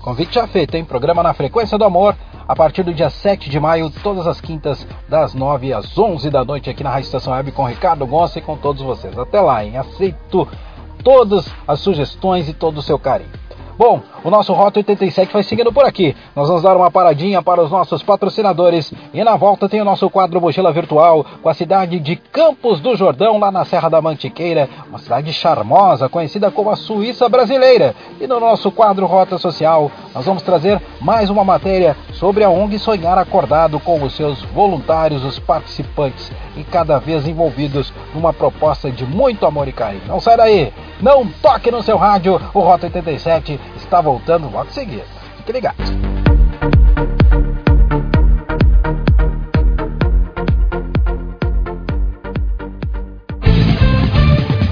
Convite 0.04 0.34
já 0.34 0.46
feito, 0.46 0.74
hein? 0.74 0.84
Programa 0.84 1.22
na 1.22 1.32
Frequência 1.32 1.78
do 1.78 1.84
Amor, 1.84 2.14
a 2.46 2.54
partir 2.54 2.82
do 2.82 2.92
dia 2.92 3.08
7 3.08 3.48
de 3.48 3.58
maio, 3.58 3.88
todas 4.02 4.26
as 4.26 4.38
quintas, 4.38 4.86
das 5.08 5.32
9 5.32 5.72
às 5.72 5.96
11 5.96 6.28
da 6.28 6.44
noite, 6.44 6.68
aqui 6.68 6.84
na 6.84 6.90
Rádio 6.90 7.06
Estação 7.06 7.32
Web, 7.32 7.52
com 7.52 7.64
Ricardo 7.64 8.06
Gonça 8.06 8.38
e 8.38 8.42
com 8.42 8.54
todos 8.54 8.82
vocês. 8.82 9.18
Até 9.18 9.40
lá, 9.40 9.64
hein? 9.64 9.78
Aceito 9.78 10.46
todas 11.02 11.50
as 11.66 11.80
sugestões 11.80 12.50
e 12.50 12.52
todo 12.52 12.76
o 12.76 12.82
seu 12.82 12.98
carinho. 12.98 13.30
Bom, 13.78 14.02
o 14.24 14.30
nosso 14.30 14.54
Rota 14.54 14.80
87 14.80 15.30
vai 15.30 15.42
seguindo 15.42 15.70
por 15.70 15.84
aqui. 15.84 16.16
Nós 16.34 16.48
vamos 16.48 16.62
dar 16.62 16.74
uma 16.78 16.90
paradinha 16.90 17.42
para 17.42 17.62
os 17.62 17.70
nossos 17.70 18.02
patrocinadores 18.02 18.90
e 19.12 19.22
na 19.22 19.36
volta 19.36 19.68
tem 19.68 19.82
o 19.82 19.84
nosso 19.84 20.08
quadro 20.08 20.40
Mochila 20.40 20.72
Virtual 20.72 21.26
com 21.42 21.48
a 21.50 21.52
cidade 21.52 22.00
de 22.00 22.16
Campos 22.16 22.80
do 22.80 22.96
Jordão, 22.96 23.38
lá 23.38 23.52
na 23.52 23.66
Serra 23.66 23.90
da 23.90 24.00
Mantiqueira, 24.00 24.66
uma 24.88 24.98
cidade 24.98 25.30
charmosa, 25.30 26.08
conhecida 26.08 26.50
como 26.50 26.70
a 26.70 26.76
Suíça 26.76 27.28
brasileira. 27.28 27.94
E 28.18 28.26
no 28.26 28.40
nosso 28.40 28.72
quadro 28.72 29.04
Rota 29.04 29.36
Social, 29.36 29.92
nós 30.14 30.24
vamos 30.24 30.42
trazer 30.42 30.80
mais 31.02 31.28
uma 31.28 31.44
matéria 31.44 31.94
sobre 32.14 32.44
a 32.44 32.48
ONG 32.48 32.78
Sonhar 32.78 33.18
Acordado 33.18 33.78
com 33.78 34.02
os 34.02 34.14
seus 34.14 34.40
voluntários, 34.42 35.22
os 35.22 35.38
participantes 35.38 36.32
e 36.56 36.64
cada 36.64 36.98
vez 36.98 37.28
envolvidos 37.28 37.92
numa 38.14 38.32
proposta 38.32 38.90
de 38.90 39.04
muito 39.04 39.44
amor 39.44 39.68
e 39.68 39.72
carinho. 39.72 40.04
Não 40.08 40.18
sai 40.18 40.38
daí! 40.38 40.72
Não 41.02 41.26
toque 41.26 41.70
no 41.70 41.82
seu 41.82 41.98
rádio, 41.98 42.40
o 42.54 42.60
Rota 42.60 42.86
87 42.86 43.60
está 43.76 44.00
voltando 44.00 44.13
logo 44.48 44.68
em 44.68 44.72
seguida. 44.72 45.04
Fique 45.38 45.52
ligado. 45.52 45.76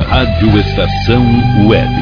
Rádio 0.08 0.58
Estação 0.58 1.24
Web. 1.68 2.01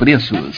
preços. 0.01 0.57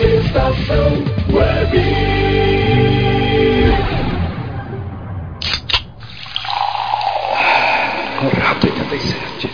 Estação 0.00 0.92
Web. 1.32 1.76
Rato 8.40 8.66
87. 8.68 9.50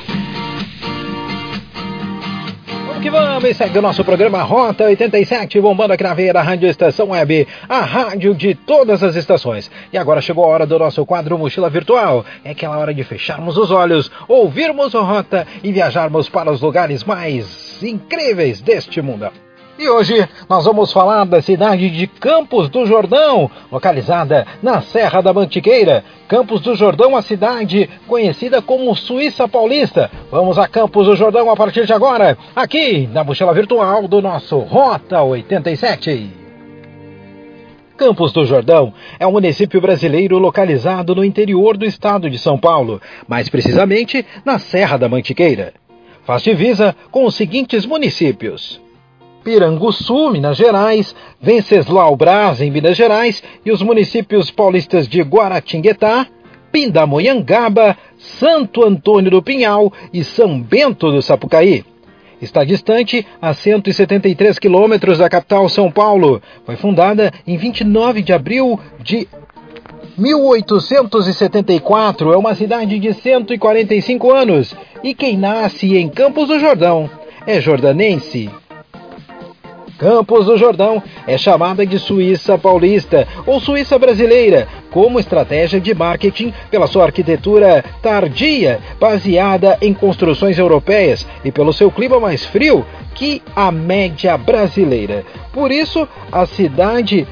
Vamos 2.86 3.03
que 3.03 3.11
vamos, 3.11 3.57
segue 3.57 3.78
o 3.78 3.82
nosso 3.82 4.05
programa 4.05 4.42
Rota 4.42 4.84
87, 4.84 5.59
bombando 5.62 5.95
aqui 5.95 6.03
na 6.03 6.12
veia 6.12 6.34
da 6.34 6.42
Rádio 6.42 6.68
Estação 6.68 7.09
Web, 7.12 7.49
a 7.66 7.80
rádio 7.80 8.34
de 8.34 8.55
todas 8.55 9.03
as 9.03 9.16
estações. 9.16 9.70
E 9.95 9.97
agora 9.97 10.20
chegou 10.20 10.45
a 10.45 10.49
hora 10.49 10.66
do 10.66 10.78
nosso 10.78 11.07
quadro 11.07 11.38
Mochila 11.38 11.70
Virtual. 11.70 12.22
É 12.45 12.51
aquela 12.51 12.76
hora 12.76 12.92
de 12.92 13.03
fecharmos 13.03 13.57
os 13.57 13.70
olhos, 13.70 14.11
ouvirmos 14.28 14.92
o 14.92 15.03
Rota 15.03 15.47
e 15.62 15.72
viajarmos 15.72 16.28
para 16.28 16.53
os 16.53 16.61
lugares 16.61 17.03
mais 17.03 17.82
incríveis 17.82 18.61
deste 18.61 19.01
mundo. 19.01 19.30
E 19.77 19.89
hoje 19.89 20.29
nós 20.49 20.64
vamos 20.64 20.93
falar 20.93 21.25
da 21.25 21.43
cidade 21.43 21.91
de 21.91 22.07
Campos 22.07 22.68
do 22.68 22.87
Jordão, 22.87 23.51
localizada 23.72 24.47
na 24.62 24.81
Serra 24.81 25.20
da 25.20 25.33
Mantiqueira. 25.33 26.05
Campos 26.29 26.61
do 26.61 26.77
Jordão, 26.77 27.16
a 27.16 27.22
cidade 27.22 27.91
conhecida 28.07 28.62
como 28.62 28.95
Suíça 28.95 29.49
Paulista. 29.49 30.09
Vamos 30.31 30.59
a 30.59 30.68
Campos 30.68 31.07
do 31.07 31.16
Jordão 31.16 31.51
a 31.51 31.57
partir 31.57 31.87
de 31.87 31.93
agora, 31.93 32.39
aqui 32.55 33.09
na 33.09 33.25
mochila 33.25 33.53
virtual 33.53 34.07
do 34.07 34.22
nosso 34.22 34.59
Rota 34.61 35.20
87. 35.22 36.31
Campos 37.97 38.33
do 38.33 38.45
Jordão 38.45 38.95
é 39.18 39.27
um 39.27 39.33
município 39.33 39.81
brasileiro 39.81 40.39
localizado 40.39 41.16
no 41.16 41.25
interior 41.25 41.77
do 41.77 41.85
estado 41.85 42.31
de 42.31 42.39
São 42.39 42.57
Paulo, 42.57 43.03
mais 43.27 43.49
precisamente 43.49 44.25
na 44.45 44.61
Serra 44.61 44.97
da 44.97 45.09
Mantiqueira. 45.09 45.75
Faz 46.25 46.43
divisa 46.43 46.95
com 47.11 47.25
os 47.25 47.35
seguintes 47.35 47.85
municípios: 47.85 48.84
Piranguçu, 49.45 50.30
Minas 50.30 50.57
Gerais, 50.57 51.14
Venceslau 51.40 52.16
Braz, 52.16 52.61
em 52.62 52.70
Minas 52.70 52.97
Gerais, 52.97 53.42
e 53.64 53.70
os 53.70 53.82
municípios 53.82 54.51
paulistas 54.51 55.07
de 55.07 55.20
Guaratinguetá, 55.20 56.26
Pindamonhangaba, 56.72 57.97
Santo 58.18 58.84
Antônio 58.84 59.30
do 59.30 59.42
Pinhal 59.42 59.92
e 60.12 60.24
São 60.24 60.61
Bento 60.61 61.12
do 61.12 61.22
Sapucaí. 61.22 61.84
Está 62.42 62.64
distante 62.64 63.24
a 63.40 63.55
173 63.55 64.59
quilômetros 64.59 65.18
da 65.18 65.28
capital 65.28 65.68
São 65.68 65.88
Paulo. 65.90 66.42
Foi 66.66 66.76
fundada 66.76 67.32
em 67.47 67.57
29 67.57 68.22
de 68.22 68.32
abril 68.32 68.80
de 68.99 69.28
1874. 70.18 72.32
É 72.32 72.36
uma 72.36 72.55
cidade 72.55 72.99
de 72.99 73.14
145 73.14 74.32
anos. 74.32 74.74
E 75.03 75.14
quem 75.14 75.36
nasce 75.36 75.97
em 75.97 76.09
Campos 76.09 76.49
do 76.49 76.59
Jordão 76.59 77.11
é 77.47 77.61
jordanense. 77.61 78.51
Campos 80.05 80.44
do 80.44 80.59
Jordão 80.59 81.02
é 81.26 81.38
chamada 81.38 81.86
de 81.86 81.98
Suíça 81.98 82.59
Paulista 82.59 83.26
ou 83.46 83.59
Suíça 83.59 83.98
Brasileira, 83.98 84.68
como 84.90 85.18
estratégia 85.18 85.80
de 85.80 85.94
marketing 85.94 86.52
pela 86.70 86.86
sua 86.86 87.05
arquitetura 87.05 87.82
tardia, 88.02 88.80
baseada 89.00 89.78
em 89.80 89.94
construções 89.94 90.59
europeias 90.59 91.26
e 91.42 91.50
pelo 91.50 91.72
seu 91.72 91.90
clima 91.90 92.20
mais 92.20 92.44
frio 92.44 92.84
que 93.14 93.40
a 93.57 93.72
média 93.72 94.36
brasileira. 94.36 95.24
Por 95.55 95.72
isso, 95.72 96.07
a 96.30 96.44
cidade 96.44 97.26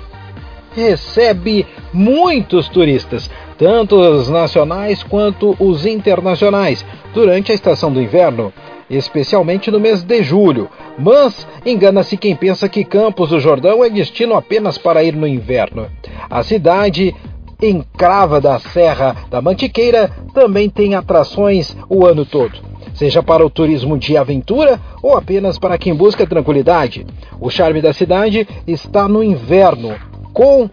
recebe 0.75 1.67
muitos 1.93 2.71
turistas, 2.71 3.31
tanto 3.59 4.01
os 4.01 4.31
nacionais 4.31 5.03
quanto 5.03 5.55
os 5.61 5.85
internacionais, 5.85 6.87
durante 7.13 7.53
a 7.53 7.55
estação 7.55 7.93
do 7.93 8.01
inverno, 8.01 8.51
especialmente 8.97 9.71
no 9.71 9.81
mês 9.81 10.03
de 10.03 10.23
julho. 10.23 10.69
Mas 10.99 11.47
engana-se 11.65 12.17
quem 12.17 12.37
pensa 12.37 12.69
que 12.69 12.85
Campos 12.85 13.31
do 13.31 13.41
Jordão 13.41 13.83
é 13.83 13.91
destino 13.91 14.35
apenas 14.35 14.79
para 14.79 15.03
ir 15.03 15.17
no 15.17 15.27
inverno. 15.27 15.87
A 16.29 16.43
cidade 16.43 17.15
encrava 17.63 18.41
da 18.41 18.59
Serra 18.59 19.17
da 19.31 19.41
Mantiqueira 19.41 20.11
também 20.35 20.69
tem 20.69 20.95
atrações 20.95 21.77
o 21.89 22.05
ano 22.05 22.27
todo, 22.27 22.59
seja 22.95 23.23
para 23.23 23.47
o 23.47 23.51
turismo 23.51 23.97
de 23.97 24.17
aventura 24.17 24.81
ou 25.03 25.17
apenas 25.17 25.59
para 25.59 25.79
quem 25.79 25.95
busca 25.95 26.27
tranquilidade. 26.27 27.07
O 27.41 27.49
charme 27.51 27.81
da 27.81 27.93
cidade 27.93 28.47
está 28.67 29.09
no 29.09 29.23
inverno, 29.23 29.95
com 30.33 30.69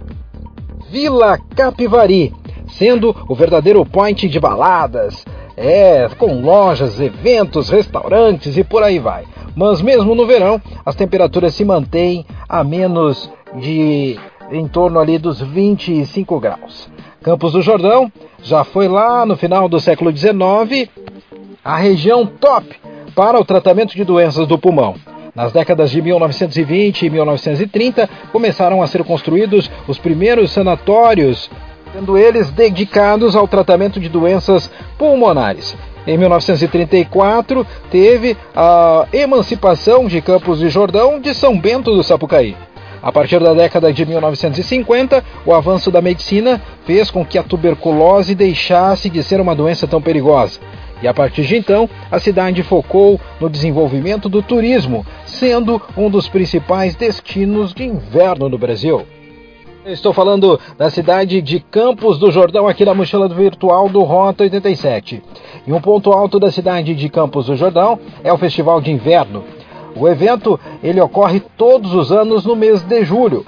Vila 0.89 1.37
Capivari, 1.55 2.33
sendo 2.69 3.15
o 3.27 3.35
verdadeiro 3.35 3.85
point 3.85 4.27
de 4.27 4.39
baladas, 4.39 5.23
é, 5.59 6.07
com 6.17 6.41
lojas, 6.41 7.01
eventos, 7.01 7.69
restaurantes 7.69 8.57
e 8.57 8.63
por 8.63 8.81
aí 8.81 8.97
vai. 8.97 9.25
Mas 9.53 9.81
mesmo 9.81 10.15
no 10.15 10.25
verão, 10.25 10.61
as 10.85 10.95
temperaturas 10.95 11.53
se 11.53 11.65
mantêm 11.65 12.25
a 12.47 12.63
menos 12.63 13.29
de 13.55 14.17
em 14.51 14.67
torno 14.67 14.99
ali 14.99 15.17
dos 15.17 15.41
25 15.41 16.39
graus. 16.39 16.89
Campos 17.21 17.51
do 17.51 17.61
Jordão 17.61 18.11
já 18.41 18.63
foi 18.63 18.87
lá 18.87 19.25
no 19.25 19.35
final 19.35 19.67
do 19.67 19.79
século 19.79 20.15
XIX 20.15 20.89
a 21.63 21.75
região 21.75 22.25
top 22.25 22.73
para 23.13 23.39
o 23.39 23.43
tratamento 23.43 23.93
de 23.95 24.05
doenças 24.05 24.47
do 24.47 24.57
pulmão. 24.57 24.95
Nas 25.35 25.51
décadas 25.51 25.91
de 25.91 26.01
1920 26.01 27.05
e 27.05 27.09
1930 27.09 28.09
começaram 28.31 28.81
a 28.81 28.87
ser 28.87 29.03
construídos 29.03 29.69
os 29.87 29.97
primeiros 29.97 30.51
sanatórios, 30.51 31.49
sendo 31.93 32.17
eles 32.17 32.51
dedicados 32.51 33.35
ao 33.35 33.47
tratamento 33.47 33.99
de 33.99 34.09
doenças 34.09 34.69
pulmonares. 34.97 35.75
Em 36.05 36.17
1934 36.17 37.65
teve 37.89 38.37
a 38.55 39.07
emancipação 39.11 40.07
de 40.07 40.21
Campos 40.21 40.59
de 40.59 40.69
Jordão 40.69 41.19
de 41.19 41.33
São 41.33 41.57
Bento 41.59 41.93
do 41.93 42.03
Sapucaí. 42.03 42.55
A 43.01 43.11
partir 43.11 43.39
da 43.39 43.53
década 43.53 43.93
de 43.93 44.05
1950, 44.05 45.23
o 45.45 45.53
avanço 45.53 45.89
da 45.89 46.01
medicina 46.01 46.61
fez 46.85 47.09
com 47.09 47.25
que 47.25 47.37
a 47.37 47.43
tuberculose 47.43 48.35
deixasse 48.35 49.09
de 49.09 49.23
ser 49.23 49.39
uma 49.39 49.55
doença 49.55 49.87
tão 49.87 50.01
perigosa. 50.01 50.59
E 51.01 51.07
a 51.07 51.13
partir 51.13 51.43
de 51.43 51.55
então, 51.55 51.89
a 52.11 52.19
cidade 52.19 52.61
focou 52.61 53.19
no 53.39 53.49
desenvolvimento 53.49 54.27
do 54.27 54.41
turismo, 54.41 55.05
sendo 55.25 55.81
um 55.95 56.09
dos 56.09 56.27
principais 56.27 56.93
destinos 56.93 57.73
de 57.73 57.85
inverno 57.85 58.49
no 58.49 58.57
Brasil. 58.57 59.05
Estou 59.91 60.13
falando 60.13 60.59
da 60.77 60.89
cidade 60.89 61.41
de 61.41 61.59
Campos 61.59 62.17
do 62.17 62.31
Jordão, 62.31 62.67
aqui 62.67 62.85
na 62.85 62.93
mochila 62.93 63.27
virtual 63.27 63.89
do 63.89 64.01
Rota 64.03 64.43
87. 64.43 65.21
E 65.65 65.73
um 65.73 65.81
ponto 65.81 66.11
alto 66.11 66.39
da 66.39 66.51
cidade 66.51 66.95
de 66.95 67.09
Campos 67.09 67.47
do 67.47 67.55
Jordão 67.55 67.99
é 68.23 68.31
o 68.31 68.37
Festival 68.37 68.81
de 68.81 68.91
Inverno, 68.91 69.43
o 69.95 70.07
evento 70.07 70.59
ele 70.81 71.01
ocorre 71.01 71.39
todos 71.57 71.93
os 71.93 72.11
anos 72.11 72.45
no 72.45 72.55
mês 72.55 72.81
de 72.83 73.03
julho 73.03 73.45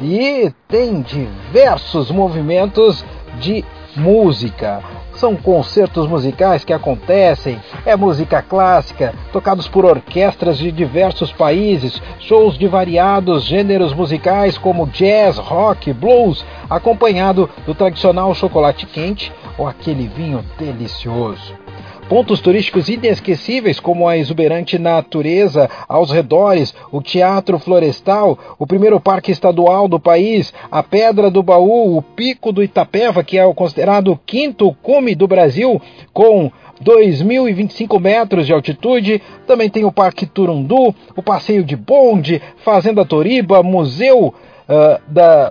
e 0.00 0.52
tem 0.68 1.00
diversos 1.00 2.10
movimentos 2.10 3.04
de 3.40 3.64
música. 3.96 4.82
São 5.24 5.36
concertos 5.36 6.06
musicais 6.06 6.66
que 6.66 6.72
acontecem, 6.74 7.58
é 7.86 7.96
música 7.96 8.42
clássica, 8.42 9.14
tocados 9.32 9.66
por 9.66 9.86
orquestras 9.86 10.58
de 10.58 10.70
diversos 10.70 11.32
países, 11.32 11.98
shows 12.20 12.58
de 12.58 12.68
variados 12.68 13.44
gêneros 13.44 13.94
musicais 13.94 14.58
como 14.58 14.86
jazz, 14.86 15.38
rock, 15.38 15.94
blues, 15.94 16.44
acompanhado 16.68 17.48
do 17.64 17.74
tradicional 17.74 18.34
chocolate 18.34 18.84
quente 18.84 19.32
ou 19.56 19.66
aquele 19.66 20.06
vinho 20.06 20.44
delicioso. 20.58 21.63
Pontos 22.08 22.40
turísticos 22.40 22.90
inesquecíveis, 22.90 23.80
como 23.80 24.06
a 24.06 24.16
exuberante 24.16 24.78
natureza 24.78 25.70
aos 25.88 26.10
redores, 26.10 26.74
o 26.92 27.00
Teatro 27.00 27.58
Florestal, 27.58 28.38
o 28.58 28.66
primeiro 28.66 29.00
parque 29.00 29.32
estadual 29.32 29.88
do 29.88 29.98
país, 29.98 30.52
a 30.70 30.82
Pedra 30.82 31.30
do 31.30 31.42
Baú, 31.42 31.96
o 31.96 32.02
Pico 32.02 32.52
do 32.52 32.62
Itapeva, 32.62 33.24
que 33.24 33.38
é 33.38 33.46
o 33.46 33.54
considerado 33.54 34.20
quinto 34.26 34.76
cume 34.82 35.14
do 35.14 35.26
Brasil, 35.26 35.80
com 36.12 36.52
2.025 36.82 37.98
metros 37.98 38.46
de 38.46 38.52
altitude. 38.52 39.22
Também 39.46 39.70
tem 39.70 39.86
o 39.86 39.92
Parque 39.92 40.26
Turundu, 40.26 40.94
o 41.16 41.22
Passeio 41.22 41.64
de 41.64 41.74
Bonde, 41.74 42.42
Fazenda 42.62 43.04
Toriba, 43.06 43.62
Museu 43.62 44.26
uh, 44.68 45.00
da 45.10 45.50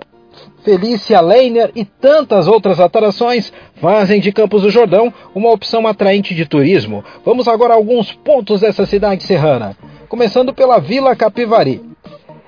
Felícia 0.64 1.20
Leiner 1.20 1.70
e 1.74 1.84
tantas 1.84 2.48
outras 2.48 2.80
atrações 2.80 3.52
fazem 3.80 4.18
de 4.18 4.32
Campos 4.32 4.62
do 4.62 4.70
Jordão 4.70 5.12
uma 5.34 5.50
opção 5.50 5.86
atraente 5.86 6.34
de 6.34 6.46
turismo. 6.46 7.04
Vamos 7.22 7.46
agora 7.46 7.74
a 7.74 7.76
alguns 7.76 8.12
pontos 8.12 8.62
dessa 8.62 8.86
cidade 8.86 9.24
serrana. 9.24 9.76
Começando 10.08 10.54
pela 10.54 10.78
Vila 10.78 11.14
Capivari. 11.14 11.82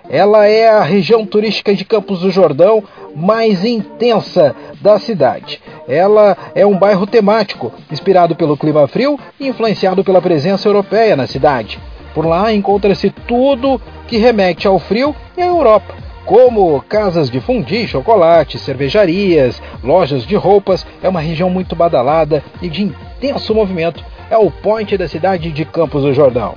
Ela 0.08 0.46
é 0.46 0.68
a 0.68 0.82
região 0.82 1.26
turística 1.26 1.74
de 1.74 1.84
Campos 1.84 2.20
do 2.20 2.30
Jordão 2.30 2.82
mais 3.14 3.64
intensa 3.64 4.56
da 4.80 4.98
cidade. 4.98 5.60
Ela 5.86 6.36
é 6.54 6.64
um 6.64 6.78
bairro 6.78 7.06
temático, 7.06 7.72
inspirado 7.90 8.34
pelo 8.34 8.56
clima 8.56 8.86
frio 8.88 9.18
e 9.38 9.48
influenciado 9.48 10.02
pela 10.02 10.22
presença 10.22 10.68
europeia 10.68 11.16
na 11.16 11.26
cidade. 11.26 11.78
Por 12.14 12.24
lá 12.24 12.50
encontra-se 12.52 13.10
tudo 13.10 13.80
que 14.08 14.16
remete 14.16 14.66
ao 14.66 14.78
frio 14.78 15.14
e 15.36 15.42
à 15.42 15.46
Europa 15.46 16.05
como 16.26 16.82
casas 16.82 17.30
de 17.30 17.40
fundi, 17.40 17.86
chocolate, 17.86 18.58
cervejarias, 18.58 19.62
lojas 19.82 20.26
de 20.26 20.34
roupas, 20.34 20.84
é 21.00 21.08
uma 21.08 21.20
região 21.20 21.48
muito 21.48 21.76
badalada 21.76 22.42
e 22.60 22.68
de 22.68 22.82
intenso 22.82 23.54
movimento. 23.54 24.04
É 24.28 24.36
o 24.36 24.50
point 24.50 24.98
da 24.98 25.06
cidade 25.06 25.52
de 25.52 25.64
Campos 25.64 26.02
do 26.02 26.12
Jordão. 26.12 26.56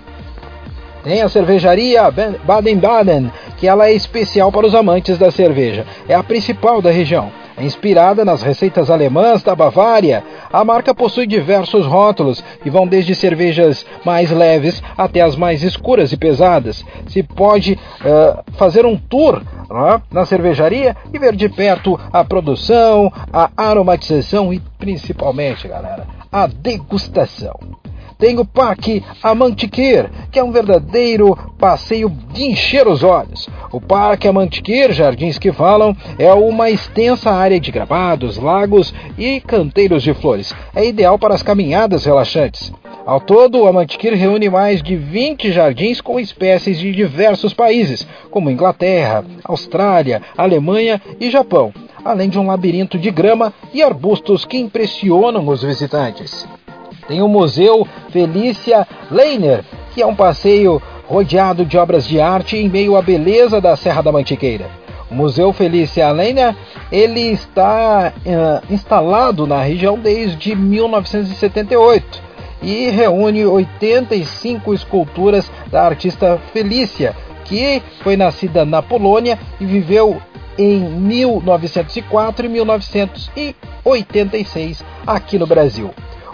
Tem 1.03 1.21
a 1.21 1.29
cervejaria 1.29 2.01
Baden-Baden, 2.43 3.31
que 3.57 3.67
ela 3.67 3.87
é 3.87 3.93
especial 3.93 4.51
para 4.51 4.65
os 4.65 4.73
amantes 4.73 5.19
da 5.19 5.29
cerveja. 5.29 5.85
É 6.07 6.15
a 6.15 6.23
principal 6.23 6.81
da 6.81 6.89
região. 6.89 7.31
Inspirada 7.59 8.23
nas 8.23 8.41
receitas 8.41 8.89
alemãs 8.89 9.43
da 9.43 9.55
Bavária, 9.55 10.23
a 10.51 10.63
marca 10.63 10.93
possui 10.95 11.27
diversos 11.27 11.85
rótulos 11.85 12.43
e 12.63 12.69
vão 12.69 12.87
desde 12.87 13.13
cervejas 13.13 13.85
mais 14.05 14.31
leves 14.31 14.81
até 14.97 15.21
as 15.21 15.35
mais 15.35 15.61
escuras 15.61 16.11
e 16.11 16.17
pesadas. 16.17 16.85
Se 17.07 17.21
pode 17.21 17.73
uh, 17.73 18.43
fazer 18.53 18.85
um 18.85 18.95
tour 18.95 19.41
uh, 19.69 20.01
na 20.11 20.25
cervejaria 20.25 20.95
e 21.13 21.19
ver 21.19 21.35
de 21.35 21.49
perto 21.49 21.99
a 22.13 22.23
produção, 22.23 23.11
a 23.31 23.49
aromatização 23.57 24.53
e 24.53 24.61
principalmente, 24.77 25.67
galera, 25.67 26.07
a 26.31 26.47
degustação. 26.47 27.59
Tem 28.19 28.37
o 28.37 28.43
Parque 28.43 29.01
Amantiqueira, 29.23 30.11
que 30.29 30.37
é 30.37 30.43
um 30.43 30.51
verdadeiro 30.51 31.37
passeio 31.57 32.09
de 32.33 32.43
encher 32.43 32.85
os 32.85 33.01
olhos. 33.01 33.47
O 33.71 33.79
Parque 33.79 34.27
Amantiqueira, 34.27 34.91
Jardins 34.91 35.39
que 35.39 35.53
Falam, 35.53 35.95
é 36.17 36.33
uma 36.33 36.69
extensa 36.69 37.31
área 37.31 37.57
de 37.61 37.71
gramados, 37.71 38.35
lagos 38.35 38.93
e 39.17 39.39
canteiros 39.39 40.03
de 40.03 40.13
flores. 40.13 40.53
É 40.75 40.85
ideal 40.85 41.17
para 41.17 41.33
as 41.33 41.41
caminhadas 41.41 42.03
relaxantes. 42.03 42.73
Ao 43.05 43.21
todo, 43.21 43.59
o 43.59 43.67
Amantiqueira 43.67 44.17
reúne 44.17 44.49
mais 44.49 44.83
de 44.83 44.97
20 44.97 45.53
jardins 45.53 46.01
com 46.01 46.19
espécies 46.19 46.77
de 46.77 46.91
diversos 46.91 47.53
países, 47.53 48.05
como 48.29 48.51
Inglaterra, 48.51 49.23
Austrália, 49.45 50.21
Alemanha 50.37 51.01
e 51.21 51.31
Japão, 51.31 51.73
além 52.03 52.27
de 52.27 52.37
um 52.37 52.47
labirinto 52.47 52.97
de 52.97 53.11
grama 53.11 53.53
e 53.73 53.81
arbustos 53.81 54.43
que 54.43 54.57
impressionam 54.57 55.47
os 55.47 55.63
visitantes. 55.63 56.45
Tem 57.09 57.21
o 57.23 57.27
Museu 57.27 57.87
Felícia 58.11 58.87
Leiner, 59.09 59.65
que 59.95 60.03
é 60.03 60.05
um 60.05 60.13
passeio 60.13 60.79
rodeado 61.07 61.65
de 61.65 61.75
obras 61.75 62.07
de 62.07 62.21
arte 62.21 62.55
em 62.55 62.69
meio 62.69 62.95
à 62.95 63.01
beleza 63.01 63.59
da 63.59 63.75
Serra 63.75 64.03
da 64.03 64.11
Mantiqueira. 64.11 64.69
O 65.09 65.15
Museu 65.15 65.51
Felícia 65.51 66.11
Leiner 66.11 66.55
ele 66.91 67.31
está 67.31 68.13
uh, 68.15 68.61
instalado 68.71 69.47
na 69.47 69.59
região 69.59 69.97
desde 69.97 70.55
1978 70.55 72.21
e 72.61 72.91
reúne 72.91 73.43
85 73.43 74.71
esculturas 74.71 75.51
da 75.71 75.83
artista 75.83 76.39
Felícia, 76.53 77.15
que 77.43 77.81
foi 78.03 78.15
nascida 78.15 78.63
na 78.63 78.83
Polônia 78.83 79.39
e 79.59 79.65
viveu 79.65 80.21
em 80.59 80.79
1904 80.79 82.45
e 82.45 82.49
1986 82.49 84.85
aqui 85.07 85.39
no 85.39 85.47
Brasil. 85.47 85.89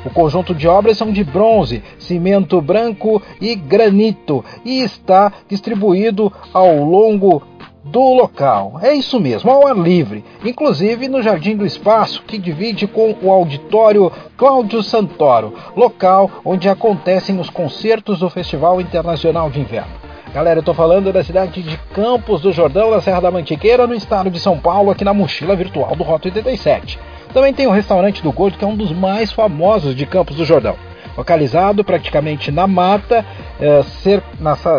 O 0.06 0.10
conjunto 0.12 0.54
de 0.54 0.68
obras 0.68 0.98
são 0.98 1.12
de 1.12 1.24
bronze, 1.24 1.84
cimento 1.98 2.62
branco 2.62 3.22
e 3.42 3.56
granito 3.56 4.46
e 4.64 4.82
está 4.82 5.34
distribuído 5.50 6.32
ao 6.54 6.78
longo 6.84 7.42
do 7.84 8.14
local. 8.14 8.80
É 8.82 8.94
isso 8.94 9.20
mesmo, 9.20 9.50
ao 9.50 9.68
ar 9.68 9.76
livre, 9.76 10.24
inclusive 10.44 11.08
no 11.08 11.22
Jardim 11.22 11.56
do 11.56 11.66
Espaço, 11.66 12.24
que 12.24 12.38
divide 12.38 12.88
com 12.88 13.16
o 13.22 13.32
auditório 13.32 14.12
Cláudio 14.38 14.84
Santoro, 14.84 15.54
local 15.76 16.30
onde 16.44 16.70
acontecem 16.70 17.40
os 17.40 17.50
concertos 17.50 18.20
do 18.20 18.30
Festival 18.30 18.80
Internacional 18.80 19.50
de 19.50 19.60
Inverno. 19.60 20.06
Galera, 20.34 20.60
eu 20.60 20.64
tô 20.64 20.74
falando 20.74 21.14
da 21.14 21.24
cidade 21.24 21.64
de 21.64 21.78
Campos 21.94 22.42
do 22.42 22.52
Jordão, 22.52 22.92
na 22.92 23.00
Serra 23.00 23.22
da 23.22 23.32
Mantiqueira, 23.32 23.88
no 23.88 23.94
estado 23.94 24.30
de 24.30 24.40
São 24.40 24.60
Paulo, 24.60 24.92
aqui 24.92 25.06
na 25.06 25.14
mochila 25.14 25.56
virtual 25.56 25.96
do 25.96 26.04
Rota 26.04 26.28
87. 26.28 27.00
Também 27.36 27.54
tem 27.54 27.68
o 27.68 27.72
restaurante 27.72 28.24
do 28.24 28.32
Gordo, 28.32 28.58
que 28.58 28.64
é 28.64 28.68
um 28.68 28.78
dos 28.78 28.94
mais 28.94 29.30
famosos 29.30 29.94
de 29.94 30.06
Campos 30.06 30.38
do 30.38 30.46
Jordão 30.46 30.78
localizado 31.18 31.82
praticamente 31.82 32.52
na 32.52 32.68
mata, 32.68 33.26
é, 33.60 33.84
cer 33.84 34.22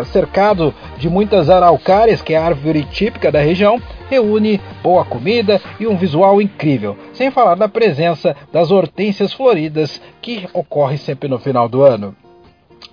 cercado 0.05 0.71
de 0.97 1.09
muitas 1.09 1.49
araucárias, 1.49 2.21
que 2.21 2.35
é 2.35 2.37
a 2.37 2.45
árvore 2.45 2.83
típica 2.83 3.31
da 3.31 3.39
região, 3.39 3.81
reúne 4.07 4.61
boa 4.83 5.03
comida 5.03 5.59
e 5.79 5.87
um 5.87 5.97
visual 5.97 6.39
incrível, 6.39 6.95
sem 7.11 7.31
falar 7.31 7.55
da 7.55 7.67
presença 7.67 8.35
das 8.53 8.69
hortênsias 8.69 9.33
floridas 9.33 9.99
que 10.21 10.47
ocorre 10.53 10.97
sempre 10.97 11.27
no 11.27 11.39
final 11.39 11.67
do 11.67 11.81
ano. 11.81 12.15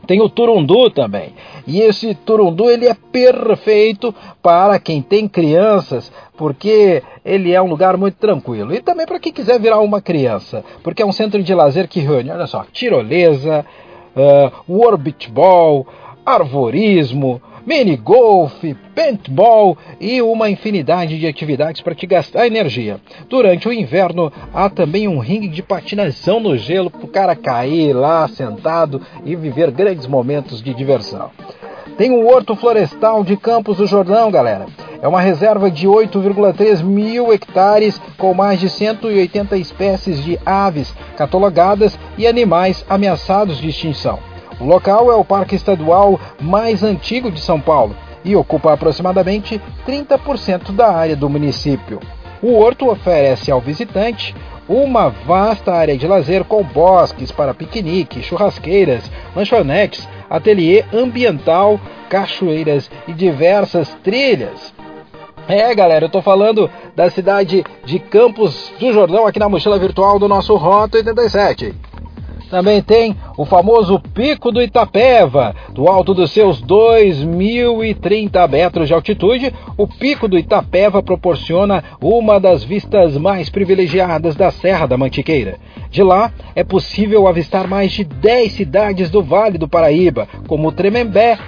Tem 0.07 0.21
o 0.21 0.29
turundu 0.29 0.91
também. 0.91 1.33
E 1.67 1.81
esse 1.81 2.15
turundu 2.15 2.71
ele 2.71 2.87
é 2.87 2.95
perfeito 2.95 4.15
para 4.43 4.79
quem 4.79 5.01
tem 5.01 5.27
crianças, 5.27 6.13
porque 6.37 7.03
ele 7.25 7.53
é 7.53 7.63
um 7.63 7.69
lugar 7.69 7.97
muito 7.97 8.17
tranquilo. 8.17 8.75
E 8.75 8.81
também 8.81 9.07
para 9.07 9.19
quem 9.19 9.33
quiser 9.33 9.59
virar 9.59 9.81
uma 9.81 10.03
criança, 10.03 10.65
porque 10.83 11.03
é 11.03 11.07
um 11.07 11.13
centro 11.13 11.43
de 11.43 11.55
lazer 11.55 11.89
que 11.89 12.01
reúne, 12.01 12.31
olha 12.31 12.47
só, 12.47 12.65
tirolesa, 12.71 13.65
uh, 14.15 14.53
warbitball, 14.69 15.87
arvorismo, 16.25 17.41
mini 17.67 17.97
golf, 17.97 18.63
paintball 18.95 19.77
e 20.01 20.21
uma 20.21 20.51
infinidade 20.51 21.19
de 21.19 21.27
atividades 21.27 21.81
para 21.81 21.95
te 21.95 22.07
gastar 22.07 22.47
energia. 22.47 23.01
Durante 23.29 23.69
o 23.69 23.73
inverno 23.73 24.33
há 24.53 24.69
também 24.69 25.09
um 25.09 25.19
ringue 25.19 25.49
de 25.49 25.63
patinação 25.63 26.41
no 26.41 26.57
gelo 26.57 26.91
para 26.91 27.05
o 27.05 27.09
cara 27.09 27.37
cair 27.37 27.93
lá 27.93 28.29
sentado 28.29 29.01
e 29.25 29.35
viver 29.35 29.71
grandes 29.71 30.07
momentos 30.07 30.63
de 30.63 30.75
diversão. 30.75 31.31
Tem 31.97 32.11
o 32.11 32.27
Horto 32.27 32.57
Florestal 32.57 33.23
de 33.23 33.37
Campos 33.37 33.77
do 33.77 33.87
Jordão, 33.87 34.31
galera. 34.31 34.67
É 35.01 35.07
uma 35.07 35.21
reserva 35.21 35.71
de 35.71 35.87
8,3 35.87 36.83
mil 36.83 37.33
hectares 37.33 38.01
com 38.19 38.35
mais 38.35 38.59
de 38.59 38.69
180 38.69 39.57
espécies 39.57 40.23
de 40.23 40.39
aves 40.45 40.95
catalogadas 41.17 41.99
e 42.17 42.27
animais 42.27 42.85
ameaçados 42.89 43.59
de 43.59 43.69
extinção. 43.69 44.34
O 44.61 44.65
local 44.65 45.11
é 45.11 45.15
o 45.17 45.25
parque 45.25 45.55
estadual 45.55 46.21
mais 46.41 46.83
antigo 46.83 47.31
de 47.31 47.41
São 47.41 47.61
Paulo 47.61 47.97
e 48.25 48.35
ocupa 48.35 48.73
aproximadamente 48.73 49.61
30% 49.87 50.73
da 50.73 50.91
área 50.91 51.17
do 51.17 51.29
município. 51.29 52.01
O 52.43 52.59
horto 52.59 52.91
oferece 52.91 53.51
ao 53.51 53.61
visitante 53.61 54.35
uma 54.69 55.09
vasta 55.09 55.73
área 55.73 55.97
de 55.97 56.07
lazer 56.07 56.45
com 56.45 56.63
bosques 56.63 57.31
para 57.31 57.55
piquenique, 57.55 58.23
churrasqueiras, 58.23 59.11
lanchonetes, 59.37 60.09
ateliê 60.29 60.85
ambiental, 60.93 61.79
cachoeiras 62.09 62.91
e 63.07 63.13
diversas 63.13 63.95
trilhas. 64.03 64.73
É, 65.47 65.75
galera, 65.75 66.07
eu 66.07 66.11
tô 66.11 66.23
falando 66.23 66.71
da 66.97 67.11
cidade 67.11 67.63
de 67.85 67.99
Campos 67.99 68.73
do 68.81 68.93
Jordão 68.93 69.27
aqui 69.27 69.39
na 69.39 69.49
mochila 69.49 69.79
virtual 69.79 70.19
do 70.19 70.27
nosso 70.27 70.55
Rota 70.57 70.97
87. 70.97 71.75
Também 72.51 72.83
tem 72.83 73.17
o 73.37 73.45
famoso 73.45 73.99
Pico 73.99 74.53
do 74.53 74.63
Itapeva. 74.63 75.55
Do 75.71 75.89
alto 75.89 76.15
dos 76.15 76.31
seus 76.31 76.63
2.030 76.63 78.49
metros 78.49 78.89
de 78.89 78.95
altitude, 78.95 79.53
o 79.77 79.87
Pico 79.87 80.29
do 80.29 80.39
Itapeva 80.39 81.03
proporciona 81.03 81.83
uma 82.01 82.39
das 82.39 82.63
vistas 82.63 83.17
mais 83.17 83.49
privilegiadas 83.49 84.37
da 84.37 84.51
Serra 84.51 84.87
da 84.87 84.97
Mantiqueira. 84.97 85.59
De 85.91 86.03
lá 86.03 86.33
é 86.55 86.63
possível 86.63 87.27
avistar 87.27 87.67
mais 87.67 87.93
de 87.93 88.05
10 88.05 88.53
cidades 88.53 89.11
do 89.11 89.23
Vale 89.23 89.59
do 89.59 89.69
Paraíba, 89.69 90.29
como 90.47 90.73
Tremembé, 90.73 91.39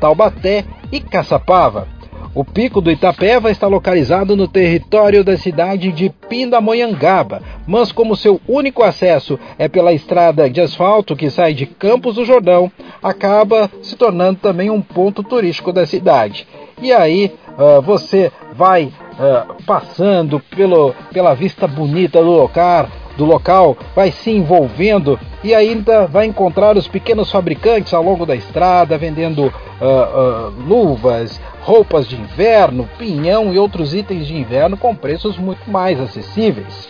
Taubaté 0.00 0.64
e 0.90 1.00
Caçapava. 1.00 1.97
O 2.38 2.44
Pico 2.44 2.80
do 2.80 2.88
Itapeva 2.88 3.50
está 3.50 3.66
localizado 3.66 4.36
no 4.36 4.46
território 4.46 5.24
da 5.24 5.36
cidade 5.36 5.90
de 5.90 6.08
Pindamonhangaba, 6.08 7.42
mas 7.66 7.90
como 7.90 8.14
seu 8.14 8.40
único 8.46 8.84
acesso 8.84 9.36
é 9.58 9.66
pela 9.66 9.92
estrada 9.92 10.48
de 10.48 10.60
asfalto 10.60 11.16
que 11.16 11.30
sai 11.30 11.52
de 11.52 11.66
Campos 11.66 12.14
do 12.14 12.24
Jordão, 12.24 12.70
acaba 13.02 13.68
se 13.82 13.96
tornando 13.96 14.38
também 14.38 14.70
um 14.70 14.80
ponto 14.80 15.24
turístico 15.24 15.72
da 15.72 15.84
cidade. 15.84 16.46
E 16.80 16.92
aí 16.92 17.34
uh, 17.58 17.82
você 17.82 18.30
vai 18.52 18.84
uh, 18.84 19.60
passando 19.66 20.38
pelo, 20.38 20.94
pela 21.12 21.34
vista 21.34 21.66
bonita 21.66 22.22
do 22.22 22.30
local, 22.30 22.86
do 23.18 23.24
local, 23.24 23.76
vai 23.96 24.12
se 24.12 24.30
envolvendo 24.30 25.18
e 25.42 25.52
ainda 25.52 26.06
vai 26.06 26.26
encontrar 26.26 26.76
os 26.76 26.86
pequenos 26.86 27.30
fabricantes 27.30 27.92
ao 27.92 28.02
longo 28.02 28.24
da 28.24 28.36
estrada 28.36 28.96
vendendo 28.96 29.46
uh, 29.46 29.50
uh, 29.50 30.54
luvas, 30.66 31.40
roupas 31.60 32.06
de 32.06 32.14
inverno, 32.14 32.88
pinhão 32.96 33.52
e 33.52 33.58
outros 33.58 33.92
itens 33.92 34.28
de 34.28 34.36
inverno 34.36 34.76
com 34.76 34.94
preços 34.94 35.36
muito 35.36 35.68
mais 35.68 36.00
acessíveis. 36.00 36.88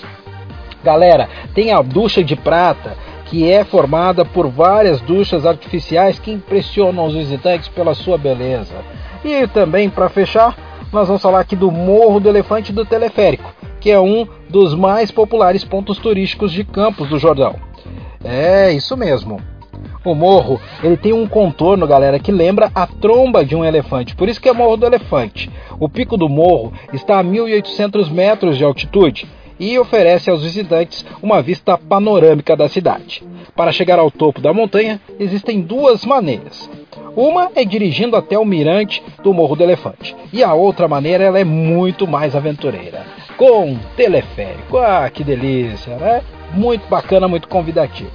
Galera, 0.84 1.28
tem 1.54 1.72
a 1.72 1.80
ducha 1.80 2.22
de 2.22 2.36
prata, 2.36 2.94
que 3.24 3.50
é 3.50 3.64
formada 3.64 4.24
por 4.24 4.48
várias 4.48 5.00
duchas 5.00 5.46
artificiais 5.46 6.18
que 6.18 6.30
impressionam 6.30 7.06
os 7.06 7.14
visitantes 7.14 7.68
pela 7.68 7.94
sua 7.94 8.18
beleza. 8.18 8.74
E 9.24 9.46
também, 9.48 9.90
para 9.90 10.08
fechar, 10.08 10.54
nós 10.92 11.08
vamos 11.08 11.22
falar 11.22 11.40
aqui 11.40 11.56
do 11.56 11.70
Morro 11.70 12.20
do 12.20 12.28
Elefante 12.28 12.72
do 12.72 12.84
Teleférico, 12.84 13.52
que 13.80 13.90
é 13.90 13.98
um 13.98 14.26
dos 14.48 14.74
mais 14.74 15.10
populares 15.10 15.64
pontos 15.64 15.98
turísticos 15.98 16.52
de 16.52 16.64
Campos 16.64 17.08
do 17.08 17.18
Jordão. 17.18 17.56
É, 18.24 18.72
isso 18.72 18.96
mesmo. 18.96 19.40
O 20.04 20.14
morro, 20.14 20.60
ele 20.82 20.96
tem 20.96 21.12
um 21.12 21.26
contorno, 21.26 21.86
galera, 21.86 22.18
que 22.18 22.32
lembra 22.32 22.70
a 22.74 22.86
tromba 22.86 23.44
de 23.44 23.54
um 23.54 23.64
elefante. 23.64 24.16
Por 24.16 24.28
isso 24.28 24.40
que 24.40 24.48
é 24.48 24.52
Morro 24.52 24.76
do 24.76 24.86
Elefante. 24.86 25.50
O 25.78 25.88
pico 25.88 26.16
do 26.16 26.28
morro 26.28 26.72
está 26.92 27.18
a 27.18 27.24
1.800 27.24 28.10
metros 28.10 28.56
de 28.56 28.64
altitude 28.64 29.28
e 29.58 29.78
oferece 29.78 30.30
aos 30.30 30.42
visitantes 30.42 31.04
uma 31.22 31.42
vista 31.42 31.76
panorâmica 31.76 32.56
da 32.56 32.68
cidade. 32.68 33.22
Para 33.56 33.72
chegar 33.72 33.98
ao 33.98 34.10
topo 34.10 34.40
da 34.40 34.52
montanha, 34.52 35.00
existem 35.18 35.60
duas 35.60 36.04
maneiras. 36.04 36.70
Uma 37.16 37.50
é 37.56 37.64
dirigindo 37.64 38.16
até 38.16 38.38
o 38.38 38.44
mirante 38.44 39.02
do 39.22 39.34
Morro 39.34 39.56
do 39.56 39.64
Elefante, 39.64 40.14
e 40.32 40.44
a 40.44 40.54
outra 40.54 40.86
maneira 40.86 41.24
ela 41.24 41.40
é 41.40 41.44
muito 41.44 42.06
mais 42.06 42.36
aventureira, 42.36 43.04
com 43.38 43.78
teleférico. 43.96 44.76
Ah, 44.76 45.08
que 45.08 45.24
delícia, 45.24 45.96
né? 45.96 46.22
Muito 46.52 46.86
bacana, 46.88 47.28
muito 47.28 47.48
convidativo. 47.48 48.10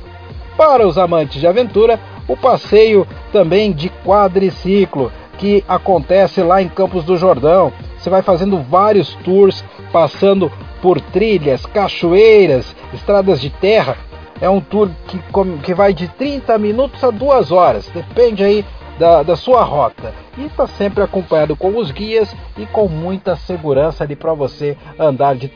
Para 0.55 0.85
os 0.85 0.97
amantes 0.99 1.39
de 1.39 1.47
aventura, 1.47 1.99
o 2.27 2.37
passeio 2.37 3.07
também 3.31 3.71
de 3.71 3.89
quadriciclo, 3.89 5.11
que 5.39 5.63
acontece 5.67 6.43
lá 6.43 6.61
em 6.61 6.69
Campos 6.69 7.03
do 7.03 7.17
Jordão. 7.17 7.73
Você 7.97 8.09
vai 8.09 8.21
fazendo 8.21 8.61
vários 8.61 9.15
tours, 9.23 9.63
passando 9.91 10.51
por 10.81 10.99
trilhas, 10.99 11.65
cachoeiras, 11.65 12.75
estradas 12.93 13.39
de 13.39 13.49
terra. 13.49 13.97
É 14.41 14.49
um 14.49 14.59
tour 14.59 14.89
que, 15.07 15.19
que 15.63 15.73
vai 15.73 15.93
de 15.93 16.07
30 16.09 16.57
minutos 16.57 17.01
a 17.03 17.09
2 17.09 17.51
horas, 17.51 17.89
depende 17.93 18.43
aí 18.43 18.65
da, 18.97 19.23
da 19.23 19.35
sua 19.35 19.63
rota. 19.63 20.13
E 20.37 20.45
está 20.45 20.67
sempre 20.67 21.03
acompanhado 21.03 21.55
com 21.55 21.77
os 21.77 21.91
guias 21.91 22.35
e 22.57 22.65
com 22.65 22.87
muita 22.87 23.35
segurança 23.35 24.03
ali 24.03 24.15
para 24.15 24.33
você 24.33 24.77
andar 24.99 25.35
de, 25.35 25.47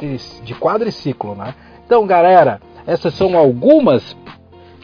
de 0.44 0.56
quadriciclo, 0.56 1.36
né? 1.36 1.54
Então, 1.86 2.06
galera, 2.06 2.60
essas 2.86 3.14
são 3.14 3.38
algumas 3.38 4.16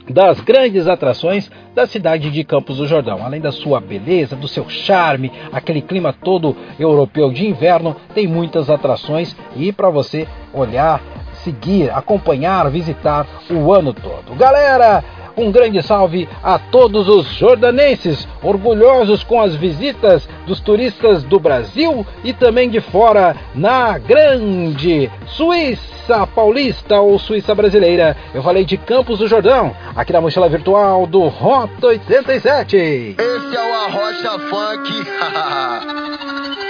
das 0.10 0.40
grandes 0.42 0.88
atrações 0.88 1.50
da 1.74 1.88
cidade 1.88 2.30
de 2.30 2.44
Campos 2.44 2.78
do 2.78 2.88
Jordão. 2.88 3.24
Além 3.24 3.40
da 3.40 3.52
sua 3.52 3.80
beleza, 3.80 4.36
do 4.36 4.48
seu 4.48 4.70
charme, 4.70 5.32
aquele 5.52 5.82
clima 5.82 6.14
todo 6.14 6.56
europeu 6.78 7.32
de 7.32 7.48
inverno, 7.48 7.96
tem 8.14 8.28
muitas 8.28 8.70
atrações 8.70 9.36
e 9.56 9.72
para 9.72 9.90
você 9.90 10.28
olhar, 10.54 11.02
seguir, 11.44 11.90
acompanhar, 11.92 12.70
visitar 12.70 13.26
o 13.50 13.72
ano 13.74 13.94
todo. 13.94 14.36
Galera, 14.36 15.04
um 15.38 15.52
grande 15.52 15.82
salve 15.82 16.28
a 16.44 16.58
todos 16.60 17.08
os 17.08 17.28
jordanenses, 17.36 18.28
orgulhosos 18.42 19.24
com 19.24 19.42
as 19.42 19.56
visitas 19.56 20.28
dos 20.46 20.60
turistas 20.60 21.24
do 21.24 21.40
Brasil 21.40 22.06
e 22.24 22.34
também 22.34 22.70
de 22.70 22.82
fora, 22.82 23.36
na 23.56 23.98
grande 23.98 25.10
Suíça 25.28 26.28
Paulista 26.36 27.00
ou 27.00 27.18
Suíça 27.18 27.56
Brasileira. 27.56 28.16
Eu 28.34 28.44
falei 28.44 28.66
de 28.66 28.78
Campos 28.78 29.20
do 29.20 29.28
Jordão, 29.28 29.76
aqui 29.96 30.12
na 30.12 30.22
mochila 30.22 30.50
virtual 30.50 31.08
do 31.08 31.28
Rota 31.28 31.88
87. 31.88 32.76
Esse 32.76 33.18
é 33.20 33.60
o 33.60 33.74
Arrocha 33.86 34.40
Funk, 34.50 35.04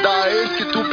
da 0.03 0.23
tu 0.71 0.92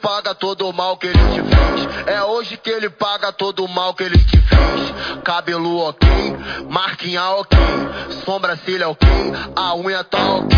Paga 0.00 0.34
todo 0.34 0.68
o 0.68 0.72
mal 0.72 0.96
que 0.96 1.06
ele 1.08 1.18
te 1.18 1.42
fez. 1.42 2.06
É 2.06 2.22
hoje 2.22 2.56
que 2.56 2.70
ele 2.70 2.88
paga 2.88 3.32
todo 3.32 3.64
o 3.64 3.68
mal 3.68 3.94
que 3.94 4.04
ele 4.04 4.18
te 4.18 4.40
fez. 4.40 5.22
Cabelo 5.24 5.78
ok, 5.80 6.08
marquinha 6.68 7.30
ok, 7.30 7.58
sobrancelha 8.24 8.88
ok, 8.88 9.08
a 9.56 9.74
unha 9.74 10.04
tá 10.04 10.34
ok. 10.36 10.56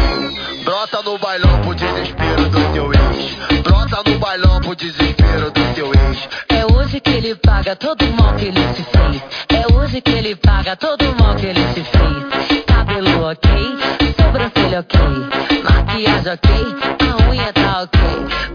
Brota 0.64 1.02
no 1.02 1.18
bailão 1.18 1.60
pro 1.62 1.74
desespero 1.74 2.48
do 2.50 2.72
teu 2.72 2.92
ex. 2.92 3.62
Brota 3.62 4.02
no 4.08 4.18
bailão 4.18 4.60
pro 4.60 4.76
desespero 4.76 5.50
do 5.50 5.74
teu 5.74 5.90
ex. 5.92 6.28
É 6.48 6.66
hoje 6.66 7.00
que 7.00 7.10
ele 7.10 7.34
paga 7.34 7.74
todo 7.76 8.02
o 8.04 8.12
mal 8.12 8.34
que 8.34 8.46
ele 8.46 8.62
te 8.74 8.82
fez. 8.82 9.22
É 9.48 9.72
hoje 9.72 10.00
que 10.00 10.10
ele 10.10 10.36
paga 10.36 10.76
todo 10.76 11.02
o 11.02 11.22
mal 11.22 11.34
que 11.34 11.46
ele 11.46 11.64
te 11.72 11.82
fez. 11.82 12.64
Cabelo 12.66 13.30
ok, 13.30 13.50
sobrancelha 14.16 14.80
ok, 14.80 15.00
maquiagem 15.62 16.32
ok, 16.32 16.50
a 17.08 17.30
unha 17.30 17.52
tá 17.52 17.82
ok. 17.82 18.00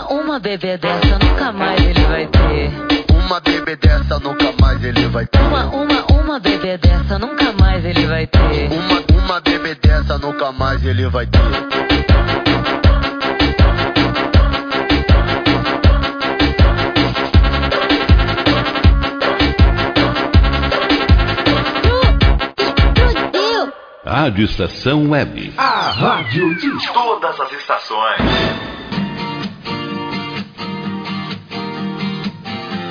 Uma, 0.00 0.08
uma 0.08 0.38
bebê 0.38 0.78
dessa 0.78 1.18
nunca 1.18 1.52
mais 1.52 1.80
ele 1.80 2.04
vai 2.04 2.26
ter. 2.26 2.72
Uma 3.12 3.40
bebê 3.40 3.76
dessa 3.76 4.18
nunca 4.18 4.52
mais 4.60 4.82
ele 4.82 5.06
vai 5.08 5.26
ter. 5.26 5.40
Uma, 5.40 5.64
uma, 5.66 6.06
uma 6.06 6.38
bebê 6.38 6.78
dessa 6.78 7.18
nunca 7.18 7.52
mais 7.52 7.84
ele 7.84 8.06
vai 8.06 8.26
ter. 8.26 8.70
Uma, 8.70 9.24
uma 9.24 9.40
bebê 9.40 9.74
dessa 9.74 10.18
nunca 10.18 10.52
mais 10.52 10.84
ele 10.84 11.06
vai 11.08 11.26
ter. 11.26 11.40
Rádio 24.04 24.44
Estação 24.44 25.10
Web. 25.10 25.52
A 25.56 25.90
rádio 25.90 26.54
de 26.56 26.92
todas 26.92 27.38
as 27.38 27.52
estações. 27.52 28.69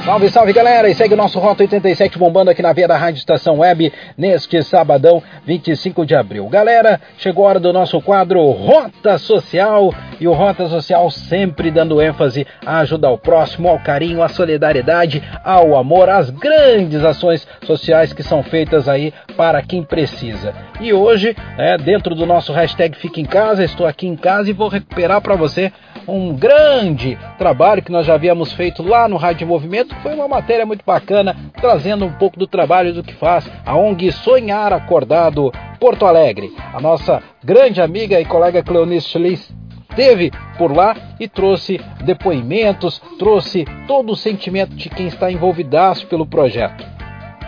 Salve, 0.10 0.30
salve 0.32 0.54
galera! 0.54 0.90
E 0.90 0.96
segue 0.96 1.14
o 1.14 1.18
nosso 1.18 1.38
Rota 1.38 1.62
87 1.62 2.18
bombando 2.18 2.50
aqui 2.50 2.64
na 2.64 2.74
via 2.74 2.88
da 2.88 2.98
Rádio 2.98 3.20
Estação 3.20 3.60
Web 3.60 3.94
neste 4.18 4.64
sabadão, 4.64 5.22
25 5.46 6.04
de 6.04 6.16
abril. 6.16 6.50
Galera, 6.50 7.00
chegou 7.20 7.46
a 7.46 7.50
hora 7.50 7.60
do 7.60 7.72
nosso 7.72 8.02
quadro 8.02 8.42
Rota 8.50 9.20
Social 9.20 9.94
e 10.20 10.28
o 10.28 10.34
Rota 10.34 10.68
Social 10.68 11.12
sempre 11.12 11.70
dando 11.70 12.02
ênfase 12.02 12.48
à 12.66 12.80
ajuda 12.80 13.08
ao 13.08 13.20
próximo, 13.20 13.70
ao 13.70 13.78
carinho, 13.78 14.24
à 14.24 14.30
solidariedade, 14.30 15.22
ao 15.44 15.78
amor, 15.78 16.10
às 16.10 16.32
grandes 16.32 17.04
ações 17.04 17.48
sociais 17.64 18.12
que 18.12 18.24
são 18.24 18.42
feitas 18.42 18.90
aí 18.90 19.14
para 19.38 19.62
quem 19.62 19.84
precisa. 19.84 20.56
E 20.82 20.92
hoje, 20.92 21.36
é, 21.56 21.78
dentro 21.78 22.16
do 22.16 22.26
nosso 22.26 22.52
hashtag 22.52 22.98
Fica 22.98 23.22
em 23.22 23.26
Casa, 23.26 23.64
estou 23.64 23.86
aqui 23.86 24.08
em 24.08 24.16
casa 24.16 24.50
e 24.50 24.54
vou 24.54 24.70
recuperar 24.70 25.22
para 25.22 25.36
você 25.36 25.72
um 26.12 26.36
grande 26.36 27.18
trabalho 27.38 27.82
que 27.82 27.92
nós 27.92 28.06
já 28.06 28.16
havíamos 28.16 28.52
feito 28.54 28.84
lá 28.84 29.08
no 29.08 29.18
Rádio 29.18 29.48
Movimento. 29.48 29.96
Foi 30.02 30.14
uma 30.14 30.28
matéria 30.28 30.66
muito 30.66 30.84
bacana, 30.86 31.36
trazendo 31.60 32.06
um 32.06 32.14
pouco 32.14 32.38
do 32.38 32.48
trabalho 32.48 32.94
do 32.94 33.04
que 33.04 33.14
faz 33.14 33.50
a 33.66 33.76
ONG 33.76 34.12
Sonhar 34.12 34.74
Acordado 34.74 35.52
Porto 35.80 36.06
Alegre. 36.06 36.54
A 36.74 36.80
nossa 36.80 37.22
grande 37.44 37.82
amiga 37.82 38.20
e 38.20 38.26
colega 38.26 38.64
Cleonice 38.64 39.10
Schliss 39.10 39.54
esteve 39.90 40.32
por 40.58 40.76
lá 40.76 40.96
e 41.20 41.28
trouxe 41.28 41.80
depoimentos, 42.04 43.02
trouxe 43.18 43.66
todo 43.88 44.12
o 44.12 44.16
sentimento 44.16 44.76
de 44.76 44.90
quem 44.90 45.08
está 45.08 45.32
envolvidaço 45.32 46.08
pelo 46.08 46.26
projeto. 46.26 46.86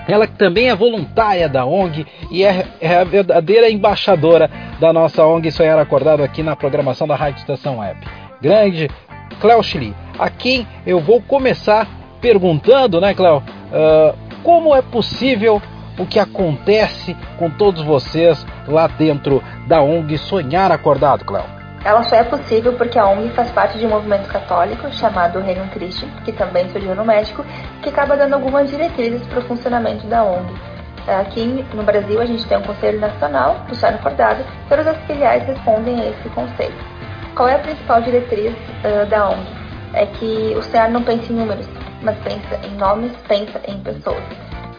Ela 0.07 0.28
também 0.28 0.70
é 0.70 0.76
voluntária 0.76 1.47
da 1.47 1.66
ONG 1.66 2.05
e 2.32 2.43
é, 2.43 2.66
é 2.82 2.95
a 2.97 3.03
verdadeira 3.03 3.70
embaixadora 3.70 4.49
da 4.80 4.91
nossa 4.91 5.26
ONG 5.26 5.51
Sonhar 5.51 5.78
Acordado 5.78 6.24
aqui 6.24 6.41
na 6.41 6.55
programação 6.55 7.07
da 7.07 7.16
Rádio 7.16 7.39
Estação 7.39 7.80
Web. 7.80 8.20
Grande 8.42 8.89
Cléo 9.39 9.64
Chili, 9.64 9.96
a 10.20 10.30
quem 10.30 10.68
eu 10.86 11.00
vou 11.00 11.22
começar 11.22 11.88
perguntando, 12.20 13.00
né, 13.00 13.14
Cléo, 13.14 13.38
uh, 13.38 14.18
como 14.44 14.76
é 14.76 14.82
possível 14.82 15.62
o 15.98 16.06
que 16.06 16.20
acontece 16.20 17.16
com 17.38 17.50
todos 17.50 17.84
vocês 17.84 18.46
lá 18.68 18.88
dentro 18.88 19.44
da 19.68 19.82
ONG 19.82 20.18
Sonhar 20.18 20.72
Acordado, 20.72 21.26
Cléo? 21.26 21.46
Ela 21.84 22.04
só 22.04 22.16
é 22.16 22.24
possível 22.24 22.74
porque 22.74 22.98
a 23.00 23.08
ONG 23.08 23.30
faz 23.30 23.50
parte 23.52 23.80
de 23.80 23.86
um 23.86 23.89
movimento 23.89 24.28
católico 24.28 24.92
chamado 24.92 25.39
Reino 25.39 25.68
Christi, 25.70 26.06
que 26.24 26.32
também 26.32 26.70
surgiu 26.70 26.96
no 26.96 27.04
México, 27.04 27.44
que 27.82 27.89
acaba 27.89 28.16
dando 28.16 28.36
algumas 28.36 28.70
diretrizes 28.70 29.26
para 29.28 29.39
o 29.39 29.44
funcionamento 29.44 30.06
da 30.06 30.24
ONG. 30.24 30.54
Aqui 31.08 31.66
no 31.74 31.82
Brasil 31.82 32.22
a 32.22 32.26
gente 32.26 32.46
tem 32.46 32.58
um 32.58 32.62
Conselho 32.62 33.00
Nacional 33.00 33.66
do 33.68 33.76
Sonhar 33.76 33.96
Acordado, 33.96 34.46
todas 34.70 34.86
as 34.86 34.98
filiais 35.06 35.44
respondem 35.44 36.00
a 36.00 36.10
esse 36.10 36.30
conselho. 36.30 37.01
Qual 37.36 37.47
é 37.47 37.55
a 37.55 37.59
principal 37.59 38.01
diretriz 38.01 38.53
uh, 38.53 39.05
da 39.09 39.29
ONG? 39.29 39.47
É 39.93 40.05
que 40.05 40.53
o 40.57 40.61
CEAR 40.63 40.91
não 40.91 41.01
pensa 41.01 41.32
em 41.32 41.36
números, 41.36 41.67
mas 42.01 42.17
pensa 42.19 42.59
em 42.65 42.75
nomes, 42.75 43.13
pensa 43.27 43.59
em 43.67 43.79
pessoas. 43.79 44.23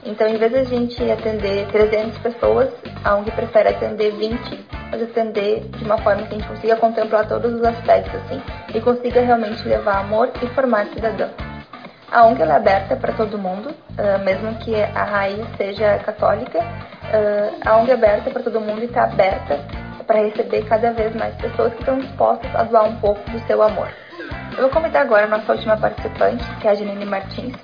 Então, 0.05 0.29
em 0.29 0.37
vez 0.37 0.53
de 0.53 0.59
a 0.59 0.65
gente 0.65 1.11
atender 1.11 1.67
300 1.69 2.19
pessoas, 2.19 2.69
a 3.05 3.15
ONG 3.15 3.31
prefere 3.31 3.71
atender 3.71 4.13
20, 4.17 4.67
mas 4.91 5.03
atender 5.03 5.61
de 5.61 5.85
uma 5.85 5.97
forma 5.99 6.23
que 6.23 6.35
a 6.35 6.39
gente 6.39 6.49
consiga 6.49 6.77
contemplar 6.77 7.27
todos 7.27 7.55
os 7.55 7.65
aspectos, 7.65 8.15
assim, 8.17 8.43
e 8.75 8.81
consiga 8.81 9.21
realmente 9.23 9.67
levar 9.67 10.01
amor 10.01 10.31
e 10.43 10.47
formar 10.49 10.87
cidadão. 10.87 11.31
A 12.11 12.27
ONG 12.27 12.43
é 12.43 12.53
aberta 12.53 12.97
para 12.97 13.15
todo 13.15 13.39
mundo, 13.39 13.71
uh, 13.71 14.23
mesmo 14.23 14.55
que 14.57 14.75
a 14.75 15.05
raiz 15.05 15.47
seja 15.57 15.99
católica. 16.01 16.59
Uh, 16.59 17.57
a 17.65 17.77
ONG 17.79 17.91
é 17.91 17.95
aberta 17.95 18.31
para 18.31 18.43
todo 18.43 18.61
mundo 18.61 18.83
e 18.83 18.85
está 18.85 19.05
aberta 19.05 19.59
para 20.03 20.23
receber 20.23 20.65
cada 20.65 20.93
vez 20.93 21.15
mais 21.15 21.35
pessoas 21.37 21.73
que 21.75 21.81
estão 21.81 21.99
dispostas 21.99 22.55
a 22.55 22.65
doar 22.65 22.85
um 22.85 22.97
pouco 22.97 23.31
do 23.31 23.39
seu 23.47 23.63
amor. 23.63 23.89
Eu 24.53 24.63
vou 24.63 24.71
convidar 24.71 25.03
agora 25.03 25.25
a 25.25 25.29
nossa 25.29 25.53
última 25.53 25.77
participante, 25.77 26.45
que 26.61 26.69
é 26.69 26.71
a 26.71 26.75
Janine 26.75 27.07
Martins, 27.07 27.55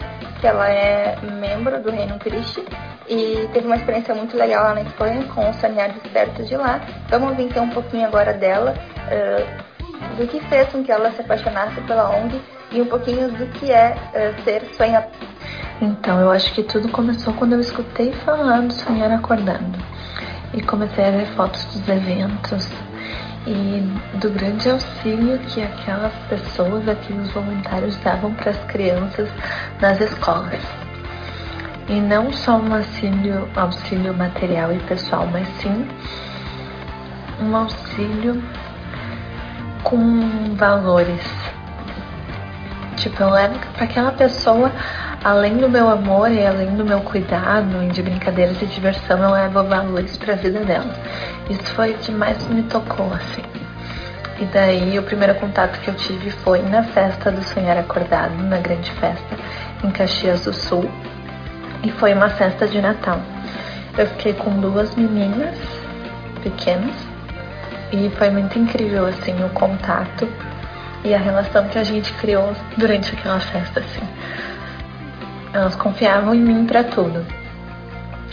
que 0.40 0.46
ela 0.46 0.68
é 0.68 1.16
membro 1.22 1.80
do 1.82 1.90
Reino 1.90 2.18
Christi 2.18 2.64
e 3.08 3.48
teve 3.52 3.66
uma 3.66 3.76
experiência 3.76 4.14
muito 4.14 4.36
legal 4.36 4.64
lá 4.64 4.74
na 4.74 4.82
Espanha 4.82 5.24
com 5.34 5.50
os 5.50 5.56
sonhar 5.56 5.90
despertos 5.90 6.48
de 6.48 6.56
lá. 6.56 6.80
Vamos 7.08 7.30
ouvir 7.30 7.44
então 7.44 7.64
um 7.64 7.70
pouquinho 7.70 8.06
agora 8.06 8.32
dela, 8.32 8.74
uh, 9.08 10.16
do 10.16 10.26
que 10.26 10.40
fez 10.48 10.68
com 10.68 10.82
que 10.82 10.90
ela 10.90 11.10
se 11.12 11.20
apaixonasse 11.20 11.80
pela 11.82 12.10
ONG 12.16 12.40
e 12.70 12.80
um 12.80 12.86
pouquinho 12.86 13.30
do 13.32 13.46
que 13.48 13.70
é 13.70 13.94
uh, 13.94 14.42
ser 14.44 14.64
sonhador. 14.76 15.10
Então, 15.80 16.20
eu 16.20 16.30
acho 16.30 16.52
que 16.54 16.62
tudo 16.62 16.88
começou 16.88 17.32
quando 17.34 17.52
eu 17.52 17.60
escutei 17.60 18.12
falar 18.12 18.62
do 18.62 18.72
Sonhar 18.72 19.12
Acordando 19.12 19.78
e 20.54 20.62
comecei 20.62 21.04
a 21.04 21.10
ver 21.10 21.26
fotos 21.34 21.64
dos 21.66 21.88
eventos 21.88 22.68
e 23.46 23.82
do 24.18 24.30
grande 24.30 24.70
auxílio 24.70 25.38
que 25.40 25.62
aquelas 25.62 26.12
pessoas, 26.28 26.86
aqueles 26.88 27.30
voluntários 27.32 27.96
davam 27.98 28.32
para 28.34 28.50
as 28.50 28.64
crianças 28.64 29.28
nas 29.80 30.00
escolas. 30.00 30.60
E 31.88 32.00
não 32.00 32.30
só 32.32 32.58
um 32.58 32.74
auxílio, 32.74 33.48
auxílio 33.56 34.12
material 34.12 34.72
e 34.72 34.78
pessoal, 34.80 35.26
mas 35.32 35.48
sim 35.60 35.88
um 37.40 37.56
auxílio 37.56 38.42
com 39.82 40.54
valores. 40.56 41.24
Tipo, 42.96 43.22
eu 43.22 43.30
levo 43.30 43.58
para 43.74 43.84
aquela 43.84 44.12
pessoa, 44.12 44.70
além 45.24 45.56
do 45.56 45.68
meu 45.68 45.88
amor 45.88 46.30
e 46.30 46.46
além 46.46 46.76
do 46.76 46.84
meu 46.84 47.00
cuidado 47.00 47.88
de 47.92 48.02
brincadeiras 48.02 48.60
e 48.62 48.66
diversão, 48.66 49.22
eu 49.22 49.30
levo 49.30 49.64
valores 49.64 50.16
para 50.16 50.34
a 50.34 50.36
vida 50.36 50.60
dela. 50.60 50.92
Isso 51.50 51.64
foi 51.74 51.92
o 51.92 51.98
que 51.98 52.12
mais 52.12 52.46
me 52.48 52.62
tocou, 52.64 53.12
assim. 53.12 53.42
E 54.40 54.44
daí 54.44 54.98
o 54.98 55.02
primeiro 55.02 55.34
contato 55.34 55.80
que 55.80 55.88
eu 55.88 55.94
tive 55.94 56.30
foi 56.30 56.62
na 56.62 56.84
festa 56.84 57.30
do 57.32 57.42
Sonhar 57.42 57.76
Acordado, 57.76 58.34
na 58.44 58.58
grande 58.58 58.90
festa 58.92 59.36
em 59.82 59.90
Caxias 59.90 60.44
do 60.44 60.52
Sul. 60.52 60.88
E 61.82 61.90
foi 61.92 62.14
uma 62.14 62.28
festa 62.28 62.66
de 62.66 62.80
Natal. 62.80 63.20
Eu 63.96 64.06
fiquei 64.06 64.32
com 64.34 64.50
duas 64.60 64.94
meninas 64.94 65.56
pequenas 66.42 66.94
e 67.92 68.08
foi 68.10 68.30
muito 68.30 68.56
incrível 68.58 69.06
assim 69.06 69.34
o 69.44 69.48
contato 69.50 70.28
e 71.04 71.14
a 71.14 71.18
relação 71.18 71.66
que 71.68 71.78
a 71.78 71.84
gente 71.84 72.12
criou 72.14 72.52
durante 72.76 73.14
aquela 73.14 73.40
festa 73.40 73.80
assim. 73.80 74.06
Elas 75.52 75.74
confiavam 75.76 76.34
em 76.34 76.40
mim 76.40 76.66
para 76.66 76.84
tudo. 76.84 77.24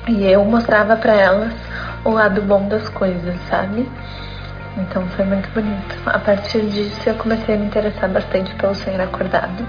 E 0.07 0.23
eu 0.25 0.43
mostrava 0.45 0.95
para 0.95 1.13
elas 1.13 1.53
o 2.03 2.11
lado 2.11 2.41
bom 2.41 2.67
das 2.67 2.87
coisas, 2.89 3.35
sabe? 3.49 3.89
Então 4.77 5.07
foi 5.09 5.25
muito 5.25 5.49
bonito. 5.49 5.95
A 6.05 6.19
partir 6.19 6.61
disso 6.67 6.99
eu 7.07 7.15
comecei 7.15 7.55
a 7.55 7.57
me 7.57 7.65
interessar 7.65 8.09
bastante 8.09 8.53
pelo 8.55 8.75
sonhar 8.75 9.01
acordado. 9.01 9.65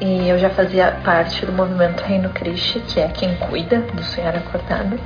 E 0.00 0.28
eu 0.28 0.38
já 0.38 0.48
fazia 0.48 0.98
parte 1.04 1.44
do 1.44 1.52
movimento 1.52 2.02
Reino 2.02 2.30
Cristo, 2.30 2.80
que 2.80 3.00
é 3.00 3.08
quem 3.08 3.34
cuida 3.36 3.80
do 3.80 4.02
sonhar 4.02 4.34
acordado. 4.34 4.98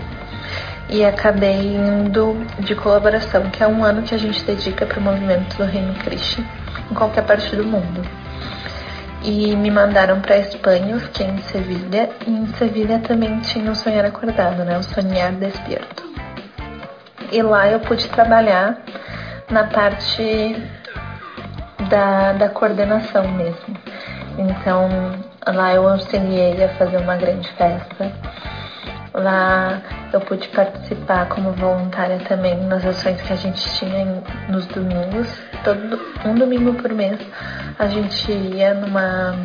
E 0.89 1.05
acabei 1.05 1.75
indo 1.75 2.37
de 2.61 2.75
colaboração, 2.75 3.51
que 3.51 3.63
é 3.63 3.67
um 3.67 3.83
ano 3.83 4.03
que 4.03 4.15
a 4.15 4.19
gente 4.19 4.45
dedica 4.45 4.87
para 4.87 5.01
o 5.01 5.03
movimento 5.03 5.57
do 5.57 5.65
Reino 5.65 5.95
Cristo 5.95 6.45
em 6.91 6.95
qualquer 6.95 7.25
parte 7.25 7.57
do 7.57 7.65
mundo. 7.65 8.03
E 9.25 9.57
me 9.57 9.71
mandaram 9.71 10.21
para 10.21 10.37
Espanha, 10.37 10.99
fiquei 11.01 11.27
em 11.27 11.39
Sevilha, 11.39 12.11
e 12.27 12.31
em 12.31 12.47
Sevilha 12.59 12.99
também 12.99 13.41
tinha 13.41 13.71
o 13.71 13.75
sonhar 13.75 14.05
acordado, 14.05 14.65
né? 14.65 14.77
O 14.77 14.83
sonhar 14.83 15.33
despierto. 15.33 16.05
E 17.33 17.43
lá 17.43 17.67
eu 17.69 17.81
pude 17.81 18.07
trabalhar 18.11 18.79
na 19.51 19.65
parte 19.65 20.63
da, 21.89 22.35
da 22.35 22.49
coordenação 22.51 23.27
mesmo. 23.29 23.77
Então 24.39 24.89
lá 25.47 25.75
eu 25.75 25.89
auxiliei 25.89 26.63
a 26.63 26.69
fazer 26.77 26.99
uma 26.99 27.17
grande 27.17 27.49
festa. 27.53 28.13
Lá 29.15 29.81
eu 30.13 30.21
pude 30.21 30.49
participar 30.49 31.29
como 31.29 31.53
voluntária 31.53 32.19
também 32.29 32.57
nas 32.65 32.85
ações 32.85 33.21
que 33.23 33.33
a 33.33 33.37
gente 33.37 33.63
tinha 33.79 34.05
nos 34.49 34.67
domingos. 34.67 35.29
Todo, 35.63 36.01
um 36.27 36.35
domingo 36.35 36.75
por 36.75 36.93
mês 36.93 37.21
a 37.79 37.87
gente 37.87 38.33
ia 38.33 38.75
numa. 38.75 39.37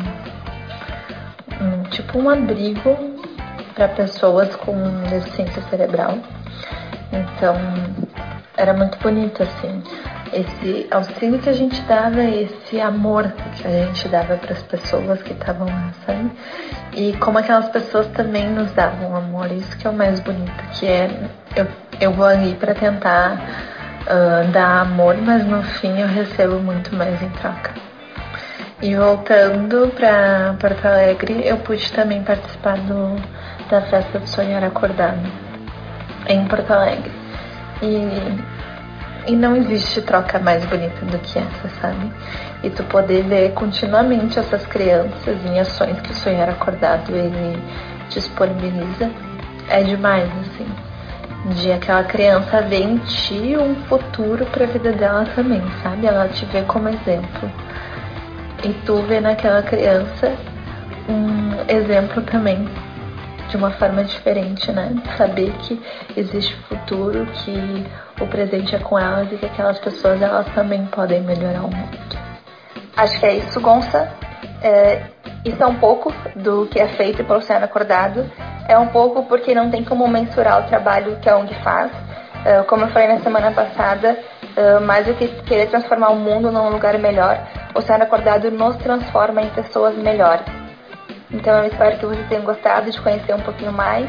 Um, 1.60 1.82
tipo 1.84 2.18
um 2.18 2.28
abrigo 2.28 2.96
para 3.74 3.86
pessoas 3.88 4.56
com 4.56 4.74
deficiência 5.08 5.62
cerebral. 5.70 6.18
Então 7.12 7.54
era 8.56 8.74
muito 8.74 8.98
bonito 8.98 9.42
assim 9.42 9.82
esse 10.32 10.86
auxílio 10.90 11.38
que 11.38 11.48
a 11.48 11.52
gente 11.52 11.80
dava, 11.82 12.22
esse 12.22 12.80
amor 12.80 13.32
que 13.56 13.66
a 13.66 13.70
gente 13.70 14.08
dava 14.08 14.36
para 14.36 14.52
as 14.52 14.62
pessoas 14.62 15.22
que 15.22 15.32
estavam 15.32 15.66
lá, 15.66 15.92
sabe? 16.06 16.30
E 16.92 17.12
como 17.18 17.38
aquelas 17.38 17.68
pessoas 17.68 18.06
também 18.08 18.48
nos 18.48 18.70
davam 18.72 19.16
amor, 19.16 19.50
isso 19.50 19.76
que 19.76 19.86
é 19.86 19.90
o 19.90 19.92
mais 19.92 20.20
bonito, 20.20 20.52
que 20.78 20.86
é 20.86 21.10
eu, 21.56 21.66
eu 22.00 22.12
vou 22.12 22.26
ali 22.26 22.54
para 22.54 22.74
tentar 22.74 23.34
uh, 24.02 24.50
dar 24.52 24.82
amor, 24.82 25.16
mas 25.16 25.44
no 25.44 25.62
fim 25.62 26.00
eu 26.00 26.08
recebo 26.08 26.58
muito 26.60 26.94
mais 26.94 27.20
em 27.22 27.30
troca. 27.30 27.72
E 28.82 28.94
voltando 28.94 29.92
para 29.94 30.54
Porto 30.58 30.86
Alegre, 30.86 31.42
eu 31.44 31.58
pude 31.58 31.92
também 31.92 32.22
participar 32.22 32.78
do, 32.78 33.16
da 33.68 33.82
festa 33.82 34.18
do 34.18 34.26
Sonhar 34.26 34.64
Acordado 34.64 35.20
em 36.26 36.46
Porto 36.46 36.72
Alegre. 36.72 37.12
E 37.82 38.59
e 39.26 39.36
não 39.36 39.56
existe 39.56 40.00
troca 40.02 40.38
mais 40.38 40.64
bonita 40.64 41.04
do 41.06 41.18
que 41.18 41.38
essa, 41.38 41.68
sabe? 41.80 42.12
E 42.62 42.70
tu 42.70 42.82
poder 42.84 43.22
ver 43.24 43.52
continuamente 43.52 44.38
essas 44.38 44.64
crianças 44.66 45.36
em 45.44 45.58
ações 45.58 46.00
que 46.00 46.10
o 46.10 46.14
Sonhar 46.14 46.48
Acordado 46.48 47.14
ele 47.14 47.62
disponibiliza 48.08 49.10
é 49.68 49.82
demais, 49.82 50.28
assim. 50.40 50.66
De 51.54 51.72
aquela 51.72 52.04
criança 52.04 52.60
ver 52.62 52.82
em 52.82 52.98
ti 52.98 53.56
um 53.56 53.74
futuro 53.86 54.44
para 54.46 54.64
a 54.64 54.66
vida 54.66 54.92
dela 54.92 55.24
também, 55.34 55.62
sabe? 55.82 56.06
Ela 56.06 56.28
te 56.28 56.44
vê 56.46 56.62
como 56.62 56.88
exemplo. 56.88 57.50
E 58.62 58.74
tu 58.84 59.02
vê 59.02 59.20
naquela 59.20 59.62
criança 59.62 60.34
um 61.08 61.74
exemplo 61.74 62.22
também 62.22 62.68
de 63.50 63.56
uma 63.56 63.72
forma 63.72 64.04
diferente, 64.04 64.70
né? 64.72 64.94
Saber 65.16 65.52
que 65.58 65.80
existe 66.16 66.54
futuro, 66.68 67.26
que 67.26 67.86
o 68.20 68.26
presente 68.26 68.74
é 68.74 68.78
com 68.78 68.98
elas 68.98 69.30
e 69.32 69.36
que 69.36 69.46
aquelas 69.46 69.78
pessoas 69.78 70.22
elas 70.22 70.46
também 70.54 70.86
podem 70.86 71.20
melhorar 71.22 71.62
o 71.62 71.70
mundo. 71.70 71.98
Acho 72.96 73.18
que 73.18 73.26
é 73.26 73.36
isso, 73.36 73.60
Gonça. 73.60 74.10
É, 74.62 75.02
isso 75.44 75.62
é 75.62 75.66
um 75.66 75.76
pouco 75.76 76.12
do 76.36 76.66
que 76.66 76.78
é 76.78 76.88
feito 76.88 77.24
pelo 77.24 77.38
Oceano 77.38 77.64
Acordado. 77.64 78.30
É 78.68 78.78
um 78.78 78.88
pouco 78.88 79.24
porque 79.24 79.54
não 79.54 79.70
tem 79.70 79.84
como 79.84 80.06
mensurar 80.06 80.60
o 80.60 80.68
trabalho 80.68 81.16
que 81.20 81.28
a 81.28 81.36
ONG 81.36 81.54
faz. 81.62 81.90
É, 82.44 82.62
como 82.62 82.84
eu 82.84 82.88
falei 82.88 83.08
na 83.08 83.18
semana 83.20 83.50
passada, 83.50 84.18
é, 84.56 84.78
mais 84.78 85.06
do 85.06 85.14
que 85.14 85.28
querer 85.42 85.66
transformar 85.68 86.10
o 86.10 86.16
mundo 86.16 86.52
num 86.52 86.68
lugar 86.68 86.96
melhor, 86.98 87.38
o 87.74 87.78
Oceano 87.78 88.04
Acordado 88.04 88.50
nos 88.50 88.76
transforma 88.76 89.42
em 89.42 89.48
pessoas 89.50 89.96
melhores. 89.96 90.59
Então 91.32 91.58
eu 91.58 91.66
espero 91.66 91.96
que 91.98 92.06
vocês 92.06 92.28
tenham 92.28 92.44
gostado 92.44 92.90
de 92.90 93.00
conhecer 93.00 93.34
um 93.34 93.40
pouquinho 93.40 93.72
mais, 93.72 94.08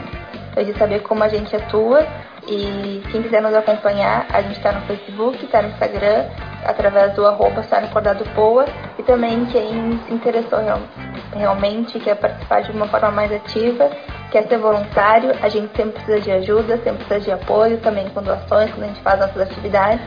de 0.56 0.74
saber 0.78 1.02
como 1.02 1.24
a 1.24 1.28
gente 1.28 1.56
atua. 1.56 2.06
E 2.48 3.04
quem 3.12 3.22
quiser 3.22 3.42
nos 3.42 3.54
acompanhar, 3.54 4.26
a 4.34 4.42
gente 4.42 4.58
está 4.58 4.72
no 4.72 4.82
Facebook, 4.82 5.46
está 5.46 5.62
no 5.62 5.70
Instagram, 5.70 6.26
através 6.66 7.14
do 7.14 7.26
arroba 7.26 7.64
Poa. 8.34 8.66
E 8.98 9.04
também 9.04 9.46
quem 9.46 10.00
se 10.08 10.14
interessou 10.14 10.60
real, 10.60 10.80
realmente, 11.36 12.00
quer 12.00 12.16
participar 12.16 12.64
de 12.64 12.72
uma 12.72 12.88
forma 12.88 13.12
mais 13.12 13.32
ativa, 13.32 13.92
quer 14.32 14.48
ser 14.48 14.58
voluntário, 14.58 15.32
a 15.42 15.50
gente 15.50 15.76
sempre 15.76 15.94
precisa 15.94 16.20
de 16.20 16.32
ajuda, 16.32 16.78
sempre 16.78 17.06
precisa 17.06 17.20
de 17.20 17.32
apoio, 17.32 17.78
também 17.78 18.10
com 18.10 18.24
doações, 18.24 18.72
quando 18.72 18.84
a 18.84 18.88
gente 18.88 19.02
faz 19.02 19.20
nossas 19.20 19.42
atividades. 19.42 20.04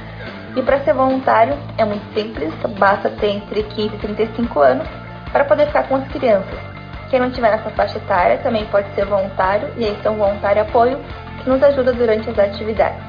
E 0.57 0.63
para 0.63 0.81
ser 0.81 0.95
voluntário 0.95 1.57
é 1.79 1.85
muito 1.85 2.05
simples, 2.15 2.53
basta 2.79 3.11
ter 3.11 3.29
entre 3.29 3.63
15 3.63 3.95
e 3.95 3.99
35 3.99 4.61
anos 4.61 4.89
para 5.33 5.45
poder 5.45 5.67
ficar 5.67 5.89
com 5.89 5.97
as 5.97 6.09
crianças. 6.09 6.74
Quem 7.15 7.21
não 7.21 7.31
tiver 7.31 7.53
nessa 7.53 7.71
faixa 7.71 7.97
etária 7.99 8.39
também 8.39 8.67
pode 8.67 8.93
ser 8.97 9.05
voluntário, 9.05 9.69
e 9.77 9.85
aí 9.85 9.97
um 10.09 10.17
voluntário 10.17 10.63
apoio 10.63 10.99
que 11.41 11.49
nos 11.49 11.63
ajuda 11.63 11.93
durante 11.93 12.29
as 12.29 12.37
atividades. 12.37 13.01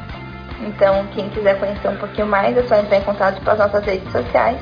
Então, 0.62 1.08
quem 1.16 1.28
quiser 1.30 1.60
conhecer 1.60 1.88
um 1.88 1.96
pouquinho 1.96 2.28
mais, 2.28 2.56
é 2.56 2.62
só 2.68 2.76
entrar 2.76 2.98
em 2.98 3.02
contato 3.02 3.42
pelas 3.42 3.58
nossas 3.58 3.84
redes 3.84 4.12
sociais. 4.12 4.60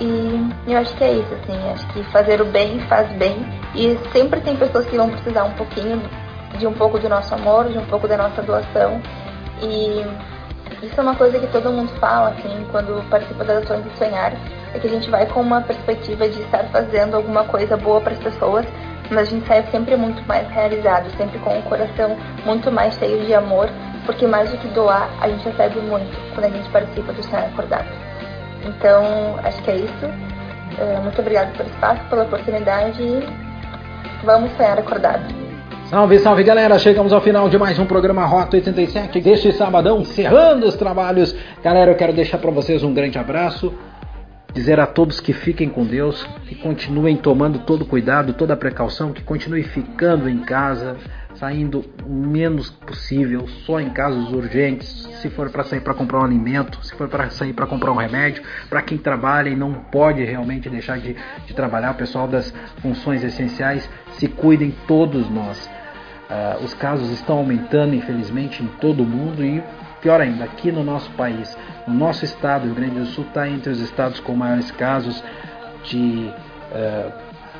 E 0.00 0.50
eu 0.66 0.76
acho 0.76 0.92
que 0.96 1.04
é 1.04 1.12
isso, 1.12 1.32
assim, 1.34 1.70
acho 1.70 1.86
que 1.92 2.02
fazer 2.10 2.42
o 2.42 2.46
bem 2.46 2.80
faz 2.88 3.08
bem. 3.12 3.46
E 3.76 3.96
sempre 4.10 4.40
tem 4.40 4.56
pessoas 4.56 4.86
que 4.86 4.96
vão 4.96 5.08
precisar 5.08 5.44
um 5.44 5.52
pouquinho 5.52 6.02
de 6.58 6.66
um 6.66 6.72
pouco 6.72 6.98
do 6.98 7.08
nosso 7.08 7.32
amor, 7.36 7.68
de 7.68 7.78
um 7.78 7.86
pouco 7.86 8.08
da 8.08 8.16
nossa 8.16 8.42
doação. 8.42 9.00
E 9.62 10.04
isso 10.82 10.98
é 10.98 11.02
uma 11.02 11.14
coisa 11.14 11.38
que 11.38 11.46
todo 11.46 11.70
mundo 11.70 11.92
fala, 12.00 12.30
assim, 12.30 12.66
quando 12.70 13.08
participa 13.08 13.44
das 13.44 13.62
ações 13.62 13.84
de 13.84 13.96
sonhar, 13.96 14.32
é 14.74 14.78
que 14.78 14.86
a 14.86 14.90
gente 14.90 15.08
vai 15.10 15.26
com 15.26 15.40
uma 15.40 15.60
perspectiva 15.60 16.28
de 16.28 16.40
estar 16.40 16.64
fazendo 16.64 17.16
alguma 17.16 17.44
coisa 17.44 17.76
boa 17.76 18.00
para 18.00 18.12
as 18.12 18.18
pessoas, 18.18 18.66
mas 19.08 19.28
a 19.28 19.30
gente 19.30 19.46
sai 19.46 19.64
sempre 19.70 19.96
muito 19.96 20.26
mais 20.26 20.48
realizado, 20.50 21.08
sempre 21.16 21.38
com 21.38 21.56
o 21.56 21.62
coração 21.62 22.16
muito 22.44 22.70
mais 22.72 22.94
cheio 22.94 23.24
de 23.24 23.32
amor, 23.32 23.68
porque 24.04 24.26
mais 24.26 24.50
do 24.50 24.58
que 24.58 24.68
doar, 24.68 25.08
a 25.20 25.28
gente 25.28 25.44
recebe 25.44 25.80
muito 25.80 26.34
quando 26.34 26.46
a 26.46 26.50
gente 26.50 26.68
participa 26.70 27.12
do 27.12 27.22
Sonhar 27.22 27.46
Acordado. 27.46 27.88
Então, 28.64 29.38
acho 29.44 29.62
que 29.62 29.70
é 29.70 29.76
isso. 29.76 30.06
É, 30.78 30.98
muito 31.00 31.20
obrigada 31.20 31.50
pelo 31.56 31.68
espaço, 31.68 32.02
pela 32.08 32.24
oportunidade 32.24 33.02
e 33.02 33.24
vamos 34.24 34.50
sonhar 34.56 34.78
acordado. 34.78 35.51
Salve, 35.92 36.18
salve 36.20 36.42
galera! 36.42 36.78
Chegamos 36.78 37.12
ao 37.12 37.20
final 37.20 37.50
de 37.50 37.58
mais 37.58 37.78
um 37.78 37.84
programa 37.84 38.24
Rota 38.24 38.56
87 38.56 39.20
deste 39.20 39.52
sabadão, 39.52 40.00
encerrando 40.00 40.66
os 40.66 40.74
trabalhos. 40.74 41.36
Galera, 41.62 41.90
eu 41.90 41.94
quero 41.94 42.14
deixar 42.14 42.38
para 42.38 42.50
vocês 42.50 42.82
um 42.82 42.94
grande 42.94 43.18
abraço 43.18 43.70
dizer 44.54 44.78
a 44.78 44.86
todos 44.86 45.20
que 45.20 45.32
fiquem 45.32 45.68
com 45.68 45.84
Deus, 45.84 46.26
que 46.46 46.54
continuem 46.54 47.16
tomando 47.16 47.60
todo 47.60 47.86
cuidado, 47.86 48.34
toda 48.34 48.56
precaução, 48.56 49.12
que 49.12 49.22
continuem 49.22 49.62
ficando 49.62 50.28
em 50.28 50.38
casa, 50.40 50.96
saindo 51.34 51.84
o 52.06 52.12
menos 52.12 52.70
possível, 52.70 53.48
só 53.64 53.80
em 53.80 53.90
casos 53.90 54.32
urgentes, 54.32 55.08
se 55.20 55.30
for 55.30 55.50
para 55.50 55.64
sair 55.64 55.80
para 55.80 55.94
comprar 55.94 56.20
um 56.20 56.24
alimento, 56.24 56.84
se 56.84 56.94
for 56.94 57.08
para 57.08 57.30
sair 57.30 57.52
para 57.52 57.66
comprar 57.66 57.92
um 57.92 57.96
remédio, 57.96 58.42
para 58.68 58.82
quem 58.82 58.98
trabalha 58.98 59.48
e 59.48 59.56
não 59.56 59.72
pode 59.72 60.22
realmente 60.22 60.68
deixar 60.68 60.98
de, 60.98 61.16
de, 61.46 61.54
trabalhar, 61.54 61.92
o 61.92 61.96
pessoal 61.96 62.28
das 62.28 62.52
funções 62.80 63.24
essenciais, 63.24 63.88
se 64.12 64.28
cuidem 64.28 64.74
todos 64.86 65.30
nós. 65.30 65.68
Uh, 66.32 66.64
os 66.64 66.72
casos 66.72 67.10
estão 67.10 67.36
aumentando, 67.36 67.94
infelizmente, 67.94 68.62
em 68.62 68.66
todo 68.80 69.02
o 69.02 69.06
mundo 69.06 69.44
e 69.44 69.62
pior 70.00 70.18
ainda, 70.18 70.44
aqui 70.44 70.72
no 70.72 70.82
nosso 70.82 71.10
país, 71.10 71.54
no 71.86 71.92
nosso 71.92 72.24
estado, 72.24 72.62
o 72.62 72.66
Rio 72.68 72.74
Grande 72.74 73.00
do 73.00 73.06
Sul 73.06 73.24
está 73.24 73.46
entre 73.46 73.70
os 73.70 73.80
estados 73.80 74.18
com 74.18 74.34
maiores 74.34 74.70
casos 74.70 75.22
de 75.84 76.30
uh, 76.72 77.12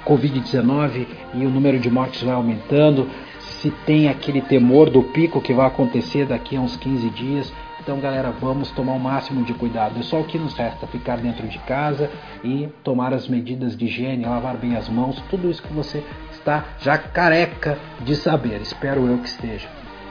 Covid-19 0.06 1.06
e 1.34 1.44
o 1.44 1.50
número 1.50 1.78
de 1.78 1.90
mortes 1.90 2.22
vai 2.22 2.34
aumentando. 2.34 3.10
Se 3.40 3.70
tem 3.84 4.08
aquele 4.08 4.40
temor 4.40 4.88
do 4.88 5.02
pico 5.02 5.40
que 5.42 5.52
vai 5.52 5.66
acontecer 5.66 6.24
daqui 6.24 6.56
a 6.56 6.60
uns 6.60 6.74
15 6.76 7.10
dias. 7.10 7.52
Então, 7.78 7.98
galera, 7.98 8.30
vamos 8.30 8.70
tomar 8.70 8.92
o 8.92 8.98
máximo 8.98 9.44
de 9.44 9.52
cuidado. 9.52 9.98
É 9.98 10.02
só 10.02 10.20
o 10.20 10.24
que 10.24 10.38
nos 10.38 10.54
resta: 10.54 10.86
ficar 10.86 11.18
dentro 11.18 11.46
de 11.46 11.58
casa 11.60 12.10
e 12.42 12.68
tomar 12.82 13.12
as 13.12 13.28
medidas 13.28 13.76
de 13.76 13.84
higiene, 13.84 14.24
lavar 14.24 14.56
bem 14.56 14.76
as 14.76 14.88
mãos, 14.88 15.22
tudo 15.28 15.50
isso 15.50 15.62
que 15.62 15.72
você 15.72 16.02
está 16.42 16.64
já 16.80 16.98
careca 16.98 17.78
de 18.00 18.16
saber. 18.16 18.60
Espero 18.60 19.06
eu 19.06 19.18
que 19.18 19.28
esteja. 19.28 19.68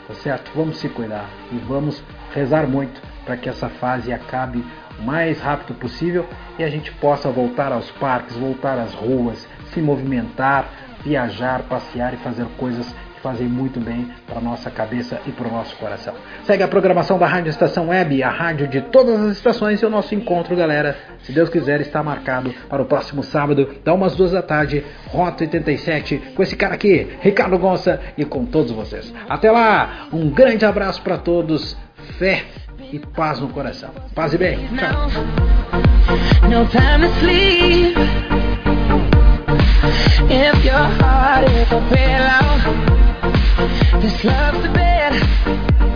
Tá 0.07 0.13
certo? 0.15 0.51
Vamos 0.55 0.77
se 0.77 0.89
cuidar 0.89 1.29
e 1.51 1.57
vamos 1.57 2.01
rezar 2.33 2.65
muito 2.67 3.01
para 3.25 3.37
que 3.37 3.47
essa 3.47 3.69
fase 3.69 4.11
acabe 4.11 4.65
o 4.99 5.03
mais 5.03 5.39
rápido 5.39 5.77
possível 5.77 6.27
e 6.57 6.63
a 6.63 6.69
gente 6.69 6.91
possa 6.93 7.29
voltar 7.29 7.71
aos 7.71 7.91
parques, 7.91 8.35
voltar 8.35 8.79
às 8.79 8.93
ruas, 8.93 9.47
se 9.73 9.81
movimentar, 9.81 10.67
viajar, 11.03 11.63
passear 11.63 12.13
e 12.13 12.17
fazer 12.17 12.45
coisas 12.57 12.93
fazem 13.21 13.47
muito 13.47 13.79
bem 13.79 14.09
para 14.27 14.41
nossa 14.41 14.69
cabeça 14.69 15.19
e 15.25 15.31
para 15.31 15.47
o 15.47 15.51
nosso 15.51 15.75
coração. 15.77 16.13
Segue 16.43 16.63
a 16.63 16.67
programação 16.67 17.17
da 17.17 17.27
Rádio 17.27 17.49
Estação 17.49 17.89
Web, 17.89 18.21
a 18.23 18.29
rádio 18.29 18.67
de 18.67 18.81
todas 18.81 19.19
as 19.21 19.37
estações 19.37 19.81
e 19.81 19.85
o 19.85 19.89
nosso 19.89 20.13
encontro, 20.15 20.55
galera. 20.55 20.97
Se 21.23 21.31
Deus 21.31 21.49
quiser, 21.49 21.81
está 21.81 22.03
marcado 22.03 22.53
para 22.69 22.81
o 22.81 22.85
próximo 22.85 23.23
sábado, 23.23 23.69
da 23.83 23.93
umas 23.93 24.15
duas 24.15 24.31
da 24.31 24.41
tarde, 24.41 24.83
Rota 25.07 25.43
87, 25.43 26.33
com 26.35 26.43
esse 26.43 26.55
cara 26.55 26.73
aqui, 26.73 27.07
Ricardo 27.21 27.57
Gonça, 27.57 27.99
e 28.17 28.25
com 28.25 28.45
todos 28.45 28.71
vocês. 28.71 29.13
Até 29.29 29.51
lá, 29.51 30.07
um 30.11 30.29
grande 30.29 30.65
abraço 30.65 31.01
para 31.01 31.17
todos, 31.17 31.77
fé 32.17 32.45
e 32.91 32.99
paz 32.99 33.39
no 33.39 33.49
coração. 33.49 33.91
Paz 34.13 34.33
e 34.33 34.37
bem. 34.37 34.67
Tchau. 34.77 35.07
If 39.83 40.63
your 40.63 40.75
heart 40.75 41.49
is 41.49 41.71
a 41.71 41.81
pillow, 41.89 42.59
this 43.99 44.23
love's 44.23 44.63
a 44.63 44.71
bed. 44.71 45.90